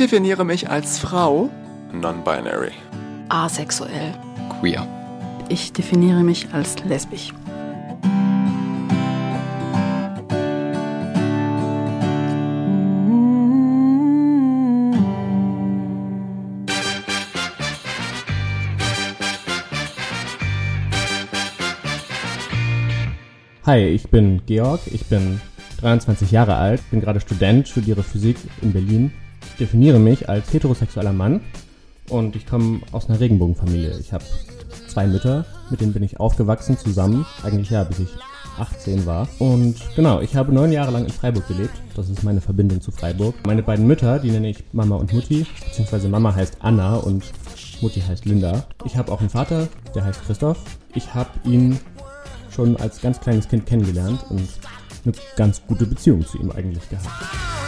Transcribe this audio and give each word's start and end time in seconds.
definiere 0.00 0.44
mich 0.44 0.70
als 0.70 0.98
Frau. 0.98 1.50
Non-binary. 1.92 2.72
Asexuell. 3.28 4.14
Queer. 4.58 4.86
Ich 5.50 5.74
definiere 5.74 6.22
mich 6.22 6.48
als 6.54 6.82
lesbisch. 6.84 7.34
Hi, 23.66 23.80
ich 23.84 24.08
bin 24.08 24.40
Georg, 24.46 24.80
ich 24.86 25.04
bin 25.04 25.40
23 25.80 26.30
Jahre 26.30 26.56
alt, 26.56 26.80
bin 26.90 27.00
gerade 27.00 27.20
Student, 27.20 27.68
studiere 27.68 28.02
Physik 28.02 28.36
in 28.62 28.72
Berlin, 28.72 29.12
definiere 29.60 29.98
mich 29.98 30.28
als 30.28 30.52
heterosexueller 30.52 31.12
Mann 31.12 31.40
und 32.08 32.34
ich 32.34 32.46
komme 32.46 32.80
aus 32.92 33.08
einer 33.08 33.20
Regenbogenfamilie. 33.20 33.98
Ich 33.98 34.12
habe 34.12 34.24
zwei 34.88 35.06
Mütter, 35.06 35.44
mit 35.70 35.80
denen 35.80 35.92
bin 35.92 36.02
ich 36.02 36.18
aufgewachsen 36.18 36.76
zusammen, 36.76 37.26
eigentlich 37.44 37.70
ja, 37.70 37.84
bis 37.84 38.00
ich 38.00 38.08
18 38.58 39.06
war. 39.06 39.28
Und 39.38 39.76
genau, 39.94 40.20
ich 40.20 40.36
habe 40.36 40.52
neun 40.52 40.72
Jahre 40.72 40.90
lang 40.90 41.04
in 41.04 41.10
Freiburg 41.10 41.46
gelebt. 41.48 41.74
Das 41.94 42.08
ist 42.08 42.22
meine 42.22 42.40
Verbindung 42.40 42.80
zu 42.80 42.90
Freiburg. 42.90 43.34
Meine 43.46 43.62
beiden 43.62 43.86
Mütter, 43.86 44.18
die 44.18 44.30
nenne 44.30 44.50
ich 44.50 44.64
Mama 44.72 44.96
und 44.96 45.12
Mutti, 45.12 45.46
beziehungsweise 45.64 46.08
Mama 46.08 46.34
heißt 46.34 46.58
Anna 46.60 46.96
und 46.96 47.24
Mutti 47.80 48.00
heißt 48.00 48.24
Linda. 48.24 48.66
Ich 48.84 48.96
habe 48.96 49.12
auch 49.12 49.20
einen 49.20 49.30
Vater, 49.30 49.68
der 49.94 50.04
heißt 50.04 50.24
Christoph. 50.24 50.58
Ich 50.94 51.14
habe 51.14 51.30
ihn 51.44 51.78
schon 52.50 52.76
als 52.76 53.00
ganz 53.00 53.20
kleines 53.20 53.48
Kind 53.48 53.66
kennengelernt 53.66 54.24
und 54.28 54.48
eine 55.04 55.14
ganz 55.36 55.62
gute 55.66 55.86
Beziehung 55.86 56.26
zu 56.26 56.38
ihm 56.38 56.50
eigentlich 56.50 56.88
gehabt. 56.88 57.59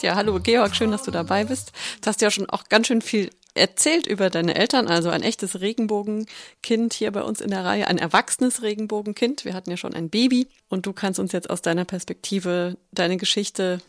Ja, 0.00 0.14
hallo 0.14 0.38
Georg, 0.40 0.76
schön, 0.76 0.92
dass 0.92 1.02
du 1.02 1.10
dabei 1.10 1.44
bist. 1.44 1.72
Du 2.00 2.06
hast 2.06 2.20
ja 2.20 2.30
schon 2.30 2.48
auch 2.48 2.64
ganz 2.68 2.86
schön 2.86 3.02
viel 3.02 3.30
erzählt 3.54 4.06
über 4.06 4.30
deine 4.30 4.54
Eltern, 4.54 4.86
also 4.86 5.10
ein 5.10 5.24
echtes 5.24 5.60
Regenbogenkind 5.60 6.94
hier 6.94 7.10
bei 7.10 7.22
uns 7.22 7.40
in 7.40 7.50
der 7.50 7.64
Reihe, 7.64 7.88
ein 7.88 7.98
erwachsenes 7.98 8.62
Regenbogenkind. 8.62 9.44
Wir 9.44 9.54
hatten 9.54 9.70
ja 9.70 9.76
schon 9.76 9.94
ein 9.94 10.08
Baby 10.08 10.46
und 10.68 10.86
du 10.86 10.92
kannst 10.92 11.18
uns 11.18 11.32
jetzt 11.32 11.50
aus 11.50 11.62
deiner 11.62 11.84
Perspektive 11.84 12.76
deine 12.92 13.16
Geschichte 13.16 13.80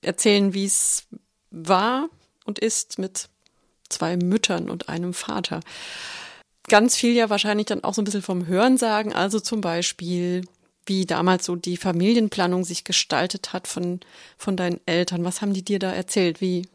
erzählen, 0.00 0.54
wie 0.54 0.64
es 0.64 1.06
war 1.50 2.08
und 2.44 2.60
ist 2.60 3.00
mit 3.00 3.28
zwei 3.88 4.16
Müttern 4.16 4.70
und 4.70 4.88
einem 4.88 5.12
Vater. 5.12 5.58
Ganz 6.68 6.94
viel 6.94 7.14
ja 7.14 7.30
wahrscheinlich 7.30 7.66
dann 7.66 7.82
auch 7.82 7.94
so 7.94 8.02
ein 8.02 8.04
bisschen 8.04 8.22
vom 8.22 8.46
Hören 8.46 8.78
sagen, 8.78 9.12
also 9.12 9.40
zum 9.40 9.60
Beispiel 9.60 10.44
wie 10.86 11.06
damals 11.06 11.44
so 11.44 11.56
die 11.56 11.76
Familienplanung 11.76 12.64
sich 12.64 12.84
gestaltet 12.84 13.52
hat 13.52 13.68
von, 13.68 14.00
von 14.36 14.56
deinen 14.56 14.80
Eltern. 14.86 15.24
Was 15.24 15.42
haben 15.42 15.52
die 15.52 15.64
dir 15.64 15.78
da 15.78 15.92
erzählt? 15.92 16.40
Wie, 16.40 16.66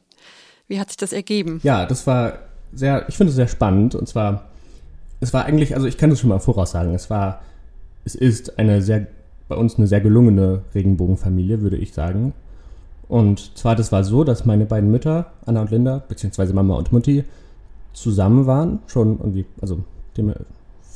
wie 0.67 0.79
hat 0.79 0.89
sich 0.89 0.97
das 0.97 1.13
ergeben? 1.13 1.59
Ja, 1.63 1.85
das 1.85 2.07
war 2.07 2.39
sehr, 2.73 3.07
ich 3.09 3.17
finde 3.17 3.29
es 3.29 3.35
sehr 3.35 3.47
spannend. 3.47 3.95
Und 3.95 4.07
zwar, 4.07 4.49
es 5.19 5.33
war 5.33 5.45
eigentlich, 5.45 5.75
also 5.75 5.87
ich 5.87 5.97
kann 5.97 6.09
das 6.09 6.19
schon 6.19 6.29
mal 6.29 6.39
voraussagen, 6.39 6.93
es 6.93 7.09
war, 7.09 7.41
es 8.05 8.15
ist 8.15 8.57
eine 8.59 8.81
sehr, 8.81 9.07
bei 9.47 9.55
uns 9.55 9.77
eine 9.77 9.87
sehr 9.87 10.01
gelungene 10.01 10.61
Regenbogenfamilie, 10.73 11.61
würde 11.61 11.77
ich 11.77 11.93
sagen. 11.93 12.33
Und 13.07 13.57
zwar, 13.57 13.75
das 13.75 13.91
war 13.91 14.03
so, 14.03 14.23
dass 14.23 14.45
meine 14.45 14.65
beiden 14.65 14.91
Mütter, 14.91 15.31
Anna 15.45 15.61
und 15.61 15.71
Linda, 15.71 16.03
beziehungsweise 16.07 16.53
Mama 16.53 16.75
und 16.75 16.91
Mutti, 16.91 17.23
zusammen 17.93 18.45
waren, 18.45 18.79
schon 18.87 19.17
irgendwie, 19.19 19.45
also 19.61 19.83
dem, 20.17 20.33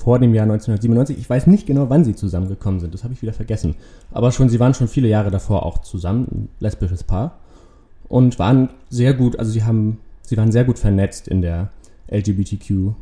vor 0.02 0.18
dem 0.18 0.34
Jahr 0.34 0.44
1997. 0.44 1.18
Ich 1.20 1.30
weiß 1.30 1.46
nicht 1.46 1.68
genau, 1.68 1.90
wann 1.90 2.04
sie 2.04 2.16
zusammengekommen 2.16 2.80
sind, 2.80 2.94
das 2.94 3.04
habe 3.04 3.14
ich 3.14 3.22
wieder 3.22 3.34
vergessen. 3.34 3.76
Aber 4.12 4.32
schon, 4.32 4.50
sie 4.50 4.60
waren 4.60 4.74
schon 4.74 4.88
viele 4.88 5.08
Jahre 5.08 5.30
davor 5.30 5.64
auch 5.66 5.78
zusammen, 5.78 6.28
ein 6.32 6.50
lesbisches 6.60 7.04
Paar. 7.04 7.38
Und 8.08 8.40
waren 8.40 8.70
sehr 8.90 9.14
gut, 9.14 9.38
also 9.38 9.52
sie 9.52 9.64
haben, 9.64 10.00
sie 10.24 10.38
waren 10.38 10.52
sehr 10.52 10.66
gut 10.66 10.80
vernetzt 10.80 11.28
in 11.28 11.42
der 11.42 11.70
LGBTQ 12.12 12.94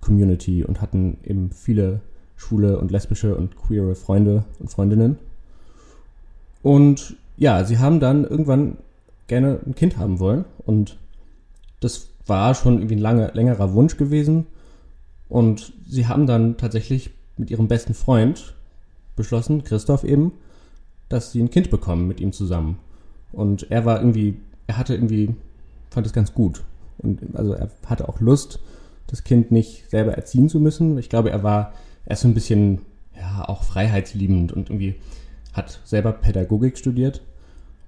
Community 0.00 0.64
und 0.64 0.80
hatten 0.80 1.18
eben 1.24 1.50
viele 1.50 2.00
schwule 2.36 2.78
und 2.78 2.90
lesbische 2.90 3.36
und 3.36 3.56
queere 3.56 3.94
Freunde 3.94 4.44
und 4.58 4.70
Freundinnen. 4.70 5.18
Und 6.62 7.16
ja, 7.36 7.64
sie 7.64 7.78
haben 7.78 8.00
dann 8.00 8.24
irgendwann 8.24 8.78
gerne 9.26 9.60
ein 9.66 9.74
Kind 9.74 9.98
haben 9.98 10.18
wollen 10.20 10.46
und 10.64 10.96
das 11.80 12.08
war 12.26 12.54
schon 12.54 12.78
irgendwie 12.78 12.96
ein 12.96 13.00
lange, 13.00 13.30
längerer 13.34 13.74
Wunsch 13.74 13.98
gewesen. 13.98 14.46
Und 15.28 15.72
sie 15.88 16.06
haben 16.06 16.26
dann 16.26 16.56
tatsächlich 16.56 17.10
mit 17.36 17.50
ihrem 17.50 17.68
besten 17.68 17.94
Freund 17.94 18.54
beschlossen, 19.16 19.64
Christoph 19.64 20.04
eben, 20.04 20.32
dass 21.08 21.32
sie 21.32 21.42
ein 21.42 21.50
Kind 21.50 21.70
bekommen 21.70 22.06
mit 22.08 22.20
ihm 22.20 22.32
zusammen. 22.32 22.78
Und 23.32 23.70
er 23.70 23.84
war 23.84 23.98
irgendwie, 23.98 24.36
er 24.66 24.76
hatte 24.76 24.94
irgendwie, 24.94 25.34
fand 25.90 26.06
es 26.06 26.12
ganz 26.12 26.34
gut. 26.34 26.62
Und 26.98 27.20
also 27.34 27.52
er 27.54 27.70
hatte 27.86 28.08
auch 28.08 28.20
Lust, 28.20 28.60
das 29.06 29.24
Kind 29.24 29.50
nicht 29.50 29.90
selber 29.90 30.14
erziehen 30.14 30.48
zu 30.48 30.60
müssen. 30.60 30.98
Ich 30.98 31.08
glaube, 31.08 31.30
er 31.30 31.42
war, 31.42 31.74
er 32.06 32.12
ist 32.12 32.20
so 32.20 32.28
ein 32.28 32.34
bisschen, 32.34 32.80
ja, 33.16 33.48
auch 33.48 33.62
freiheitsliebend 33.62 34.52
und 34.52 34.70
irgendwie 34.70 34.96
hat 35.52 35.80
selber 35.84 36.12
Pädagogik 36.12 36.78
studiert. 36.78 37.22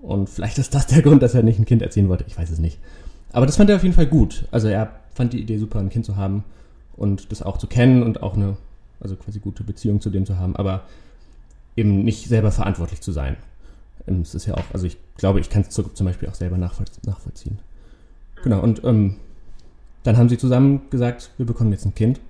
Und 0.01 0.29
vielleicht 0.29 0.59
ist 0.59 0.75
das 0.75 0.87
der 0.87 1.03
Grund, 1.03 1.23
dass 1.23 1.35
er 1.35 1.43
nicht 1.43 1.59
ein 1.59 1.65
Kind 1.65 1.83
erziehen 1.83 2.09
wollte. 2.09 2.25
Ich 2.29 2.39
weiß 2.39 2.51
es 2.51 2.59
nicht. 2.59 2.79
Aber 3.33 3.47
das 3.47 3.57
fand 3.57 3.71
er 3.71 3.77
auf 3.77 3.83
jeden 3.83 3.95
Fall 3.95 4.07
gut. 4.07 4.47
Also 4.51 4.69
er 4.69 5.01
fand 5.15 5.33
die 5.33 5.41
Idee 5.41 5.59
super, 5.59 5.79
ein 5.79 5.91
Kind 5.91 6.05
zu 6.05 6.17
haben 6.17 6.45
und 6.97 7.31
das 7.33 7.43
auch 7.43 7.59
zu 7.59 7.67
kennen 7.67 8.03
und 8.03 8.23
auch 8.23 8.35
eine, 8.35 8.57
also 9.01 9.17
quasi 9.17 9.39
gute 9.39 9.65
Beziehung 9.65 10.01
zu 10.01 10.11
dem 10.11 10.27
zu 10.27 10.39
haben, 10.39 10.57
aber 10.57 10.85
eben 11.77 12.05
nicht 12.05 12.29
selber 12.29 12.53
verantwortlich 12.53 13.01
zu 13.01 13.13
sein. 13.13 13.37
Ähm, 14.07 14.23
es 14.23 14.35
ist 14.35 14.47
ja 14.47 14.55
auch, 14.55 14.65
also 14.73 14.87
ich 14.87 14.97
glaube, 15.17 15.41
ich 15.41 15.51
kann 15.51 15.63
es 15.63 15.71
zum 15.71 16.07
Beispiel 16.07 16.29
auch 16.29 16.35
selber 16.35 16.57
nachvollziehen. 16.59 17.59
Genau, 18.43 18.61
und 18.61 18.85
ähm, 18.85 19.17
dann 20.03 20.17
haben 20.17 20.29
sie 20.29 20.39
zusammen 20.39 20.83
gesagt, 20.91 21.31
wir 21.37 21.47
bekommen 21.47 21.73
jetzt 21.73 21.85
ein 21.85 21.95
Kind. 21.95 22.21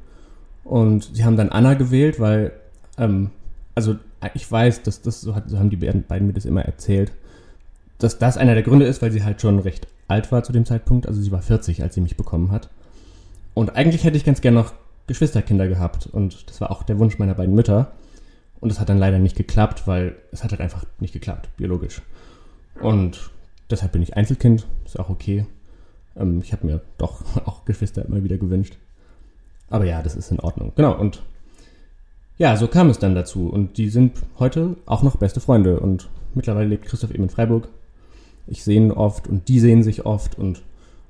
Und 0.64 1.10
sie 1.14 1.24
haben 1.24 1.36
dann 1.36 1.50
Anna 1.50 1.74
gewählt, 1.74 2.18
weil, 2.18 2.52
ähm, 2.98 3.30
also 3.74 3.96
ich 4.34 4.50
weiß, 4.50 4.82
dass 4.82 5.02
das, 5.02 5.20
so, 5.20 5.34
hat, 5.34 5.48
so 5.48 5.58
haben 5.58 5.70
die 5.70 5.76
beiden 5.76 6.26
mir 6.26 6.32
das 6.32 6.44
immer 6.44 6.62
erzählt, 6.62 7.12
dass 7.98 8.18
das 8.18 8.36
einer 8.36 8.54
der 8.54 8.62
Gründe 8.62 8.86
ist, 8.86 9.02
weil 9.02 9.12
sie 9.12 9.22
halt 9.22 9.40
schon 9.40 9.58
recht 9.58 9.86
alt 10.08 10.32
war 10.32 10.42
zu 10.42 10.52
dem 10.52 10.64
Zeitpunkt. 10.64 11.06
Also 11.06 11.20
sie 11.20 11.30
war 11.30 11.42
40, 11.42 11.82
als 11.82 11.94
sie 11.94 12.00
mich 12.00 12.16
bekommen 12.16 12.50
hat. 12.50 12.68
Und 13.56 13.74
eigentlich 13.74 14.04
hätte 14.04 14.18
ich 14.18 14.24
ganz 14.26 14.42
gern 14.42 14.52
noch 14.52 14.74
Geschwisterkinder 15.06 15.66
gehabt. 15.66 16.06
Und 16.06 16.50
das 16.50 16.60
war 16.60 16.70
auch 16.70 16.82
der 16.82 16.98
Wunsch 16.98 17.18
meiner 17.18 17.32
beiden 17.32 17.54
Mütter. 17.54 17.92
Und 18.60 18.70
es 18.70 18.78
hat 18.78 18.90
dann 18.90 18.98
leider 18.98 19.18
nicht 19.18 19.34
geklappt, 19.34 19.86
weil 19.86 20.14
es 20.30 20.44
hat 20.44 20.50
halt 20.50 20.60
einfach 20.60 20.84
nicht 21.00 21.14
geklappt, 21.14 21.48
biologisch. 21.56 22.02
Und 22.82 23.30
deshalb 23.70 23.92
bin 23.92 24.02
ich 24.02 24.14
Einzelkind, 24.14 24.66
ist 24.84 25.00
auch 25.00 25.08
okay. 25.08 25.46
Ähm, 26.18 26.42
ich 26.42 26.52
habe 26.52 26.66
mir 26.66 26.82
doch 26.98 27.22
auch 27.46 27.64
Geschwister 27.64 28.04
immer 28.04 28.22
wieder 28.22 28.36
gewünscht. 28.36 28.76
Aber 29.70 29.86
ja, 29.86 30.02
das 30.02 30.16
ist 30.16 30.30
in 30.30 30.40
Ordnung. 30.40 30.72
Genau, 30.76 30.94
und 30.94 31.22
ja, 32.36 32.58
so 32.58 32.68
kam 32.68 32.90
es 32.90 32.98
dann 32.98 33.14
dazu. 33.14 33.48
Und 33.48 33.78
die 33.78 33.88
sind 33.88 34.18
heute 34.38 34.76
auch 34.84 35.02
noch 35.02 35.16
beste 35.16 35.40
Freunde. 35.40 35.80
Und 35.80 36.10
mittlerweile 36.34 36.68
lebt 36.68 36.84
Christoph 36.84 37.10
eben 37.10 37.22
in 37.22 37.30
Freiburg. 37.30 37.68
Ich 38.48 38.64
sehe 38.64 38.76
ihn 38.76 38.92
oft 38.92 39.26
und 39.26 39.48
die 39.48 39.60
sehen 39.60 39.82
sich 39.82 40.04
oft 40.04 40.36
und 40.38 40.62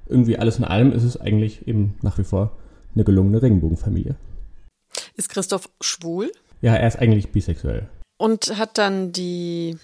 irgendwie 0.08 0.38
alles 0.38 0.58
in 0.58 0.64
allem 0.64 0.92
ist 0.92 1.04
es 1.04 1.20
eigentlich 1.20 1.66
eben 1.66 1.96
nach 2.02 2.18
wie 2.18 2.24
vor 2.24 2.56
eine 2.94 3.04
gelungene 3.04 3.42
Regenbogenfamilie. 3.42 4.16
Ist 5.14 5.28
Christoph 5.28 5.68
schwul? 5.80 6.32
Ja, 6.62 6.74
er 6.74 6.88
ist 6.88 6.98
eigentlich 6.98 7.30
bisexuell. 7.30 7.88
Und 8.18 8.56
hat 8.56 8.78
dann 8.78 9.12
die 9.12 9.76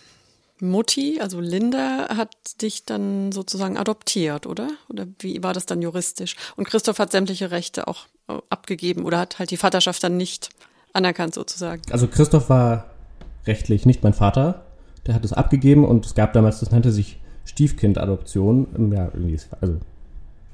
Mutti, 0.60 1.18
also 1.20 1.40
Linda, 1.40 2.16
hat 2.16 2.62
dich 2.62 2.86
dann 2.86 3.32
sozusagen 3.32 3.76
adoptiert, 3.76 4.46
oder? 4.46 4.68
Oder 4.88 5.06
wie 5.18 5.42
war 5.42 5.52
das 5.52 5.66
dann 5.66 5.82
juristisch? 5.82 6.36
Und 6.56 6.68
Christoph 6.68 6.98
hat 6.98 7.10
sämtliche 7.10 7.50
Rechte 7.50 7.88
auch 7.88 8.06
äh, 8.28 8.38
abgegeben 8.48 9.04
oder 9.04 9.18
hat 9.18 9.38
halt 9.38 9.50
die 9.50 9.56
Vaterschaft 9.56 10.02
dann 10.04 10.16
nicht 10.16 10.50
anerkannt 10.92 11.34
sozusagen? 11.34 11.82
Also 11.90 12.06
Christoph 12.06 12.48
war 12.48 12.90
rechtlich 13.46 13.86
nicht 13.86 14.02
mein 14.02 14.14
Vater. 14.14 14.64
Der 15.06 15.14
hat 15.14 15.24
es 15.24 15.32
abgegeben 15.32 15.84
und 15.84 16.06
es 16.06 16.14
gab 16.14 16.32
damals, 16.32 16.60
das 16.60 16.70
nannte 16.70 16.92
sich 16.92 17.20
Stiefkindadoption. 17.44 18.92
Ja, 18.92 19.10
irgendwie, 19.12 19.40
also 19.60 19.78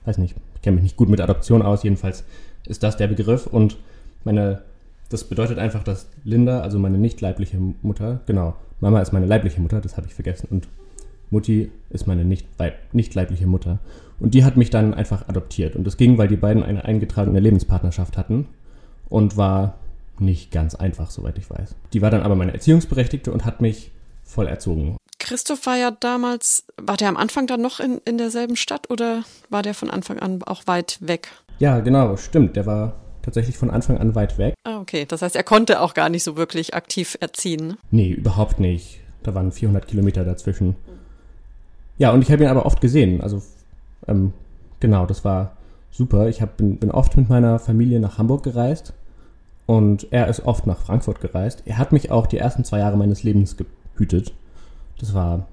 weiß 0.08 0.18
nicht, 0.18 0.34
ich 0.54 0.62
kenne 0.62 0.76
mich 0.76 0.82
nicht 0.82 0.96
gut 0.96 1.08
mit 1.08 1.20
Adoption 1.20 1.62
aus, 1.62 1.82
jedenfalls 1.82 2.24
ist 2.66 2.82
das 2.82 2.96
der 2.96 3.06
Begriff 3.06 3.46
und 3.46 3.76
meine, 4.24 4.62
das 5.10 5.24
bedeutet 5.24 5.58
einfach, 5.58 5.84
dass 5.84 6.08
Linda, 6.24 6.60
also 6.60 6.78
meine 6.78 6.98
nicht 6.98 7.20
leibliche 7.20 7.58
Mutter, 7.82 8.20
genau, 8.26 8.56
Mama 8.80 9.00
ist 9.00 9.12
meine 9.12 9.26
leibliche 9.26 9.60
Mutter, 9.60 9.80
das 9.80 9.96
habe 9.96 10.06
ich 10.06 10.14
vergessen 10.14 10.48
und 10.50 10.68
Mutti 11.30 11.70
ist 11.90 12.06
meine 12.06 12.24
nicht, 12.24 12.46
nicht 12.92 13.14
leibliche 13.14 13.46
Mutter. 13.46 13.78
Und 14.18 14.34
die 14.34 14.44
hat 14.44 14.56
mich 14.56 14.70
dann 14.70 14.94
einfach 14.94 15.28
adoptiert. 15.28 15.76
Und 15.76 15.86
das 15.86 15.96
ging, 15.96 16.16
weil 16.16 16.28
die 16.28 16.36
beiden 16.36 16.62
eine 16.62 16.84
eingetragene 16.84 17.38
Lebenspartnerschaft 17.38 18.16
hatten 18.16 18.46
und 19.08 19.36
war 19.36 19.74
nicht 20.18 20.50
ganz 20.50 20.74
einfach, 20.74 21.10
soweit 21.10 21.38
ich 21.38 21.50
weiß. 21.50 21.76
Die 21.92 22.02
war 22.02 22.10
dann 22.10 22.22
aber 22.22 22.34
meine 22.34 22.54
Erziehungsberechtigte 22.54 23.30
und 23.30 23.44
hat 23.44 23.60
mich 23.60 23.92
voll 24.24 24.46
erzogen. 24.46 24.96
Christoph 25.18 25.66
war 25.66 25.76
ja 25.76 25.90
damals, 25.90 26.64
war 26.76 26.96
der 26.96 27.08
am 27.08 27.16
Anfang 27.16 27.46
dann 27.46 27.60
noch 27.60 27.80
in, 27.80 28.00
in 28.04 28.18
derselben 28.18 28.56
Stadt 28.56 28.90
oder 28.90 29.24
war 29.50 29.62
der 29.62 29.74
von 29.74 29.90
Anfang 29.90 30.18
an 30.18 30.42
auch 30.44 30.66
weit 30.66 30.98
weg? 31.00 31.28
Ja, 31.58 31.80
genau, 31.80 32.16
stimmt. 32.16 32.56
Der 32.56 32.66
war 32.66 32.94
tatsächlich 33.22 33.58
von 33.58 33.70
Anfang 33.70 33.98
an 33.98 34.14
weit 34.14 34.38
weg. 34.38 34.54
Ah, 34.64 34.78
okay. 34.78 35.04
Das 35.06 35.22
heißt, 35.22 35.36
er 35.36 35.42
konnte 35.42 35.80
auch 35.80 35.94
gar 35.94 36.08
nicht 36.08 36.22
so 36.22 36.36
wirklich 36.36 36.74
aktiv 36.74 37.16
erziehen. 37.20 37.68
Ne? 37.68 37.78
Nee, 37.90 38.10
überhaupt 38.10 38.60
nicht. 38.60 39.00
Da 39.22 39.34
waren 39.34 39.52
400 39.52 39.86
Kilometer 39.86 40.24
dazwischen. 40.24 40.76
Ja, 41.98 42.12
und 42.12 42.22
ich 42.22 42.30
habe 42.30 42.44
ihn 42.44 42.48
aber 42.48 42.64
oft 42.64 42.80
gesehen. 42.80 43.20
Also, 43.20 43.42
ähm, 44.06 44.32
genau, 44.80 45.04
das 45.04 45.24
war 45.24 45.56
super. 45.90 46.28
Ich 46.28 46.40
hab, 46.40 46.56
bin, 46.56 46.78
bin 46.78 46.90
oft 46.90 47.16
mit 47.16 47.28
meiner 47.28 47.58
Familie 47.58 47.98
nach 48.00 48.18
Hamburg 48.18 48.44
gereist 48.44 48.92
und 49.66 50.06
er 50.12 50.28
ist 50.28 50.46
oft 50.46 50.66
nach 50.66 50.78
Frankfurt 50.78 51.20
gereist. 51.20 51.62
Er 51.66 51.76
hat 51.76 51.92
mich 51.92 52.10
auch 52.10 52.26
die 52.26 52.38
ersten 52.38 52.64
zwei 52.64 52.78
Jahre 52.78 52.96
meines 52.96 53.24
Lebens 53.24 53.56
gehütet. 53.56 54.32
Das 54.98 55.14
war, 55.14 55.46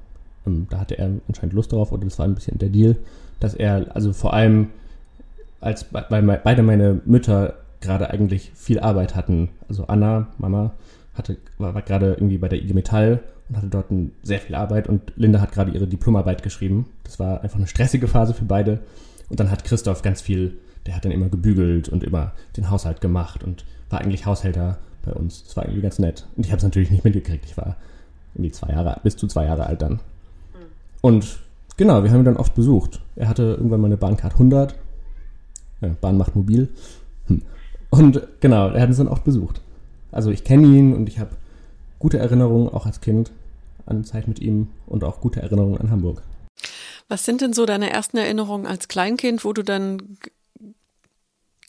ähm, 0.46 0.68
da 0.70 0.80
hatte 0.80 0.98
er 0.98 1.10
anscheinend 1.28 1.54
Lust 1.54 1.72
darauf 1.72 1.92
oder 1.92 2.04
das 2.06 2.20
war 2.20 2.26
ein 2.26 2.36
bisschen 2.36 2.58
der 2.58 2.70
Deal, 2.70 2.96
dass 3.40 3.54
er, 3.54 3.96
also 3.96 4.14
vor 4.14 4.34
allem, 4.34 4.70
als 5.62 5.86
weil 5.92 6.24
beide 6.44 6.64
meine 6.64 7.02
Mütter 7.06 7.56
gerade 7.82 8.10
eigentlich 8.10 8.52
viel 8.56 8.80
Arbeit 8.80 9.16
hatten. 9.16 9.50
Also 9.70 9.88
Anna, 9.88 10.28
Mama, 10.38 10.72
hatte, 11.14 11.38
war, 11.58 11.74
war 11.74 11.82
gerade 11.82 12.14
irgendwie 12.14 12.38
bei 12.38 12.48
der 12.48 12.62
IG 12.62 12.74
Metall 12.74 13.22
und 13.50 13.58
hatte 13.58 13.68
dort 13.68 13.92
ein, 13.92 14.12
sehr 14.24 14.40
viel 14.40 14.56
Arbeit 14.56 14.88
und 14.88 15.14
Linda 15.16 15.40
hat 15.40 15.52
gerade 15.52 15.72
ihre 15.72 15.88
Diplomarbeit 15.88 16.44
geschrieben. 16.44 16.88
Das 17.04 17.20
war 17.20 17.42
einfach 17.42 17.58
eine 17.58 17.68
stressige 17.68 18.08
Phase 18.08 18.34
für 18.34 18.46
beide. 18.46 18.80
Und 19.30 19.40
dann 19.40 19.50
hat 19.50 19.64
Christoph 19.64 20.02
ganz 20.02 20.22
viel, 20.22 20.58
der 20.86 20.96
hat 20.96 21.06
dann 21.06 21.12
immer 21.12 21.30
gebügelt 21.30 21.90
und 21.90 22.04
immer 22.04 22.34
den 22.58 22.70
Haushalt 22.70 23.02
gemacht 23.02 23.44
und 23.44 23.66
war 23.90 24.02
eigentlich 24.02 24.26
Haushälter 24.26 24.78
bei 25.04 25.14
uns. 25.14 25.44
Das 25.44 25.56
war 25.56 25.66
irgendwie 25.66 25.82
ganz 25.82 26.00
nett. 26.00 26.28
Und 26.36 26.46
ich 26.46 26.52
habe 26.52 26.58
es 26.58 26.64
natürlich 26.64 26.92
nicht 26.92 27.04
mitgekriegt. 27.04 27.46
Ich 27.46 27.58
war 27.58 27.78
irgendwie 28.36 28.52
zwei 28.52 28.72
Jahre, 28.72 29.00
bis 29.04 29.16
zu 29.16 29.28
zwei 29.28 29.46
Jahre 29.46 29.66
alt 29.66 29.82
dann. 29.82 30.00
Und 31.02 31.40
genau, 31.78 32.04
wir 32.04 32.12
haben 32.12 32.20
ihn 32.20 32.26
dann 32.26 32.38
oft 32.38 32.54
besucht. 32.56 33.02
Er 33.16 33.28
hatte 33.28 33.44
irgendwann 33.44 33.82
mal 33.82 33.88
eine 33.88 33.98
Bahncard 33.98 34.34
100. 34.34 34.76
Ja, 35.82 35.90
Bahn 36.02 36.18
macht 36.18 36.36
mobil. 36.36 36.70
Hm. 37.28 37.42
Und 37.90 38.22
genau, 38.40 38.70
er 38.70 38.82
hat 38.82 38.90
uns 38.90 38.98
dann 38.98 39.08
oft 39.08 39.24
besucht. 39.24 39.62
Also 40.12 40.32
ich 40.32 40.44
kenne 40.44 40.68
ihn 40.68 40.94
und 40.94 41.08
ich 41.08 41.20
habe 41.20 41.32
gute 42.00 42.18
Erinnerungen 42.18 42.70
auch 42.70 42.86
als 42.86 43.02
Kind 43.02 43.32
an 43.86 44.04
Zeit 44.04 44.28
mit 44.28 44.40
ihm 44.40 44.68
und 44.88 45.04
auch 45.04 45.22
gute 45.22 45.42
Erinnerungen 45.42 45.78
an 45.80 45.92
Hamburg. 45.92 46.22
Was 47.08 47.24
sind 47.24 47.42
denn 47.42 47.54
so 47.54 47.66
deine 47.66 47.92
ersten 47.92 48.18
Erinnerungen 48.18 48.66
als 48.66 48.88
Kleinkind, 48.88 49.46
wo 49.46 49.54
du 49.54 49.64
dann 49.64 50.18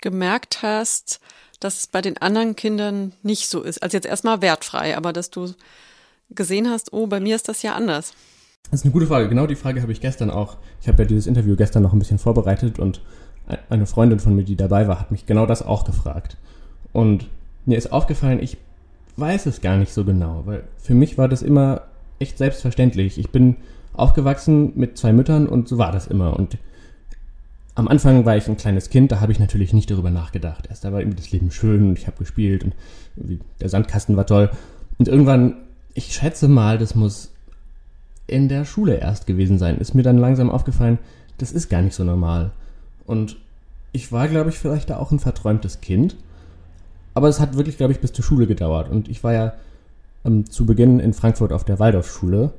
gemerkt 0.01 0.63
hast, 0.63 1.21
dass 1.61 1.81
es 1.81 1.87
bei 1.87 2.01
den 2.01 2.17
anderen 2.19 2.57
Kindern 2.57 3.13
nicht 3.23 3.49
so 3.49 3.63
ist? 3.63 3.83
Also 3.83 3.97
jetzt 3.97 4.07
erstmal 4.07 4.41
wertfrei, 4.41 4.97
aber 4.97 5.13
dass 5.13 5.31
du 5.31 5.53
gesehen 6.31 6.69
hast, 6.69 6.93
oh, 6.93 7.07
bei 7.07 7.21
mir 7.21 7.37
ist 7.37 7.49
das 7.49 7.63
ja 7.63 7.75
anders. 7.75 8.15
Das 8.71 8.81
ist 8.81 8.85
eine 8.85 8.93
gute 8.93 9.07
Frage. 9.07 9.29
Genau 9.29 9.47
die 9.47 9.55
Frage 9.55 9.81
habe 9.83 9.93
ich 9.93 10.01
gestern 10.01 10.31
auch. 10.31 10.57
Ich 10.81 10.89
habe 10.89 11.03
ja 11.03 11.09
dieses 11.09 11.27
Interview 11.27 11.57
gestern 11.57 11.83
noch 11.83 11.93
ein 11.93 11.99
bisschen 11.99 12.19
vorbereitet 12.19 12.79
und 12.79 13.01
eine 13.71 13.87
Freundin 13.87 14.19
von 14.19 14.35
mir, 14.35 14.43
die 14.43 14.57
dabei 14.57 14.89
war, 14.89 14.99
hat 14.99 15.13
mich 15.13 15.27
genau 15.27 15.47
das 15.47 15.63
auch 15.63 15.85
gefragt. 15.85 16.37
Und 16.93 17.29
mir 17.65 17.79
ist 17.79 17.93
aufgefallen, 17.93 18.43
ich 18.43 18.59
weiß 19.17 19.47
es 19.47 19.61
gar 19.61 19.77
nicht 19.77 19.93
so 19.93 20.05
genau, 20.05 20.43
weil 20.47 20.65
für 20.79 20.95
mich 20.95 21.17
war 21.17 21.29
das 21.29 21.43
immer 21.43 21.83
echt 22.19 22.39
selbstverständlich. 22.39 23.19
Ich 23.19 23.31
bin 23.31 23.57
aufgewachsen 23.93 24.73
mit 24.75 24.99
zwei 24.99 25.13
Müttern 25.13 25.47
und 25.47 25.69
so 25.69 25.79
war 25.79 25.93
das 25.93 26.07
immer. 26.07 26.37
Und 26.37 26.59
am 27.75 27.89
Anfang 27.89 28.25
war 28.25 28.37
ich 28.37 28.49
ein 28.49 28.57
kleines 28.57 28.91
Kind, 28.91 29.13
da 29.13 29.21
habe 29.21 29.33
ich 29.33 29.39
natürlich 29.39 29.73
nicht 29.73 29.91
darüber 29.91 30.11
nachgedacht. 30.11 30.67
Erst 30.69 30.85
da 30.85 30.93
war 30.93 31.01
irgendwie 31.01 31.19
das 31.19 31.31
Leben 31.31 31.51
schön 31.51 31.89
und 31.89 31.99
ich 31.99 32.07
habe 32.07 32.19
gespielt 32.19 32.65
und 32.65 32.75
der 33.61 33.69
Sandkasten 33.69 34.17
war 34.17 34.27
toll. 34.27 34.51
Und 34.99 35.09
irgendwann, 35.09 35.57
ich 35.97 36.15
schätze 36.15 36.47
mal, 36.47 36.77
das 36.77 36.95
muss 36.95 37.33
in 38.27 38.49
der 38.49 38.67
Schule 38.67 38.97
erst 38.97 39.27
gewesen 39.27 39.59
sein, 39.59 39.79
ist 39.79 39.95
mir 39.95 40.03
dann 40.03 40.19
langsam 40.19 40.51
aufgefallen, 40.51 40.99
das 41.39 41.53
ist 41.53 41.71
gar 41.71 41.81
nicht 41.81 41.95
so 41.95 42.05
normal. 42.05 42.51
Und 43.07 43.37
ich 43.93 44.13
war, 44.13 44.29
glaube 44.29 44.51
ich, 44.51 44.59
vielleicht 44.59 44.91
da 44.91 44.99
auch 44.99 45.11
ein 45.11 45.19
verträumtes 45.19 45.81
Kind. 45.81 46.17
Aber 47.15 47.29
es 47.29 47.41
hat 47.41 47.57
wirklich, 47.57 47.79
glaube 47.79 47.95
ich, 47.95 48.01
bis 48.01 48.13
zur 48.13 48.25
Schule 48.25 48.47
gedauert. 48.47 48.91
Und 48.91 49.09
ich 49.09 49.25
war 49.25 49.33
ja 49.33 49.55
ähm, 50.27 50.51
zu 50.51 50.67
Beginn 50.67 51.01
in 51.01 51.15
Frankfurt 51.15 51.51
auf 51.51 51.65
der 51.65 51.79
Waldorfschule, 51.79 52.53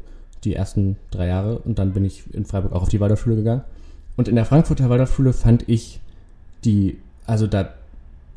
die 0.44 0.56
ersten 0.56 0.98
drei 1.12 1.28
Jahre. 1.28 1.60
Und 1.60 1.78
dann 1.78 1.94
bin 1.94 2.06
ich 2.06 2.34
in 2.34 2.46
Freiburg 2.46 2.74
auch 2.74 2.84
auf 2.84 2.90
die 2.90 3.00
Waldorfschule 3.00 3.36
gegangen. 3.36 3.64
Und 4.16 4.28
in 4.28 4.36
der 4.36 4.46
Frankfurter 4.46 4.90
Waldorfschule 4.90 5.32
fand 5.32 5.70
ich 5.70 6.00
die, 6.66 6.98
also 7.28 7.46
da 7.46 7.70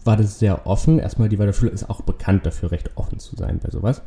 war 0.04 0.18
das 0.18 0.38
sehr 0.38 0.66
offen. 0.66 0.98
Erstmal, 0.98 1.30
die 1.30 1.38
Waldorfschule 1.38 1.70
ist 1.70 1.88
auch 1.88 2.02
bekannt 2.02 2.44
dafür, 2.44 2.70
recht 2.70 2.90
offen 2.96 3.18
zu 3.18 3.34
sein 3.36 3.60
bei 3.62 3.70
sowas. 3.70 4.02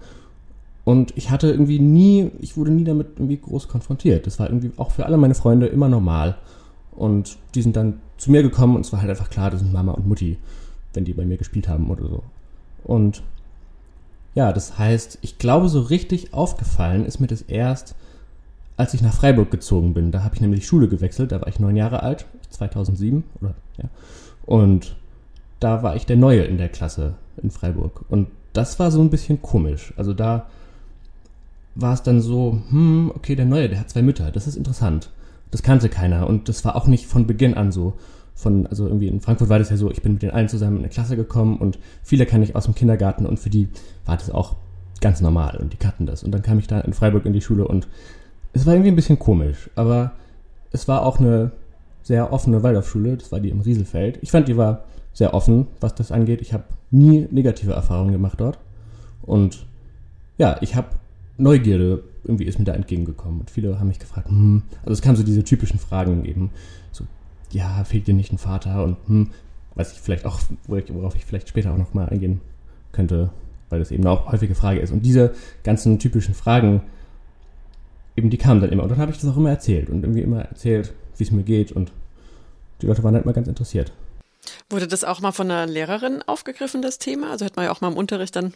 Und 0.86 1.14
ich 1.16 1.32
hatte 1.32 1.50
irgendwie 1.50 1.80
nie, 1.80 2.32
ich 2.40 2.58
wurde 2.58 2.72
nie 2.72 2.84
damit 2.84 3.08
irgendwie 3.16 3.38
groß 3.38 3.68
konfrontiert. 3.68 4.28
Das 4.28 4.40
war 4.40 4.48
irgendwie 4.50 4.72
auch 4.78 4.92
für 4.92 5.06
alle 5.06 5.18
meine 5.18 5.36
Freunde 5.36 5.68
immer 5.68 5.88
normal. 5.88 6.36
Und 6.92 7.38
die 7.56 7.62
sind 7.62 7.76
dann 7.76 8.00
zu 8.18 8.32
mir 8.32 8.44
gekommen 8.44 8.76
und 8.76 8.86
es 8.86 8.92
war 8.92 9.00
halt 9.00 9.10
einfach 9.10 9.30
klar, 9.30 9.50
das 9.50 9.62
sind 9.62 9.74
Mama 9.74 9.94
und 9.94 10.08
Mutti, 10.08 10.38
wenn 10.94 11.06
die 11.06 11.14
bei 11.14 11.26
mir 11.26 11.38
gespielt 11.38 11.68
haben 11.68 11.90
oder 11.90 12.08
so. 12.08 12.24
Und 12.84 13.24
ja, 14.36 14.52
das 14.52 14.78
heißt, 14.78 15.20
ich 15.22 15.38
glaube, 15.38 15.70
so 15.70 15.82
richtig 15.82 16.34
aufgefallen 16.34 17.06
ist 17.06 17.20
mir 17.20 17.28
das 17.28 17.42
erst, 17.44 17.96
als 18.78 18.94
ich 18.94 19.02
nach 19.02 19.14
Freiburg 19.14 19.52
gezogen 19.52 19.94
bin. 19.94 20.12
Da 20.12 20.24
habe 20.24 20.36
ich 20.36 20.42
nämlich 20.42 20.68
Schule 20.68 20.88
gewechselt, 20.88 21.32
da 21.32 21.40
war 21.42 21.48
ich 21.48 21.60
neun 21.60 21.76
Jahre 21.76 22.04
alt, 22.04 22.26
2007 22.50 23.24
oder 23.42 23.54
ja. 23.78 23.90
Und 24.46 24.96
da 25.60 25.84
war 25.84 25.96
ich 25.96 26.06
der 26.06 26.18
Neue 26.18 26.44
in 26.44 26.58
der 26.58 26.70
Klasse 26.70 27.14
in 27.42 27.52
Freiburg. 27.52 28.04
Und 28.10 28.28
das 28.52 28.80
war 28.80 28.92
so 28.92 29.02
ein 29.02 29.10
bisschen 29.10 29.42
komisch. 29.42 29.94
Also 29.96 30.14
da 30.14 30.48
war 31.76 31.94
es 31.94 32.04
dann 32.04 32.22
so, 32.22 32.62
hm, 32.70 33.12
okay, 33.16 33.36
der 33.36 33.46
Neue, 33.46 33.70
der 33.70 33.80
hat 33.80 33.90
zwei 33.90 34.02
Mütter, 34.02 34.32
das 34.32 34.48
ist 34.48 34.56
interessant 34.56 35.10
das 35.54 35.62
kannte 35.62 35.88
keiner 35.88 36.28
und 36.28 36.50
das 36.50 36.66
war 36.66 36.76
auch 36.76 36.88
nicht 36.88 37.06
von 37.06 37.28
Beginn 37.28 37.54
an 37.54 37.72
so. 37.72 37.94
Von, 38.36 38.66
also 38.66 38.88
irgendwie 38.88 39.08
in 39.08 39.22
Frankfurt 39.22 39.50
war 39.50 39.60
das 39.60 39.70
ja 39.70 39.78
so, 39.78 39.92
ich 39.92 40.02
bin 40.02 40.14
mit 40.14 40.24
den 40.24 40.32
allen 40.32 40.50
zusammen 40.50 40.78
in 40.78 40.84
eine 40.84 40.90
Klasse 40.90 41.16
gekommen 41.16 41.58
und 41.58 41.78
viele 42.02 42.26
kann 42.26 42.42
ich 42.42 42.56
aus 42.56 42.66
dem 42.66 42.74
Kindergarten 42.74 43.28
und 43.28 43.40
für 43.40 43.52
die 43.52 43.70
war 44.08 44.18
das 44.18 44.32
auch 44.32 44.56
ganz 45.00 45.22
normal 45.22 45.58
und 45.62 45.72
die 45.72 45.78
kannten 45.78 46.08
das. 46.08 46.24
Und 46.24 46.32
dann 46.32 46.42
kam 46.42 46.58
ich 46.58 46.66
da 46.66 46.82
in 46.82 46.94
Freiburg 46.94 47.28
in 47.28 47.34
die 47.34 47.42
Schule 47.42 47.68
und 47.68 47.88
es 48.54 48.66
war 48.66 48.74
irgendwie 48.74 48.90
ein 48.90 48.96
bisschen 48.96 49.20
komisch, 49.20 49.70
aber 49.76 50.14
es 50.72 50.88
war 50.88 51.06
auch 51.06 51.20
eine 51.20 51.52
sehr 52.02 52.34
offene 52.34 52.64
Waldorfschule, 52.64 53.18
das 53.18 53.32
war 53.32 53.40
die 53.40 53.50
im 53.50 53.62
Rieselfeld. 53.62 54.18
Ich 54.24 54.32
fand, 54.32 54.48
die 54.48 54.58
war 54.58 54.86
sehr 55.14 55.36
offen, 55.36 55.68
was 55.80 55.94
das 55.94 56.12
angeht. 56.12 56.42
Ich 56.42 56.54
habe 56.54 56.64
nie 56.90 57.28
negative 57.30 57.74
Erfahrungen 57.74 58.12
gemacht 58.12 58.42
dort. 58.42 58.58
Und 59.22 59.68
ja, 60.40 60.58
ich 60.62 60.76
habe 60.76 60.88
Neugierde 61.38 62.04
irgendwie 62.24 62.46
ist 62.46 62.60
mir 62.60 62.66
da 62.66 62.74
entgegengekommen. 62.74 63.42
Und 63.42 63.50
viele 63.50 63.80
haben 63.80 63.88
mich 63.88 64.00
gefragt, 64.00 64.30
hm, 64.30 64.64
also 64.82 64.94
es 64.94 65.02
kamen 65.02 65.16
so 65.16 65.24
diese 65.24 65.44
typischen 65.44 65.80
Fragen 65.80 66.26
eben, 66.26 66.52
so, 66.92 67.06
ja, 67.52 67.84
fehlt 67.84 68.08
dir 68.08 68.14
nicht 68.14 68.32
ein 68.32 68.38
Vater 68.38 68.84
und 68.84 68.98
hm, 69.08 69.32
weiß 69.76 69.94
ich 69.94 70.00
vielleicht 70.00 70.26
auch, 70.26 70.40
worauf 70.68 71.16
ich 71.16 71.26
vielleicht 71.26 71.50
später 71.50 71.74
auch 71.74 71.78
nochmal 71.78 72.10
eingehen 72.10 72.42
könnte, 72.92 73.32
weil 73.70 73.80
das 73.80 73.92
eben 73.92 74.06
auch 74.06 74.32
häufige 74.32 74.56
Frage 74.56 74.80
ist. 74.80 74.92
Und 74.92 75.06
diese 75.06 75.34
ganzen 75.64 76.00
typischen 76.00 76.34
Fragen, 76.34 76.82
eben 78.16 78.30
die 78.30 78.38
kamen 78.38 78.62
dann 78.62 78.72
immer. 78.72 78.84
Und 78.84 78.90
dann 78.90 79.00
habe 79.00 79.12
ich 79.12 79.20
das 79.20 79.30
auch 79.30 79.38
immer 79.38 79.50
erzählt 79.50 79.90
und 79.90 80.04
irgendwie 80.04 80.22
immer 80.22 80.42
erzählt, 80.42 80.94
wie 81.18 81.24
es 81.24 81.32
mir 81.32 81.44
geht 81.44 81.72
und 81.72 81.92
die 82.82 82.88
Leute 82.88 83.04
waren 83.04 83.16
halt 83.16 83.24
immer 83.24 83.34
ganz 83.34 83.48
interessiert. 83.48 83.92
Wurde 84.70 84.88
das 84.88 85.04
auch 85.04 85.22
mal 85.22 85.32
von 85.32 85.50
einer 85.50 85.72
Lehrerin 85.72 86.22
aufgegriffen, 86.26 86.82
das 86.82 87.00
Thema? 87.00 87.32
Also 87.32 87.46
hätte 87.46 87.56
man 87.56 87.66
ja 87.66 87.72
auch 87.72 87.82
mal 87.82 87.92
im 87.92 87.98
Unterricht 87.98 88.36
dann 88.36 88.54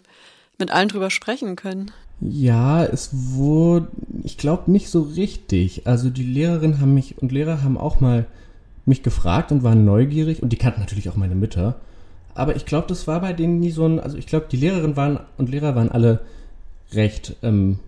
mit 0.57 0.71
allen 0.71 0.89
drüber 0.89 1.09
sprechen 1.09 1.55
können. 1.55 1.91
Ja, 2.19 2.83
es 2.83 3.09
wurde, 3.13 3.87
ich 4.23 4.37
glaube 4.37 4.71
nicht 4.71 4.89
so 4.89 5.01
richtig. 5.01 5.85
Also 5.85 6.09
die 6.09 6.23
Lehrerinnen 6.23 6.81
haben 6.81 6.93
mich 6.93 7.17
und 7.19 7.31
Lehrer 7.31 7.63
haben 7.63 7.77
auch 7.77 7.99
mal 7.99 8.25
mich 8.85 9.03
gefragt 9.03 9.51
und 9.51 9.63
waren 9.63 9.85
neugierig 9.85 10.41
und 10.41 10.49
die 10.49 10.57
kannten 10.57 10.79
natürlich 10.79 11.09
auch 11.09 11.15
meine 11.15 11.35
Mütter. 11.35 11.75
Aber 12.33 12.55
ich 12.55 12.65
glaube, 12.65 12.87
das 12.87 13.07
war 13.07 13.21
bei 13.21 13.33
denen 13.33 13.59
nie 13.59 13.71
so 13.71 13.85
ein, 13.85 13.99
also 13.99 14.17
ich 14.17 14.27
glaube, 14.27 14.47
die 14.51 14.57
Lehrerinnen 14.57 14.95
waren 14.95 15.19
und 15.37 15.49
Lehrer 15.49 15.75
waren 15.75 15.91
alle 15.91 16.21
recht 16.91 17.35
ähm, 17.43 17.79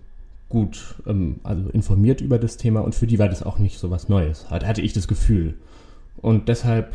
gut, 0.49 0.95
ähm, 1.07 1.39
also 1.43 1.69
informiert 1.69 2.21
über 2.21 2.37
das 2.37 2.57
Thema 2.57 2.81
und 2.81 2.93
für 2.95 3.07
die 3.07 3.19
war 3.19 3.29
das 3.29 3.43
auch 3.43 3.59
nicht 3.59 3.79
so 3.79 3.89
was 3.89 4.09
Neues, 4.09 4.49
hatte 4.49 4.81
ich 4.81 4.93
das 4.93 5.07
Gefühl. 5.07 5.55
Und 6.17 6.49
deshalb, 6.49 6.93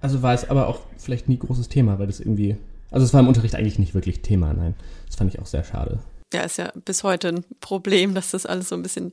also 0.00 0.22
war 0.22 0.34
es 0.34 0.50
aber 0.50 0.66
auch 0.66 0.80
vielleicht 0.96 1.28
nie 1.28 1.38
großes 1.38 1.68
Thema, 1.68 1.98
weil 1.98 2.06
das 2.08 2.20
irgendwie 2.20 2.56
also 2.90 3.04
es 3.04 3.12
war 3.12 3.20
im 3.20 3.28
Unterricht 3.28 3.54
eigentlich 3.54 3.78
nicht 3.78 3.94
wirklich 3.94 4.22
Thema, 4.22 4.52
nein. 4.52 4.74
Das 5.06 5.16
fand 5.16 5.32
ich 5.32 5.40
auch 5.40 5.46
sehr 5.46 5.64
schade. 5.64 6.00
Ja, 6.32 6.42
ist 6.42 6.58
ja 6.58 6.72
bis 6.84 7.02
heute 7.02 7.28
ein 7.28 7.44
Problem, 7.60 8.14
dass 8.14 8.30
das 8.30 8.46
alles 8.46 8.68
so 8.68 8.76
ein 8.76 8.82
bisschen 8.82 9.10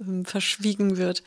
ähm, 0.00 0.24
verschwiegen 0.24 0.96
wird. 0.96 1.22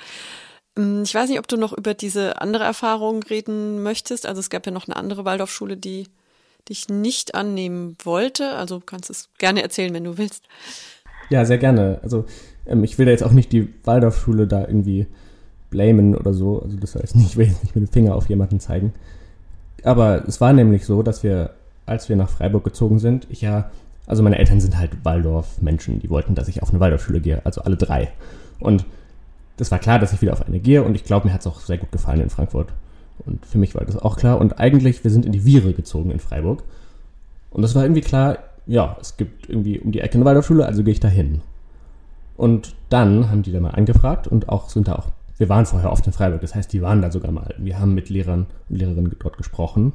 Ähm, 0.77 1.03
ich 1.03 1.13
weiß 1.13 1.29
nicht, 1.29 1.39
ob 1.39 1.47
du 1.47 1.57
noch 1.57 1.73
über 1.73 1.93
diese 1.93 2.41
andere 2.41 2.63
Erfahrung 2.63 3.23
reden 3.23 3.83
möchtest. 3.83 4.25
Also 4.25 4.39
es 4.39 4.49
gab 4.49 4.65
ja 4.65 4.71
noch 4.71 4.87
eine 4.87 4.95
andere 4.95 5.25
Waldorfschule, 5.25 5.77
die 5.77 6.07
dich 6.69 6.89
nicht 6.89 7.35
annehmen 7.35 7.97
wollte. 8.03 8.53
Also 8.53 8.79
kannst 8.79 9.09
es 9.09 9.29
gerne 9.37 9.61
erzählen, 9.61 9.93
wenn 9.93 10.03
du 10.03 10.17
willst. 10.17 10.43
Ja, 11.29 11.45
sehr 11.45 11.57
gerne. 11.57 11.99
Also 12.03 12.25
ähm, 12.65 12.83
ich 12.83 12.97
will 12.97 13.05
da 13.05 13.11
jetzt 13.11 13.23
auch 13.23 13.31
nicht 13.31 13.51
die 13.51 13.73
Waldorfschule 13.83 14.47
da 14.47 14.61
irgendwie 14.61 15.07
blamen 15.69 16.15
oder 16.15 16.33
so. 16.33 16.61
Also 16.61 16.77
das 16.77 16.95
heißt 16.95 17.15
nicht, 17.15 17.27
ich 17.31 17.37
will 17.37 17.47
jetzt 17.47 17.63
nicht 17.63 17.75
mit 17.75 17.87
dem 17.87 17.91
Finger 17.91 18.15
auf 18.15 18.29
jemanden 18.29 18.59
zeigen. 18.59 18.93
Aber 19.83 20.27
es 20.27 20.41
war 20.41 20.53
nämlich 20.53 20.85
so, 20.85 21.03
dass 21.03 21.23
wir 21.23 21.51
als 21.87 22.09
wir 22.09 22.15
nach 22.15 22.29
Freiburg 22.29 22.63
gezogen 22.63 22.99
sind, 22.99 23.27
ich 23.29 23.41
ja 23.41 23.71
Also 24.05 24.23
meine 24.23 24.37
Eltern 24.37 24.61
sind 24.61 24.77
halt 24.77 25.03
Waldorf-Menschen, 25.03 25.99
die 25.99 26.09
wollten, 26.09 26.33
dass 26.33 26.47
ich 26.47 26.63
auf 26.63 26.69
eine 26.69 26.79
Waldorfschule 26.79 27.19
gehe, 27.19 27.41
also 27.45 27.61
alle 27.61 27.75
drei. 27.75 28.09
Und 28.59 28.85
das 29.57 29.69
war 29.71 29.79
klar, 29.79 29.99
dass 29.99 30.13
ich 30.13 30.21
wieder 30.21 30.33
auf 30.33 30.47
eine 30.47 30.59
gehe 30.59 30.83
und 30.83 30.95
ich 30.95 31.03
glaube, 31.03 31.27
mir 31.27 31.33
hat 31.33 31.41
es 31.41 31.47
auch 31.47 31.59
sehr 31.59 31.77
gut 31.77 31.91
gefallen 31.91 32.21
in 32.21 32.29
Frankfurt. 32.29 32.69
Und 33.25 33.45
für 33.45 33.57
mich 33.57 33.75
war 33.75 33.83
das 33.83 33.97
auch 33.97 34.15
klar. 34.15 34.39
Und 34.39 34.59
eigentlich, 34.59 35.03
wir 35.03 35.11
sind 35.11 35.25
in 35.25 35.31
die 35.31 35.41
Viere 35.41 35.73
gezogen 35.73 36.11
in 36.11 36.19
Freiburg. 36.19 36.63
Und 37.49 37.63
das 37.63 37.73
war 37.75 37.83
irgendwie 37.83 38.01
klar, 38.01 38.37
ja, 38.67 38.95
es 39.01 39.17
gibt 39.17 39.49
irgendwie 39.49 39.79
um 39.79 39.91
die 39.91 40.01
Ecke 40.01 40.15
eine 40.15 40.25
Waldorfschule, 40.25 40.65
also 40.65 40.83
gehe 40.83 40.93
ich 40.93 40.99
da 40.99 41.07
hin. 41.07 41.41
Und 42.37 42.75
dann 42.89 43.31
haben 43.31 43.41
die 43.41 43.51
da 43.51 43.59
mal 43.59 43.71
angefragt 43.71 44.27
und 44.27 44.49
auch 44.49 44.69
sind 44.69 44.87
da 44.87 44.95
auch, 44.95 45.07
wir 45.37 45.49
waren 45.49 45.65
vorher 45.65 45.91
oft 45.91 46.05
in 46.05 46.13
Freiburg, 46.13 46.41
das 46.41 46.53
heißt, 46.53 46.71
die 46.71 46.81
waren 46.81 47.01
da 47.01 47.11
sogar 47.11 47.31
mal. 47.31 47.55
Wir 47.57 47.79
haben 47.79 47.95
mit 47.95 48.09
Lehrern 48.09 48.45
und 48.69 48.75
Lehrerinnen 48.75 49.15
dort 49.19 49.37
gesprochen 49.37 49.93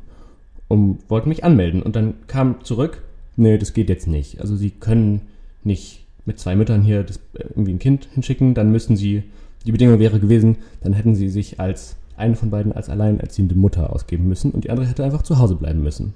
und 0.73 1.01
wollten 1.11 1.29
mich 1.29 1.45
anmelden. 1.45 1.83
Und 1.83 1.97
dann 1.97 2.15
kam 2.29 2.65
zurück, 2.65 3.03
nee, 3.37 3.59
das 3.59 3.75
geht 3.75 3.91
jetzt 3.91 4.07
nicht. 4.07 4.41
Also 4.41 4.57
sie 4.57 4.71
können 4.71 5.21
nicht 5.65 6.07
mit 6.25 6.39
zwei 6.39 6.57
Müttern 6.57 6.81
hier 6.81 7.03
das, 7.03 7.19
äh, 7.35 7.45
irgendwie 7.51 7.75
ein 7.75 7.79
Kind 7.79 8.09
hinschicken, 8.15 8.55
dann 8.55 8.73
müssen 8.73 8.97
sie, 8.97 9.23
die 9.67 9.73
Bedingung 9.73 9.99
wäre 9.99 10.19
gewesen, 10.19 10.57
dann 10.81 10.95
hätten 10.95 11.15
sie 11.15 11.29
sich 11.29 11.61
als 11.61 11.97
eine 12.17 12.37
von 12.37 12.49
beiden 12.49 12.73
als 12.73 12.89
alleinerziehende 12.89 13.55
Mutter 13.55 13.93
ausgeben 13.93 14.27
müssen 14.27 14.51
und 14.51 14.65
die 14.65 14.71
andere 14.71 14.87
hätte 14.87 15.05
einfach 15.05 15.21
zu 15.21 15.39
Hause 15.39 15.57
bleiben 15.57 15.83
müssen. 15.83 16.15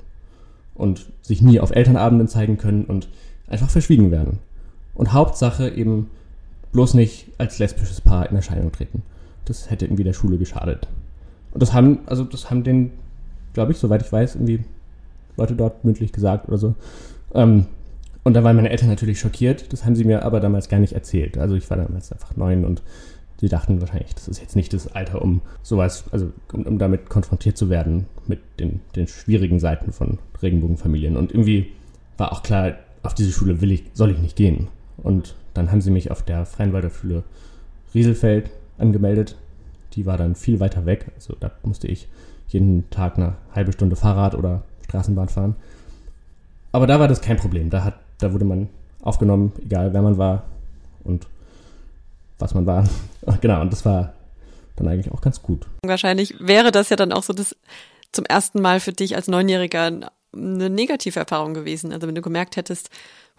Und 0.75 1.05
sich 1.21 1.43
nie 1.43 1.61
auf 1.61 1.71
Elternabenden 1.71 2.27
zeigen 2.27 2.57
können 2.57 2.87
und 2.87 3.09
einfach 3.49 3.69
verschwiegen 3.69 4.11
werden. 4.11 4.39
Und 4.95 5.13
Hauptsache 5.13 5.69
eben 5.69 6.09
bloß 6.73 6.95
nicht 6.95 7.27
als 7.37 7.59
lesbisches 7.59 8.01
Paar 8.01 8.31
in 8.31 8.37
Erscheinung 8.37 8.73
treten. 8.73 9.03
Das 9.45 9.69
hätte 9.69 9.85
irgendwie 9.85 10.05
der 10.05 10.15
Schule 10.15 10.39
geschadet. 10.39 10.89
Und 11.53 11.63
das 11.63 11.75
haben, 11.75 11.99
also 12.07 12.25
das 12.25 12.49
haben 12.49 12.65
den, 12.65 12.93
glaube 13.57 13.73
ich, 13.73 13.79
soweit 13.79 14.03
ich 14.03 14.13
weiß, 14.13 14.35
irgendwie 14.35 14.61
Leute 15.39 15.55
dort 15.55 15.83
mündlich 15.83 16.13
gesagt 16.13 16.47
oder 16.47 16.59
so. 16.59 16.75
Ähm, 17.35 17.65
und 18.23 18.35
da 18.35 18.45
waren 18.45 18.55
meine 18.55 18.69
Eltern 18.69 18.91
natürlich 18.91 19.19
schockiert. 19.19 19.73
Das 19.73 19.87
haben 19.87 19.97
sie 19.97 20.05
mir 20.05 20.25
aber 20.25 20.41
damals 20.41 20.69
gar 20.69 20.79
nicht 20.79 20.93
erzählt. 20.93 21.39
Also 21.39 21.55
ich 21.55 21.71
war 21.71 21.79
damals 21.79 22.13
einfach 22.13 22.37
neun 22.37 22.67
und 22.67 22.83
sie 23.41 23.49
dachten 23.49 23.81
wahrscheinlich, 23.81 24.15
das 24.15 24.29
ist 24.29 24.43
jetzt 24.43 24.57
nicht 24.57 24.75
das 24.75 24.95
Alter, 24.95 25.23
um 25.23 25.41
sowas, 25.63 26.05
also 26.13 26.33
um, 26.53 26.67
um 26.67 26.79
damit 26.79 27.09
konfrontiert 27.09 27.57
zu 27.57 27.71
werden 27.71 28.05
mit 28.27 28.41
den, 28.61 28.81
den 28.95 29.09
schwierigen 29.09 29.59
Seiten 29.59 29.91
von 29.91 30.19
Regenbogenfamilien. 30.43 31.17
Und 31.17 31.33
irgendwie 31.33 31.73
war 32.19 32.33
auch 32.33 32.43
klar, 32.43 32.75
auf 33.03 33.15
diese 33.15 33.33
Schule 33.33 33.63
will 33.63 33.73
ich, 33.73 33.85
soll 33.95 34.11
ich 34.11 34.19
nicht 34.19 34.37
gehen. 34.37 34.69
Und 34.99 35.35
dann 35.55 35.73
haben 35.73 35.81
sie 35.81 35.91
mich 35.91 36.11
auf 36.11 36.23
der 36.23 36.45
Freien 36.45 36.75
Waldorfschule 36.75 37.25
Rieselfeld 37.95 38.51
angemeldet. 38.77 39.37
Die 39.95 40.05
war 40.05 40.19
dann 40.19 40.35
viel 40.35 40.61
weiter 40.61 40.85
weg. 40.85 41.07
Also 41.15 41.35
da 41.41 41.53
musste 41.63 41.87
ich 41.87 42.07
jeden 42.49 42.89
Tag 42.91 43.17
eine 43.17 43.37
halbe 43.55 43.73
Stunde 43.73 43.97
Fahrrad 43.97 44.35
oder 44.35 44.63
Straßenbahn 44.85 45.29
fahren. 45.29 45.57
Aber 46.73 46.87
da 46.87 47.01
war 47.01 47.09
das 47.09 47.21
kein 47.21 47.37
Problem. 47.37 47.71
Da, 47.71 47.85
hat, 47.85 47.95
da 48.19 48.33
wurde 48.33 48.45
man 48.45 48.69
aufgenommen, 49.03 49.53
egal 49.65 49.93
wer 49.93 50.03
man 50.03 50.19
war 50.19 50.45
und 51.05 51.27
was 52.39 52.55
man 52.55 52.67
war. 52.67 52.89
genau, 53.41 53.61
und 53.61 53.73
das 53.73 53.85
war 53.85 54.13
dann 54.77 54.89
eigentlich 54.89 55.13
auch 55.13 55.21
ganz 55.21 55.43
gut. 55.43 55.67
Wahrscheinlich 55.83 56.35
wäre 56.39 56.71
das 56.71 56.91
ja 56.91 56.97
dann 56.97 57.13
auch 57.13 57.23
so 57.23 57.33
das 57.33 57.57
zum 58.13 58.25
ersten 58.25 58.61
Mal 58.61 58.81
für 58.81 58.93
dich 58.93 59.17
als 59.17 59.29
Neunjähriger 59.29 60.11
eine 60.35 60.71
negative 60.71 61.19
Erfahrung 61.19 61.55
gewesen. 61.55 61.93
Also 61.93 62.07
wenn 62.07 62.15
du 62.15 62.23
gemerkt 62.23 62.57
hättest, 62.57 62.91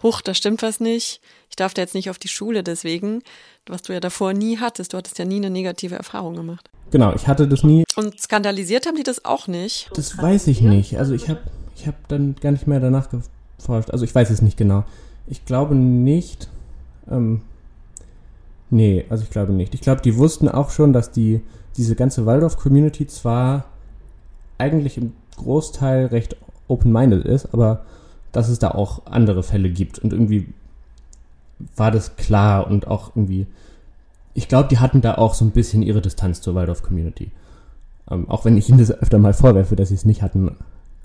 huch, 0.02 0.20
da 0.20 0.34
stimmt 0.34 0.62
was 0.62 0.80
nicht, 0.80 1.20
ich 1.48 1.56
darf 1.56 1.74
da 1.74 1.82
jetzt 1.82 1.94
nicht 1.94 2.10
auf 2.10 2.18
die 2.18 2.28
Schule 2.28 2.62
deswegen, 2.62 3.22
was 3.66 3.82
du 3.82 3.92
ja 3.92 4.00
davor 4.00 4.32
nie 4.32 4.58
hattest. 4.58 4.92
Du 4.92 4.96
hattest 4.96 5.18
ja 5.18 5.24
nie 5.24 5.36
eine 5.36 5.50
negative 5.50 5.94
Erfahrung 5.94 6.34
gemacht. 6.34 6.70
Genau, 6.90 7.14
ich 7.14 7.26
hatte 7.28 7.46
das 7.46 7.64
nie. 7.64 7.84
Und 7.96 8.20
skandalisiert 8.20 8.86
haben 8.86 8.96
die 8.96 9.02
das 9.02 9.24
auch 9.24 9.46
nicht? 9.46 9.90
Das 9.94 10.16
weiß 10.16 10.46
ich 10.46 10.60
nicht. 10.60 10.98
Also 10.98 11.14
ich 11.14 11.28
habe 11.28 11.40
ich 11.76 11.86
hab 11.86 12.08
dann 12.08 12.34
gar 12.40 12.52
nicht 12.52 12.66
mehr 12.66 12.80
danach 12.80 13.08
geforscht. 13.10 13.90
Also 13.90 14.04
ich 14.04 14.14
weiß 14.14 14.30
es 14.30 14.42
nicht 14.42 14.56
genau. 14.56 14.84
Ich 15.26 15.44
glaube 15.44 15.74
nicht. 15.74 16.48
Ähm, 17.10 17.42
nee, 18.70 19.04
also 19.10 19.24
ich 19.24 19.30
glaube 19.30 19.52
nicht. 19.52 19.74
Ich 19.74 19.80
glaube, 19.80 20.00
die 20.00 20.16
wussten 20.16 20.48
auch 20.48 20.70
schon, 20.70 20.92
dass 20.92 21.10
die 21.10 21.42
diese 21.76 21.94
ganze 21.94 22.26
Waldorf-Community 22.26 23.06
zwar 23.06 23.66
eigentlich 24.58 24.96
im 24.96 25.12
Großteil 25.36 26.06
recht 26.06 26.36
open-minded 26.66 27.24
ist, 27.24 27.52
aber 27.52 27.84
dass 28.32 28.48
es 28.48 28.58
da 28.58 28.72
auch 28.72 29.06
andere 29.06 29.42
Fälle 29.42 29.70
gibt. 29.70 29.98
Und 29.98 30.12
irgendwie 30.12 30.52
war 31.76 31.90
das 31.90 32.16
klar 32.16 32.66
und 32.66 32.86
auch 32.86 33.12
irgendwie, 33.14 33.46
ich 34.38 34.46
glaube, 34.46 34.68
die 34.68 34.78
hatten 34.78 35.00
da 35.00 35.16
auch 35.16 35.34
so 35.34 35.44
ein 35.44 35.50
bisschen 35.50 35.82
ihre 35.82 36.00
Distanz 36.00 36.40
zur 36.40 36.54
Waldorf-Community. 36.54 37.32
Ähm, 38.08 38.30
auch 38.30 38.44
wenn 38.44 38.56
ich 38.56 38.68
ihnen 38.68 38.78
das 38.78 38.92
öfter 38.92 39.18
mal 39.18 39.34
vorwerfe, 39.34 39.74
dass 39.74 39.88
sie 39.88 39.96
es 39.96 40.04
nicht 40.04 40.22
hatten 40.22 40.56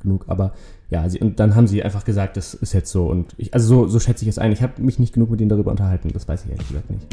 genug. 0.04 0.26
Aber 0.28 0.54
ja, 0.92 1.10
sie, 1.10 1.20
und 1.20 1.40
dann 1.40 1.56
haben 1.56 1.66
sie 1.66 1.82
einfach 1.82 2.06
gesagt, 2.06 2.38
das 2.38 2.54
ist 2.54 2.74
jetzt 2.74 2.92
so. 2.92 3.08
Und 3.08 3.34
ich, 3.38 3.56
also 3.56 3.68
so, 3.68 3.88
so 3.88 4.00
schätze 4.00 4.24
ich 4.24 4.30
es 4.30 4.38
ein. 4.38 4.52
Ich 4.52 4.62
habe 4.62 4.80
mich 4.84 5.00
nicht 5.00 5.16
genug 5.16 5.32
mit 5.32 5.42
ihnen 5.42 5.50
darüber 5.50 5.72
unterhalten. 5.72 6.12
Das 6.14 6.28
weiß 6.28 6.46
ich 6.46 6.52
ehrlich 6.52 6.68
gesagt 6.68 6.92
nicht. 6.92 7.08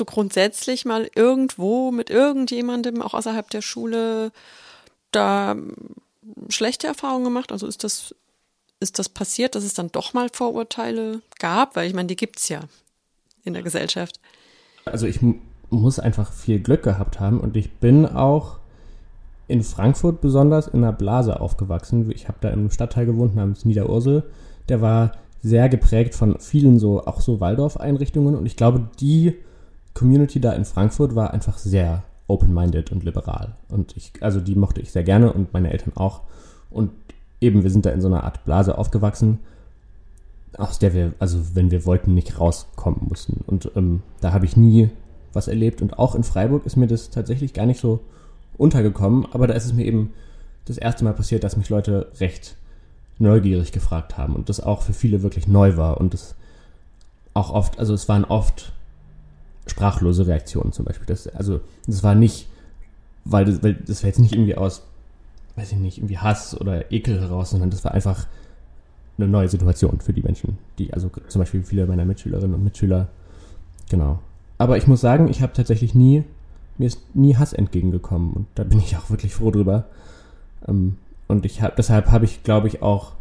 Du 0.00 0.04
grundsätzlich 0.04 0.84
mal 0.84 1.10
irgendwo 1.14 1.90
mit 1.90 2.10
irgendjemandem, 2.10 3.02
auch 3.02 3.14
außerhalb 3.14 3.48
der 3.50 3.62
Schule, 3.62 4.32
da 5.12 5.56
schlechte 6.48 6.86
Erfahrungen 6.86 7.24
gemacht? 7.24 7.52
Also 7.52 7.66
ist 7.66 7.84
das, 7.84 8.14
ist 8.80 8.98
das 8.98 9.08
passiert, 9.08 9.54
dass 9.54 9.64
es 9.64 9.74
dann 9.74 9.92
doch 9.92 10.12
mal 10.12 10.28
Vorurteile 10.32 11.22
gab? 11.38 11.76
Weil 11.76 11.88
ich 11.88 11.94
meine, 11.94 12.08
die 12.08 12.16
gibt 12.16 12.38
es 12.38 12.48
ja 12.48 12.60
in 13.44 13.54
der 13.54 13.62
Gesellschaft. 13.62 14.20
Also 14.84 15.06
ich 15.06 15.20
muss 15.70 15.98
einfach 15.98 16.32
viel 16.32 16.60
Glück 16.60 16.82
gehabt 16.82 17.20
haben 17.20 17.40
und 17.40 17.56
ich 17.56 17.72
bin 17.72 18.06
auch 18.06 18.58
in 19.48 19.62
Frankfurt 19.62 20.20
besonders 20.20 20.68
in 20.68 20.84
einer 20.84 20.92
Blase 20.92 21.40
aufgewachsen. 21.40 22.10
Ich 22.12 22.28
habe 22.28 22.38
da 22.40 22.50
im 22.50 22.70
Stadtteil 22.70 23.06
gewohnt 23.06 23.34
namens 23.34 23.64
Niederursel. 23.64 24.24
Der 24.68 24.80
war 24.80 25.12
sehr 25.42 25.68
geprägt 25.68 26.14
von 26.14 26.38
vielen 26.38 26.78
so, 26.78 27.04
auch 27.04 27.20
so 27.20 27.40
Waldorf-Einrichtungen 27.40 28.36
und 28.36 28.46
ich 28.46 28.56
glaube, 28.56 28.88
die 29.00 29.36
Community 29.94 30.40
da 30.40 30.52
in 30.52 30.64
Frankfurt 30.64 31.14
war 31.14 31.32
einfach 31.32 31.58
sehr 31.58 32.02
open-minded 32.28 32.92
und 32.92 33.04
liberal. 33.04 33.56
Und 33.68 33.96
ich, 33.96 34.12
also 34.20 34.40
die 34.40 34.54
mochte 34.54 34.80
ich 34.80 34.92
sehr 34.92 35.02
gerne 35.02 35.32
und 35.32 35.52
meine 35.52 35.72
Eltern 35.72 35.92
auch. 35.96 36.22
Und 36.70 36.92
eben, 37.40 37.62
wir 37.62 37.70
sind 37.70 37.86
da 37.86 37.90
in 37.90 38.00
so 38.00 38.08
einer 38.08 38.24
Art 38.24 38.44
Blase 38.44 38.78
aufgewachsen, 38.78 39.40
aus 40.56 40.78
der 40.78 40.94
wir, 40.94 41.12
also 41.18 41.54
wenn 41.54 41.70
wir 41.70 41.84
wollten, 41.84 42.14
nicht 42.14 42.38
rauskommen 42.38 43.06
mussten. 43.08 43.44
Und 43.46 43.70
ähm, 43.76 44.02
da 44.20 44.32
habe 44.32 44.44
ich 44.44 44.56
nie 44.56 44.90
was 45.32 45.48
erlebt. 45.48 45.82
Und 45.82 45.98
auch 45.98 46.14
in 46.14 46.24
Freiburg 46.24 46.66
ist 46.66 46.76
mir 46.76 46.86
das 46.86 47.10
tatsächlich 47.10 47.52
gar 47.52 47.66
nicht 47.66 47.80
so 47.80 48.00
untergekommen. 48.56 49.26
Aber 49.32 49.46
da 49.46 49.54
ist 49.54 49.66
es 49.66 49.72
mir 49.72 49.84
eben 49.84 50.12
das 50.66 50.78
erste 50.78 51.04
Mal 51.04 51.14
passiert, 51.14 51.44
dass 51.44 51.56
mich 51.56 51.68
Leute 51.68 52.10
recht 52.20 52.56
neugierig 53.18 53.72
gefragt 53.72 54.16
haben. 54.16 54.34
Und 54.34 54.48
das 54.48 54.60
auch 54.60 54.82
für 54.82 54.92
viele 54.92 55.22
wirklich 55.22 55.48
neu 55.48 55.76
war. 55.76 56.00
Und 56.00 56.14
das 56.14 56.34
auch 57.34 57.50
oft, 57.50 57.78
also 57.78 57.94
es 57.94 58.08
waren 58.08 58.24
oft 58.24 58.72
sprachlose 59.66 60.26
Reaktionen 60.26 60.72
zum 60.72 60.84
Beispiel. 60.84 61.06
Das, 61.06 61.26
also, 61.28 61.60
das 61.86 62.02
war 62.02 62.14
nicht, 62.14 62.48
weil 63.24 63.44
das, 63.44 63.62
weil 63.62 63.74
das 63.74 64.02
war 64.02 64.08
jetzt 64.08 64.18
nicht 64.18 64.32
irgendwie 64.32 64.56
aus, 64.56 64.82
weiß 65.56 65.72
ich 65.72 65.78
nicht, 65.78 65.98
irgendwie 65.98 66.18
Hass 66.18 66.58
oder 66.58 66.90
Ekel 66.92 67.20
heraus, 67.20 67.50
sondern 67.50 67.70
das 67.70 67.84
war 67.84 67.92
einfach 67.92 68.26
eine 69.18 69.28
neue 69.28 69.48
Situation 69.48 70.00
für 70.00 70.12
die 70.12 70.22
Menschen, 70.22 70.58
die, 70.78 70.92
also 70.92 71.10
zum 71.28 71.40
Beispiel 71.40 71.62
viele 71.62 71.86
meiner 71.86 72.04
Mitschülerinnen 72.04 72.54
und 72.54 72.64
Mitschüler, 72.64 73.08
genau. 73.90 74.18
Aber 74.58 74.76
ich 74.76 74.86
muss 74.86 75.00
sagen, 75.00 75.28
ich 75.28 75.42
habe 75.42 75.52
tatsächlich 75.52 75.94
nie, 75.94 76.24
mir 76.78 76.86
ist 76.86 77.14
nie 77.14 77.36
Hass 77.36 77.52
entgegengekommen 77.52 78.32
und 78.32 78.46
da 78.54 78.64
bin 78.64 78.78
ich 78.78 78.96
auch 78.96 79.10
wirklich 79.10 79.34
froh 79.34 79.50
drüber. 79.50 79.84
Ähm, 80.66 80.96
und 81.28 81.44
ich 81.46 81.62
habe, 81.62 81.74
deshalb 81.76 82.10
habe 82.10 82.24
ich, 82.24 82.42
glaube 82.42 82.68
ich, 82.68 82.82
auch 82.82 83.12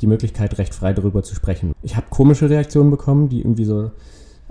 die 0.00 0.06
Möglichkeit, 0.06 0.58
recht 0.58 0.74
frei 0.74 0.92
darüber 0.92 1.22
zu 1.22 1.34
sprechen. 1.34 1.72
Ich 1.82 1.96
habe 1.96 2.06
komische 2.10 2.50
Reaktionen 2.50 2.90
bekommen, 2.90 3.28
die 3.28 3.40
irgendwie 3.40 3.64
so 3.64 3.92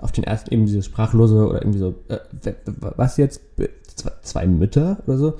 auf 0.02 0.12
den 0.12 0.24
ersten 0.24 0.52
eben 0.52 0.66
dieses 0.66 0.86
sprachlose 0.86 1.46
oder 1.46 1.62
irgendwie 1.62 1.78
so, 1.78 1.94
äh, 2.08 2.18
was 2.96 3.16
jetzt? 3.16 3.40
Zwei 4.22 4.46
Mütter 4.46 4.98
oder 5.06 5.16
so? 5.16 5.38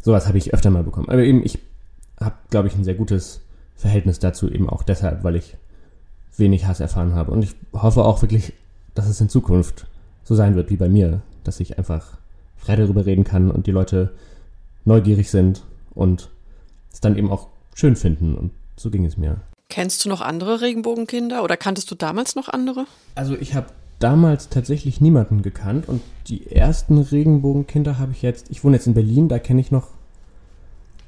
Sowas 0.00 0.28
habe 0.28 0.38
ich 0.38 0.54
öfter 0.54 0.70
mal 0.70 0.84
bekommen. 0.84 1.08
Aber 1.08 1.22
eben, 1.22 1.44
ich 1.44 1.58
habe, 2.20 2.36
glaube 2.50 2.68
ich, 2.68 2.74
ein 2.74 2.84
sehr 2.84 2.94
gutes 2.94 3.40
Verhältnis 3.76 4.20
dazu, 4.20 4.48
eben 4.48 4.68
auch 4.68 4.82
deshalb, 4.82 5.24
weil 5.24 5.36
ich 5.36 5.56
wenig 6.36 6.66
Hass 6.66 6.80
erfahren 6.80 7.14
habe. 7.14 7.32
Und 7.32 7.42
ich 7.42 7.54
hoffe 7.72 8.04
auch 8.04 8.22
wirklich, 8.22 8.52
dass 8.94 9.08
es 9.08 9.20
in 9.20 9.28
Zukunft 9.28 9.86
so 10.22 10.34
sein 10.34 10.54
wird 10.54 10.70
wie 10.70 10.76
bei 10.76 10.88
mir, 10.88 11.22
dass 11.42 11.60
ich 11.60 11.76
einfach 11.78 12.18
frei 12.56 12.76
darüber 12.76 13.04
reden 13.04 13.24
kann 13.24 13.50
und 13.50 13.66
die 13.66 13.72
Leute 13.72 14.12
neugierig 14.84 15.30
sind 15.30 15.62
und 15.94 16.30
es 16.92 17.00
dann 17.00 17.16
eben 17.18 17.30
auch 17.30 17.48
schön 17.74 17.96
finden. 17.96 18.36
Und 18.36 18.52
so 18.76 18.90
ging 18.90 19.04
es 19.04 19.16
mir. 19.16 19.40
Kennst 19.68 20.04
du 20.04 20.08
noch 20.08 20.20
andere 20.20 20.60
Regenbogenkinder 20.60 21.42
oder 21.42 21.56
kanntest 21.56 21.90
du 21.90 21.94
damals 21.96 22.36
noch 22.36 22.48
andere? 22.48 22.86
Also 23.16 23.34
ich 23.34 23.54
habe 23.54 23.66
damals 24.04 24.50
tatsächlich 24.50 25.00
niemanden 25.00 25.40
gekannt 25.40 25.88
und 25.88 26.02
die 26.26 26.50
ersten 26.50 26.98
Regenbogenkinder 26.98 27.98
habe 27.98 28.12
ich 28.12 28.20
jetzt, 28.20 28.50
ich 28.50 28.62
wohne 28.62 28.76
jetzt 28.76 28.86
in 28.86 28.92
Berlin, 28.92 29.28
da 29.28 29.38
kenne 29.38 29.62
ich 29.62 29.70
noch 29.70 29.88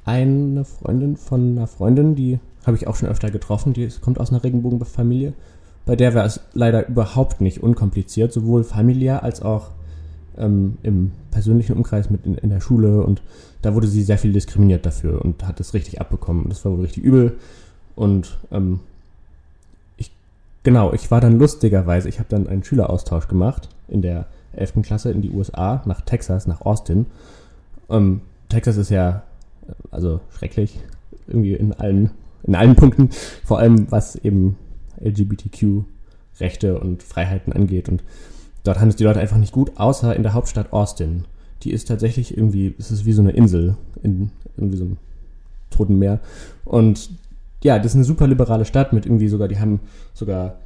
eine 0.07 0.65
Freundin 0.65 1.19
von 1.19 1.59
einer 1.59 1.67
Freundin, 1.67 2.15
die 2.15 2.39
habe 2.65 2.75
ich 2.75 2.87
auch 2.87 2.97
schon 2.97 3.11
öfter 3.11 3.31
getroffen, 3.31 3.75
die 3.75 3.87
kommt 4.01 4.19
aus 4.19 4.31
einer 4.31 4.43
Regenbogenfamilie. 4.43 5.35
Bei 5.85 5.95
der 5.95 6.15
war 6.15 6.25
es 6.25 6.41
leider 6.55 6.89
überhaupt 6.89 7.43
nicht 7.43 7.63
unkompliziert, 7.63 8.33
sowohl 8.33 8.65
familiär 8.65 9.23
als 9.23 9.43
auch 9.43 9.73
ähm, 10.39 10.79
im 10.83 11.13
persönlichen 11.31 11.77
Umkreis 11.77 12.09
mit 12.09 12.25
in, 12.25 12.37
in, 12.37 12.49
der 12.49 12.61
Schule 12.63 13.03
und 13.03 13.21
da 13.61 13.75
wurde 13.75 13.89
sie 13.89 14.05
sehr 14.05 14.17
viel 14.17 14.33
diskriminiert 14.33 14.87
dafür 14.87 15.23
und 15.23 15.47
hat 15.47 15.61
es 15.61 15.75
richtig 15.75 16.01
abbekommen. 16.01 16.47
Das 16.49 16.65
war 16.65 16.73
wohl 16.73 16.81
richtig 16.81 17.05
übel 17.05 17.37
und 17.95 18.39
ähm, 18.51 18.81
genau, 20.67 20.93
ich 20.93 21.13
war 21.13 21.21
dann 21.21 21.39
lustigerweise, 21.39 22.09
ich 22.09 22.19
habe 22.19 22.29
dann 22.29 22.49
einen 22.49 22.65
Schüleraustausch 22.65 23.29
gemacht 23.29 23.69
in 23.87 24.03
der 24.03 24.27
11. 24.53 24.83
Klasse 24.83 25.13
in 25.13 25.23
die 25.23 25.31
USA 25.31 25.81
nach 25.87 26.01
Texas, 26.01 26.49
nach 26.49 26.61
Austin. 26.61 27.07
Ähm, 27.89 28.23
Texas 28.49 28.77
ist 28.77 28.91
ja 28.91 29.23
also 29.93 30.19
schrecklich 30.37 30.81
irgendwie 31.29 31.55
in 31.55 31.73
allen 31.73 32.11
in 32.43 32.57
allen 32.57 32.75
Punkten, 32.75 33.11
vor 33.45 33.61
allem 33.61 33.91
was 33.93 34.17
eben 34.17 34.57
LGBTQ-Rechte 35.01 36.81
und 36.81 37.05
Freiheiten 37.05 37.53
angeht. 37.53 37.89
Und 37.89 38.03
dort 38.65 38.81
haben 38.81 38.89
es 38.89 38.97
die 38.97 39.05
Leute 39.05 39.21
einfach 39.21 39.39
nicht 39.39 39.53
gut, 39.53 39.71
außer 39.77 40.17
in 40.17 40.25
der 40.25 40.35
Hauptstadt 40.35 40.73
Austin. 40.73 41.27
Die 41.63 41.71
ist 41.71 41.87
tatsächlich 41.87 42.37
irgendwie, 42.37 42.75
es 42.77 42.91
ist 42.91 43.05
wie 43.05 43.13
so 43.13 43.23
eine 43.23 43.33
Insel 43.33 43.77
in 44.03 44.31
irgendwie 44.57 44.79
so 44.79 44.85
einem 44.85 44.97
Toten 45.71 45.99
Meer. 45.99 46.19
Und 46.65 47.11
ja, 47.63 47.79
das 47.79 47.93
ist 47.93 47.97
eine 47.97 48.05
super 48.05 48.27
liberale 48.27 48.65
Stadt 48.65 48.93
mit 48.93 49.07
irgendwie 49.07 49.29
sogar, 49.29 49.49
die 49.49 49.59
haben 49.59 49.81
sogar 50.15 50.57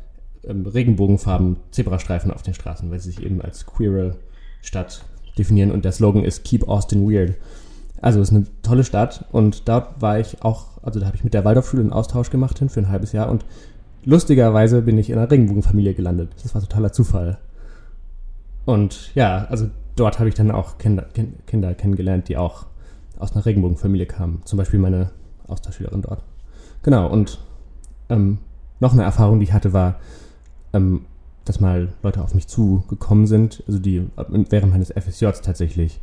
ähm, 0.45 0.67
Regenbogenfarben 0.67 1.57
Zebrastreifen 1.71 2.31
auf 2.31 2.43
den 2.43 2.55
Straßen, 2.55 2.91
weil 2.91 3.01
sie 3.01 3.11
sich 3.11 3.25
eben 3.25 3.41
als 3.41 3.67
queere 3.67 4.17
Stadt 4.63 5.05
definieren 5.39 5.71
und 5.71 5.85
der 5.85 5.93
Slogan 5.93 6.25
ist 6.25 6.45
Keep 6.45 6.69
Austin 6.69 7.11
Weird. 7.11 7.35
Also 8.01 8.21
es 8.21 8.31
ist 8.31 8.35
eine 8.35 8.47
tolle 8.63 8.85
Stadt 8.85 9.27
und 9.31 9.69
dort 9.69 10.01
war 10.01 10.19
ich 10.19 10.43
auch, 10.43 10.83
also 10.83 11.01
da 11.01 11.07
habe 11.07 11.17
ich 11.17 11.25
mit 11.25 11.35
der 11.35 11.45
Waldorfschule 11.45 11.83
einen 11.83 11.93
Austausch 11.93 12.31
gemacht 12.31 12.59
hin 12.59 12.69
für 12.69 12.81
ein 12.81 12.89
halbes 12.89 13.13
Jahr 13.13 13.31
und 13.31 13.45
lustigerweise 14.05 14.83
bin 14.83 14.99
ich 14.99 15.11
in 15.11 15.19
einer 15.19 15.31
Regenbogenfamilie 15.31 15.95
gelandet. 15.95 16.31
Das 16.43 16.55
war 16.55 16.63
totaler 16.63 16.93
Zufall. 16.93 17.39
Und 18.65 19.15
ja, 19.15 19.47
also 19.51 19.69
dort 19.97 20.19
habe 20.19 20.29
ich 20.29 20.35
dann 20.35 20.51
auch 20.51 20.79
Kinder, 20.79 21.07
Kinder 21.47 21.75
kennengelernt, 21.75 22.29
die 22.29 22.37
auch 22.37 22.67
aus 23.19 23.33
einer 23.33 23.45
Regenbogenfamilie 23.45 24.07
kamen. 24.07 24.43
Zum 24.45 24.57
Beispiel 24.57 24.79
meine 24.79 25.11
Austauschschülerin 25.47 26.03
dort. 26.03 26.23
Genau, 26.83 27.09
und 27.09 27.39
ähm, 28.09 28.39
noch 28.81 28.93
eine 28.93 29.03
Erfahrung, 29.03 29.39
die 29.39 29.45
ich 29.45 29.53
hatte, 29.53 29.73
war, 29.73 29.97
ähm, 30.73 31.03
dass 31.45 31.61
mal 31.61 31.93
Leute 32.03 32.23
auf 32.23 32.35
mich 32.35 32.47
zugekommen 32.47 33.27
sind, 33.27 33.63
also 33.67 33.79
die 33.79 34.07
während 34.17 34.73
meines 34.73 34.91
FSJs 34.91 35.41
tatsächlich, 35.43 36.01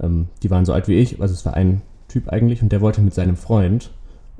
ähm, 0.00 0.28
die 0.42 0.50
waren 0.50 0.64
so 0.64 0.72
alt 0.72 0.88
wie 0.88 0.98
ich, 0.98 1.20
also 1.20 1.34
es 1.34 1.44
war 1.44 1.54
ein 1.54 1.82
Typ 2.08 2.28
eigentlich 2.28 2.62
und 2.62 2.72
der 2.72 2.80
wollte 2.80 3.02
mit 3.02 3.14
seinem 3.14 3.36
Freund 3.36 3.90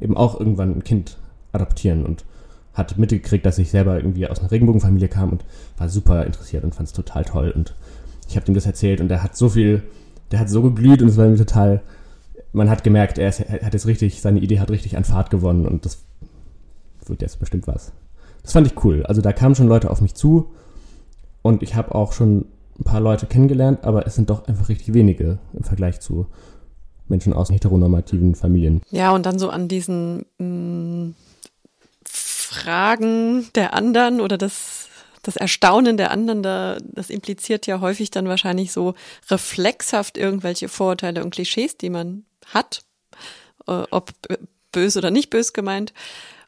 eben 0.00 0.16
auch 0.16 0.38
irgendwann 0.38 0.74
ein 0.74 0.84
Kind 0.84 1.18
adoptieren 1.52 2.06
und 2.06 2.24
hat 2.74 2.96
mitgekriegt, 2.96 3.44
dass 3.44 3.58
ich 3.58 3.70
selber 3.70 3.96
irgendwie 3.96 4.26
aus 4.28 4.38
einer 4.38 4.50
Regenbogenfamilie 4.50 5.08
kam 5.08 5.30
und 5.30 5.44
war 5.76 5.88
super 5.88 6.24
interessiert 6.24 6.64
und 6.64 6.74
fand 6.74 6.88
es 6.88 6.94
total 6.94 7.24
toll. 7.24 7.50
Und 7.50 7.74
ich 8.28 8.36
habe 8.36 8.46
ihm 8.46 8.54
das 8.54 8.66
erzählt 8.66 9.00
und 9.00 9.10
er 9.10 9.22
hat 9.22 9.36
so 9.36 9.48
viel, 9.48 9.82
der 10.30 10.38
hat 10.38 10.48
so 10.48 10.62
geglüht 10.62 11.02
und 11.02 11.08
es 11.08 11.16
war 11.16 11.26
mir 11.26 11.36
total, 11.36 11.82
man 12.58 12.68
hat 12.68 12.84
gemerkt, 12.84 13.16
er, 13.16 13.30
ist, 13.30 13.40
hat 13.40 13.72
jetzt 13.72 13.86
richtig, 13.86 14.20
seine 14.20 14.40
Idee 14.40 14.60
hat 14.60 14.70
richtig 14.70 14.96
an 14.96 15.04
Fahrt 15.04 15.30
gewonnen 15.30 15.66
und 15.66 15.86
das 15.86 16.02
wird 17.06 17.22
jetzt 17.22 17.38
bestimmt 17.40 17.66
was. 17.66 17.92
Das 18.42 18.52
fand 18.52 18.66
ich 18.66 18.84
cool. 18.84 19.04
Also 19.06 19.22
da 19.22 19.32
kamen 19.32 19.54
schon 19.54 19.68
Leute 19.68 19.90
auf 19.90 20.02
mich 20.02 20.14
zu 20.14 20.50
und 21.40 21.62
ich 21.62 21.74
habe 21.74 21.94
auch 21.94 22.12
schon 22.12 22.44
ein 22.78 22.84
paar 22.84 23.00
Leute 23.00 23.26
kennengelernt, 23.26 23.84
aber 23.84 24.06
es 24.06 24.14
sind 24.14 24.28
doch 24.28 24.46
einfach 24.46 24.68
richtig 24.68 24.92
wenige 24.92 25.38
im 25.54 25.64
Vergleich 25.64 26.00
zu 26.00 26.26
Menschen 27.08 27.32
aus 27.32 27.50
heteronormativen 27.50 28.34
Familien. 28.34 28.82
Ja, 28.90 29.12
und 29.12 29.24
dann 29.24 29.38
so 29.38 29.48
an 29.48 29.68
diesen 29.68 30.26
mh, 30.38 30.44
mm, 30.44 31.14
Fragen 32.04 33.48
der 33.54 33.74
anderen 33.74 34.20
oder 34.20 34.36
das, 34.36 34.88
das 35.22 35.36
Erstaunen 35.36 35.96
der 35.96 36.10
anderen, 36.10 36.42
da, 36.42 36.78
das 36.82 37.08
impliziert 37.08 37.66
ja 37.66 37.80
häufig 37.80 38.10
dann 38.10 38.28
wahrscheinlich 38.28 38.72
so 38.72 38.94
reflexhaft 39.30 40.18
irgendwelche 40.18 40.68
Vorurteile 40.68 41.24
und 41.24 41.30
Klischees, 41.30 41.76
die 41.76 41.90
man 41.90 42.24
hat, 42.52 42.82
äh, 43.66 43.84
ob 43.90 44.12
böse 44.72 44.98
oder 44.98 45.10
nicht 45.10 45.30
böse 45.30 45.52
gemeint. 45.52 45.92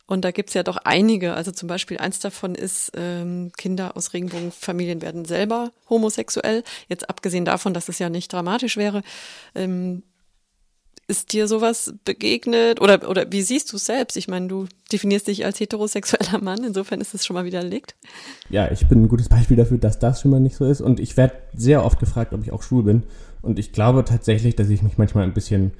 Und 0.06 0.24
da 0.24 0.32
gibt's 0.32 0.54
ja 0.54 0.64
doch 0.64 0.76
einige. 0.78 1.34
Also 1.34 1.52
zum 1.52 1.68
Beispiel 1.68 1.98
eins 1.98 2.18
davon 2.18 2.56
ist, 2.56 2.90
ähm, 2.96 3.52
Kinder 3.56 3.96
aus 3.96 4.12
Regenbogenfamilien 4.12 5.02
werden 5.02 5.24
selber 5.24 5.70
homosexuell. 5.88 6.64
Jetzt 6.88 7.08
abgesehen 7.08 7.44
davon, 7.44 7.74
dass 7.74 7.88
es 7.88 8.00
ja 8.00 8.10
nicht 8.10 8.32
dramatisch 8.32 8.76
wäre. 8.76 9.02
Ähm, 9.54 10.02
ist 11.10 11.32
dir 11.32 11.48
sowas 11.48 11.92
begegnet? 12.04 12.80
Oder, 12.80 13.08
oder 13.08 13.30
wie 13.30 13.42
siehst 13.42 13.72
du 13.72 13.76
es 13.76 13.84
selbst? 13.84 14.16
Ich 14.16 14.28
meine, 14.28 14.46
du 14.46 14.66
definierst 14.92 15.26
dich 15.26 15.44
als 15.44 15.60
heterosexueller 15.60 16.40
Mann, 16.40 16.64
insofern 16.64 17.00
ist 17.00 17.14
es 17.14 17.26
schon 17.26 17.34
mal 17.34 17.44
widerlegt. 17.44 17.96
Ja, 18.48 18.70
ich 18.70 18.88
bin 18.88 19.02
ein 19.02 19.08
gutes 19.08 19.28
Beispiel 19.28 19.56
dafür, 19.56 19.78
dass 19.78 19.98
das 19.98 20.20
schon 20.20 20.30
mal 20.30 20.40
nicht 20.40 20.56
so 20.56 20.64
ist. 20.64 20.80
Und 20.80 21.00
ich 21.00 21.16
werde 21.16 21.34
sehr 21.54 21.84
oft 21.84 21.98
gefragt, 21.98 22.32
ob 22.32 22.42
ich 22.42 22.52
auch 22.52 22.62
schwul 22.62 22.84
bin. 22.84 23.02
Und 23.42 23.58
ich 23.58 23.72
glaube 23.72 24.04
tatsächlich, 24.04 24.54
dass 24.56 24.68
ich 24.70 24.82
mich 24.82 24.98
manchmal 24.98 25.24
ein 25.24 25.34
bisschen, 25.34 25.72